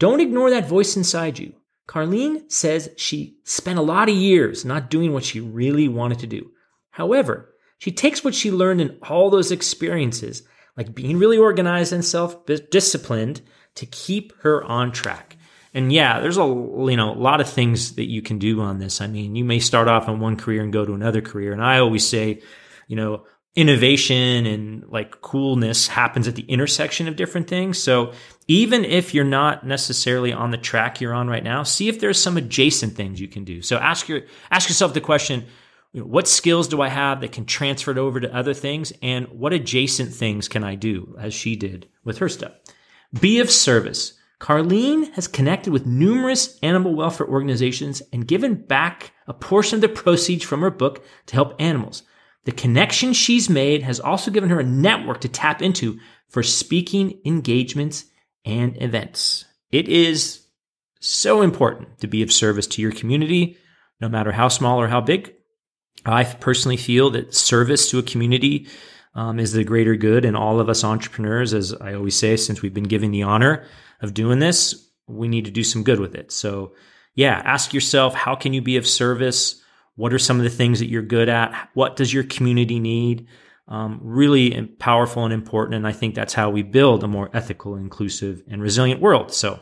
Don't 0.00 0.20
ignore 0.20 0.50
that 0.50 0.68
voice 0.68 0.96
inside 0.96 1.38
you. 1.38 1.54
Carlyn 1.86 2.50
says 2.50 2.90
she 2.96 3.38
spent 3.44 3.78
a 3.78 3.82
lot 3.82 4.08
of 4.08 4.14
years 4.14 4.64
not 4.64 4.90
doing 4.90 5.12
what 5.12 5.24
she 5.24 5.40
really 5.40 5.86
wanted 5.88 6.18
to 6.18 6.26
do. 6.26 6.50
However, 6.90 7.54
she 7.78 7.92
takes 7.92 8.24
what 8.24 8.34
she 8.34 8.50
learned 8.50 8.80
in 8.80 8.98
all 9.08 9.30
those 9.30 9.52
experiences 9.52 10.42
like 10.80 10.94
being 10.94 11.18
really 11.18 11.36
organized 11.36 11.92
and 11.92 12.02
self 12.02 12.46
disciplined 12.70 13.42
to 13.74 13.84
keep 13.84 14.32
her 14.40 14.64
on 14.64 14.92
track. 14.92 15.36
And 15.74 15.92
yeah, 15.92 16.20
there's 16.20 16.38
a 16.38 16.46
you 16.46 16.96
know 16.96 17.12
a 17.12 17.20
lot 17.20 17.42
of 17.42 17.50
things 17.50 17.96
that 17.96 18.08
you 18.08 18.22
can 18.22 18.38
do 18.38 18.62
on 18.62 18.78
this. 18.78 19.02
I 19.02 19.06
mean, 19.06 19.36
you 19.36 19.44
may 19.44 19.58
start 19.58 19.88
off 19.88 20.08
in 20.08 20.20
one 20.20 20.36
career 20.36 20.62
and 20.62 20.72
go 20.72 20.86
to 20.86 20.94
another 20.94 21.20
career. 21.20 21.52
And 21.52 21.62
I 21.62 21.80
always 21.80 22.08
say, 22.08 22.40
you 22.88 22.96
know, 22.96 23.26
innovation 23.54 24.46
and 24.46 24.88
like 24.88 25.20
coolness 25.20 25.86
happens 25.86 26.26
at 26.26 26.34
the 26.34 26.44
intersection 26.44 27.08
of 27.08 27.16
different 27.16 27.46
things. 27.46 27.76
So 27.78 28.14
even 28.48 28.82
if 28.86 29.12
you're 29.12 29.22
not 29.22 29.66
necessarily 29.66 30.32
on 30.32 30.50
the 30.50 30.56
track 30.56 30.98
you're 30.98 31.12
on 31.12 31.28
right 31.28 31.44
now, 31.44 31.62
see 31.62 31.90
if 31.90 32.00
there's 32.00 32.18
some 32.18 32.38
adjacent 32.38 32.94
things 32.94 33.20
you 33.20 33.28
can 33.28 33.44
do. 33.44 33.60
So 33.60 33.76
ask 33.76 34.08
your 34.08 34.22
ask 34.50 34.70
yourself 34.70 34.94
the 34.94 35.02
question, 35.02 35.44
you 35.92 36.00
know, 36.00 36.06
what 36.06 36.28
skills 36.28 36.68
do 36.68 36.80
I 36.80 36.88
have 36.88 37.20
that 37.20 37.32
can 37.32 37.44
transfer 37.44 37.90
it 37.90 37.98
over 37.98 38.20
to 38.20 38.34
other 38.34 38.54
things? 38.54 38.92
And 39.02 39.26
what 39.28 39.52
adjacent 39.52 40.12
things 40.12 40.48
can 40.48 40.62
I 40.62 40.74
do 40.74 41.16
as 41.18 41.34
she 41.34 41.56
did 41.56 41.88
with 42.04 42.18
her 42.18 42.28
stuff? 42.28 42.52
Be 43.18 43.40
of 43.40 43.50
service. 43.50 44.14
Carlyn 44.38 45.12
has 45.12 45.28
connected 45.28 45.72
with 45.72 45.84
numerous 45.86 46.58
animal 46.62 46.94
welfare 46.94 47.28
organizations 47.28 48.02
and 48.12 48.26
given 48.26 48.54
back 48.54 49.12
a 49.26 49.34
portion 49.34 49.76
of 49.76 49.80
the 49.82 49.88
proceeds 49.88 50.44
from 50.44 50.60
her 50.60 50.70
book 50.70 51.04
to 51.26 51.34
help 51.34 51.54
animals. 51.60 52.04
The 52.44 52.52
connection 52.52 53.12
she's 53.12 53.50
made 53.50 53.82
has 53.82 54.00
also 54.00 54.30
given 54.30 54.48
her 54.48 54.60
a 54.60 54.64
network 54.64 55.20
to 55.22 55.28
tap 55.28 55.60
into 55.60 55.98
for 56.28 56.42
speaking 56.42 57.20
engagements 57.26 58.06
and 58.44 58.80
events. 58.80 59.44
It 59.70 59.88
is 59.88 60.46
so 61.00 61.42
important 61.42 61.98
to 61.98 62.06
be 62.06 62.22
of 62.22 62.32
service 62.32 62.66
to 62.68 62.82
your 62.82 62.92
community, 62.92 63.58
no 64.00 64.08
matter 64.08 64.32
how 64.32 64.48
small 64.48 64.80
or 64.80 64.88
how 64.88 65.02
big. 65.02 65.34
I 66.04 66.24
personally 66.24 66.76
feel 66.76 67.10
that 67.10 67.34
service 67.34 67.90
to 67.90 67.98
a 67.98 68.02
community 68.02 68.68
um, 69.14 69.38
is 69.38 69.52
the 69.52 69.64
greater 69.64 69.96
good. 69.96 70.24
And 70.24 70.36
all 70.36 70.60
of 70.60 70.68
us 70.68 70.84
entrepreneurs, 70.84 71.52
as 71.52 71.74
I 71.74 71.94
always 71.94 72.16
say, 72.16 72.36
since 72.36 72.62
we've 72.62 72.74
been 72.74 72.84
given 72.84 73.10
the 73.10 73.22
honor 73.22 73.64
of 74.00 74.14
doing 74.14 74.38
this, 74.38 74.88
we 75.06 75.28
need 75.28 75.44
to 75.44 75.50
do 75.50 75.64
some 75.64 75.82
good 75.82 76.00
with 76.00 76.14
it. 76.14 76.32
So, 76.32 76.72
yeah, 77.14 77.42
ask 77.44 77.74
yourself 77.74 78.14
how 78.14 78.34
can 78.34 78.52
you 78.52 78.62
be 78.62 78.76
of 78.76 78.86
service? 78.86 79.60
What 79.96 80.12
are 80.12 80.18
some 80.18 80.38
of 80.38 80.44
the 80.44 80.50
things 80.50 80.78
that 80.78 80.88
you're 80.88 81.02
good 81.02 81.28
at? 81.28 81.68
What 81.74 81.96
does 81.96 82.14
your 82.14 82.24
community 82.24 82.78
need? 82.78 83.26
Um, 83.68 84.00
really 84.02 84.66
powerful 84.78 85.24
and 85.24 85.32
important. 85.32 85.74
And 85.74 85.86
I 85.86 85.92
think 85.92 86.14
that's 86.14 86.34
how 86.34 86.50
we 86.50 86.62
build 86.62 87.04
a 87.04 87.08
more 87.08 87.30
ethical, 87.34 87.76
inclusive, 87.76 88.42
and 88.48 88.62
resilient 88.62 89.00
world. 89.00 89.32
So, 89.32 89.60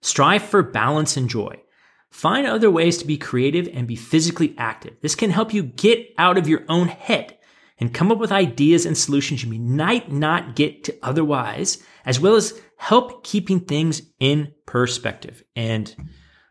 strive 0.00 0.42
for 0.42 0.62
balance 0.62 1.16
and 1.16 1.28
joy. 1.28 1.62
Find 2.10 2.46
other 2.46 2.70
ways 2.70 2.98
to 2.98 3.06
be 3.06 3.18
creative 3.18 3.68
and 3.72 3.86
be 3.86 3.96
physically 3.96 4.54
active. 4.56 4.96
This 5.00 5.14
can 5.14 5.30
help 5.30 5.52
you 5.52 5.62
get 5.62 6.14
out 6.16 6.38
of 6.38 6.48
your 6.48 6.64
own 6.68 6.88
head 6.88 7.36
and 7.78 7.94
come 7.94 8.10
up 8.10 8.18
with 8.18 8.32
ideas 8.32 8.86
and 8.86 8.96
solutions 8.96 9.44
you 9.44 9.58
might 9.58 10.10
not 10.10 10.56
get 10.56 10.84
to 10.84 10.96
otherwise, 11.02 11.82
as 12.04 12.18
well 12.18 12.34
as 12.34 12.58
help 12.76 13.24
keeping 13.24 13.60
things 13.60 14.02
in 14.18 14.52
perspective. 14.66 15.44
And 15.54 15.94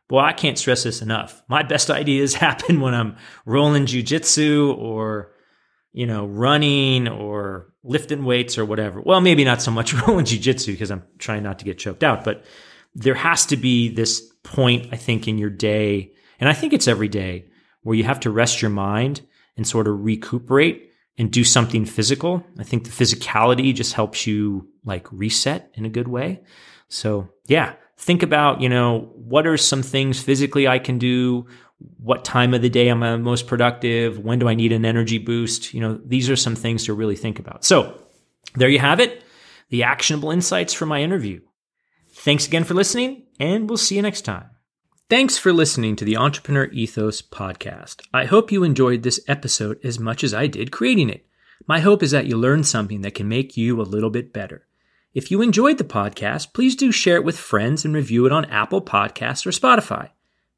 boy, 0.07 0.19
I 0.19 0.33
can't 0.33 0.57
stress 0.57 0.83
this 0.83 1.01
enough. 1.01 1.41
My 1.49 1.63
best 1.63 1.89
ideas 2.01 2.35
happen 2.35 2.79
when 2.79 2.93
I'm 2.93 3.17
rolling 3.45 3.85
jujitsu 3.85 4.77
or, 4.77 5.33
you 5.91 6.05
know, 6.05 6.25
running 6.25 7.07
or 7.07 7.73
lifting 7.83 8.23
weights 8.23 8.57
or 8.57 8.65
whatever. 8.65 9.01
Well, 9.01 9.21
maybe 9.21 9.43
not 9.43 9.61
so 9.61 9.71
much 9.71 9.93
rolling 10.07 10.25
jujitsu 10.25 10.67
because 10.67 10.91
I'm 10.91 11.03
trying 11.17 11.43
not 11.43 11.59
to 11.59 11.65
get 11.65 11.77
choked 11.77 12.03
out, 12.03 12.23
but 12.23 12.45
there 12.95 13.15
has 13.15 13.45
to 13.47 13.57
be 13.57 13.89
this 13.89 14.31
point, 14.47 14.87
I 14.91 14.97
think, 14.97 15.27
in 15.27 15.37
your 15.37 15.49
day, 15.49 16.11
and 16.39 16.49
I 16.49 16.53
think 16.53 16.73
it's 16.73 16.87
every 16.87 17.07
day, 17.07 17.45
where 17.81 17.95
you 17.95 18.03
have 18.03 18.19
to 18.21 18.31
rest 18.31 18.61
your 18.61 18.71
mind 18.71 19.21
and 19.55 19.67
sort 19.67 19.87
of 19.87 20.03
recuperate 20.03 20.91
and 21.17 21.31
do 21.31 21.43
something 21.43 21.85
physical. 21.85 22.43
I 22.59 22.63
think 22.63 22.83
the 22.83 22.91
physicality 22.91 23.73
just 23.73 23.93
helps 23.93 24.27
you 24.27 24.67
like 24.85 25.11
reset 25.11 25.71
in 25.73 25.85
a 25.85 25.89
good 25.89 26.07
way. 26.07 26.41
So, 26.89 27.29
yeah, 27.47 27.73
think 27.97 28.23
about, 28.23 28.61
you 28.61 28.69
know, 28.69 29.11
what 29.15 29.47
are 29.47 29.57
some 29.57 29.81
things 29.81 30.21
physically 30.21 30.67
I 30.67 30.79
can 30.79 30.99
do? 30.99 31.47
What 31.97 32.23
time 32.23 32.53
of 32.53 32.61
the 32.61 32.69
day 32.69 32.89
am 32.89 33.03
I 33.03 33.17
most 33.17 33.47
productive? 33.47 34.19
When 34.19 34.39
do 34.39 34.47
I 34.47 34.55
need 34.55 34.71
an 34.71 34.85
energy 34.85 35.17
boost? 35.17 35.73
You 35.73 35.81
know, 35.81 35.99
these 36.05 36.29
are 36.29 36.35
some 36.35 36.55
things 36.55 36.85
to 36.85 36.93
really 36.93 37.15
think 37.15 37.39
about. 37.39 37.65
So, 37.65 38.01
there 38.55 38.69
you 38.69 38.79
have 38.79 38.99
it. 38.99 39.23
The 39.69 39.83
actionable 39.83 40.31
insights 40.31 40.73
from 40.73 40.89
my 40.89 41.01
interview. 41.01 41.41
Thanks 42.19 42.47
again 42.47 42.63
for 42.63 42.73
listening, 42.73 43.23
and 43.39 43.69
we'll 43.69 43.77
see 43.77 43.95
you 43.95 44.01
next 44.01 44.21
time. 44.21 44.49
Thanks 45.07 45.37
for 45.37 45.53
listening 45.53 45.95
to 45.95 46.03
the 46.03 46.17
Entrepreneur 46.17 46.65
Ethos 46.65 47.21
podcast. 47.21 48.01
I 48.11 48.25
hope 48.25 48.51
you 48.51 48.63
enjoyed 48.63 49.03
this 49.03 49.21
episode 49.27 49.79
as 49.83 49.99
much 49.99 50.23
as 50.23 50.33
I 50.33 50.47
did 50.47 50.71
creating 50.71 51.09
it. 51.09 51.25
My 51.67 51.79
hope 51.79 52.01
is 52.01 52.11
that 52.11 52.25
you 52.25 52.35
learned 52.35 52.65
something 52.65 53.01
that 53.01 53.13
can 53.13 53.29
make 53.29 53.55
you 53.55 53.79
a 53.79 53.83
little 53.83 54.09
bit 54.09 54.33
better. 54.33 54.65
If 55.13 55.29
you 55.31 55.41
enjoyed 55.41 55.77
the 55.77 55.83
podcast, 55.83 56.53
please 56.53 56.75
do 56.75 56.91
share 56.91 57.15
it 57.17 57.23
with 57.23 57.37
friends 57.37 57.85
and 57.85 57.93
review 57.93 58.25
it 58.25 58.31
on 58.31 58.45
Apple 58.45 58.81
Podcasts 58.81 59.45
or 59.45 59.51
Spotify. 59.51 60.09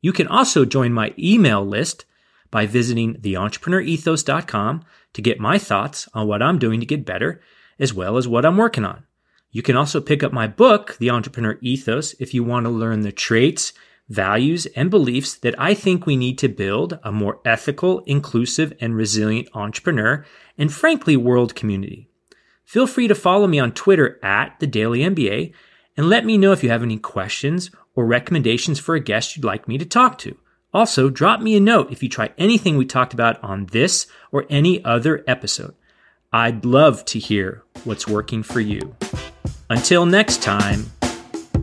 You 0.01 0.13
can 0.13 0.27
also 0.27 0.63
join 0.63 0.93
my 0.93 1.13
email 1.19 1.63
list 1.63 2.05
by 2.49 2.65
visiting 2.67 3.15
theentrepreneurethos.com 3.15 4.85
to 5.13 5.21
get 5.21 5.39
my 5.39 5.57
thoughts 5.59 6.07
on 6.13 6.25
what 6.25 6.41
I'm 6.41 6.57
doing 6.57 6.79
to 6.79 6.85
get 6.85 7.05
better, 7.05 7.41
as 7.77 7.93
well 7.93 8.17
as 8.17 8.27
what 8.29 8.45
I'm 8.45 8.57
working 8.57 8.85
on. 8.85 9.03
You 9.51 9.61
can 9.61 9.75
also 9.75 9.99
pick 9.99 10.23
up 10.23 10.31
my 10.31 10.47
book, 10.47 10.97
The 10.99 11.09
Entrepreneur 11.09 11.57
Ethos, 11.61 12.13
if 12.19 12.33
you 12.33 12.43
want 12.43 12.65
to 12.65 12.69
learn 12.69 13.01
the 13.01 13.11
traits 13.11 13.73
values, 14.09 14.65
and 14.75 14.89
beliefs 14.89 15.35
that 15.35 15.55
I 15.59 15.73
think 15.73 16.05
we 16.05 16.17
need 16.17 16.37
to 16.39 16.49
build 16.49 16.99
a 17.03 17.11
more 17.11 17.39
ethical, 17.45 17.99
inclusive, 18.05 18.73
and 18.81 18.95
resilient 18.95 19.47
entrepreneur 19.53 20.25
and 20.57 20.73
frankly, 20.73 21.15
world 21.15 21.55
community. 21.55 22.09
Feel 22.65 22.87
free 22.87 23.07
to 23.07 23.15
follow 23.15 23.47
me 23.47 23.59
on 23.59 23.71
Twitter 23.71 24.19
at 24.23 24.59
the 24.59 24.67
Daily 24.67 24.99
MBA 24.99 25.53
and 25.95 26.09
let 26.09 26.25
me 26.25 26.37
know 26.37 26.51
if 26.51 26.63
you 26.63 26.69
have 26.69 26.83
any 26.83 26.97
questions 26.97 27.71
or 27.95 28.05
recommendations 28.05 28.79
for 28.79 28.95
a 28.95 28.99
guest 28.99 29.35
you'd 29.35 29.45
like 29.45 29.67
me 29.67 29.77
to 29.77 29.85
talk 29.85 30.17
to. 30.19 30.37
Also, 30.73 31.09
drop 31.09 31.41
me 31.41 31.55
a 31.55 31.59
note 31.59 31.91
if 31.91 32.03
you 32.03 32.09
try 32.09 32.31
anything 32.37 32.77
we 32.77 32.85
talked 32.85 33.13
about 33.13 33.41
on 33.43 33.65
this 33.67 34.07
or 34.31 34.45
any 34.49 34.83
other 34.85 35.23
episode. 35.27 35.73
I'd 36.31 36.63
love 36.63 37.05
to 37.05 37.17
hear 37.17 37.63
what's 37.85 38.07
working 38.07 38.43
for 38.43 38.59
you. 38.59 38.95
Until 39.71 40.05
next 40.05 40.43
time, 40.43 40.85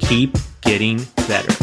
keep 0.00 0.36
getting 0.62 1.06
better. 1.28 1.54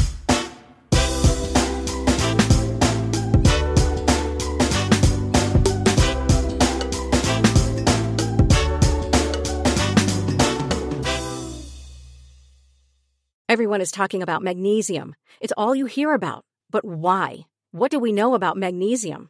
Everyone 13.50 13.82
is 13.82 13.92
talking 13.92 14.24
about 14.24 14.42
magnesium. 14.42 15.16
It's 15.42 15.54
all 15.58 15.76
you 15.76 15.88
hear 15.88 16.14
about. 16.14 16.46
But 16.72 16.86
why? 16.86 17.42
What 17.72 17.92
do 17.92 18.00
we 18.00 18.14
know 18.14 18.34
about 18.34 18.56
magnesium? 18.56 19.30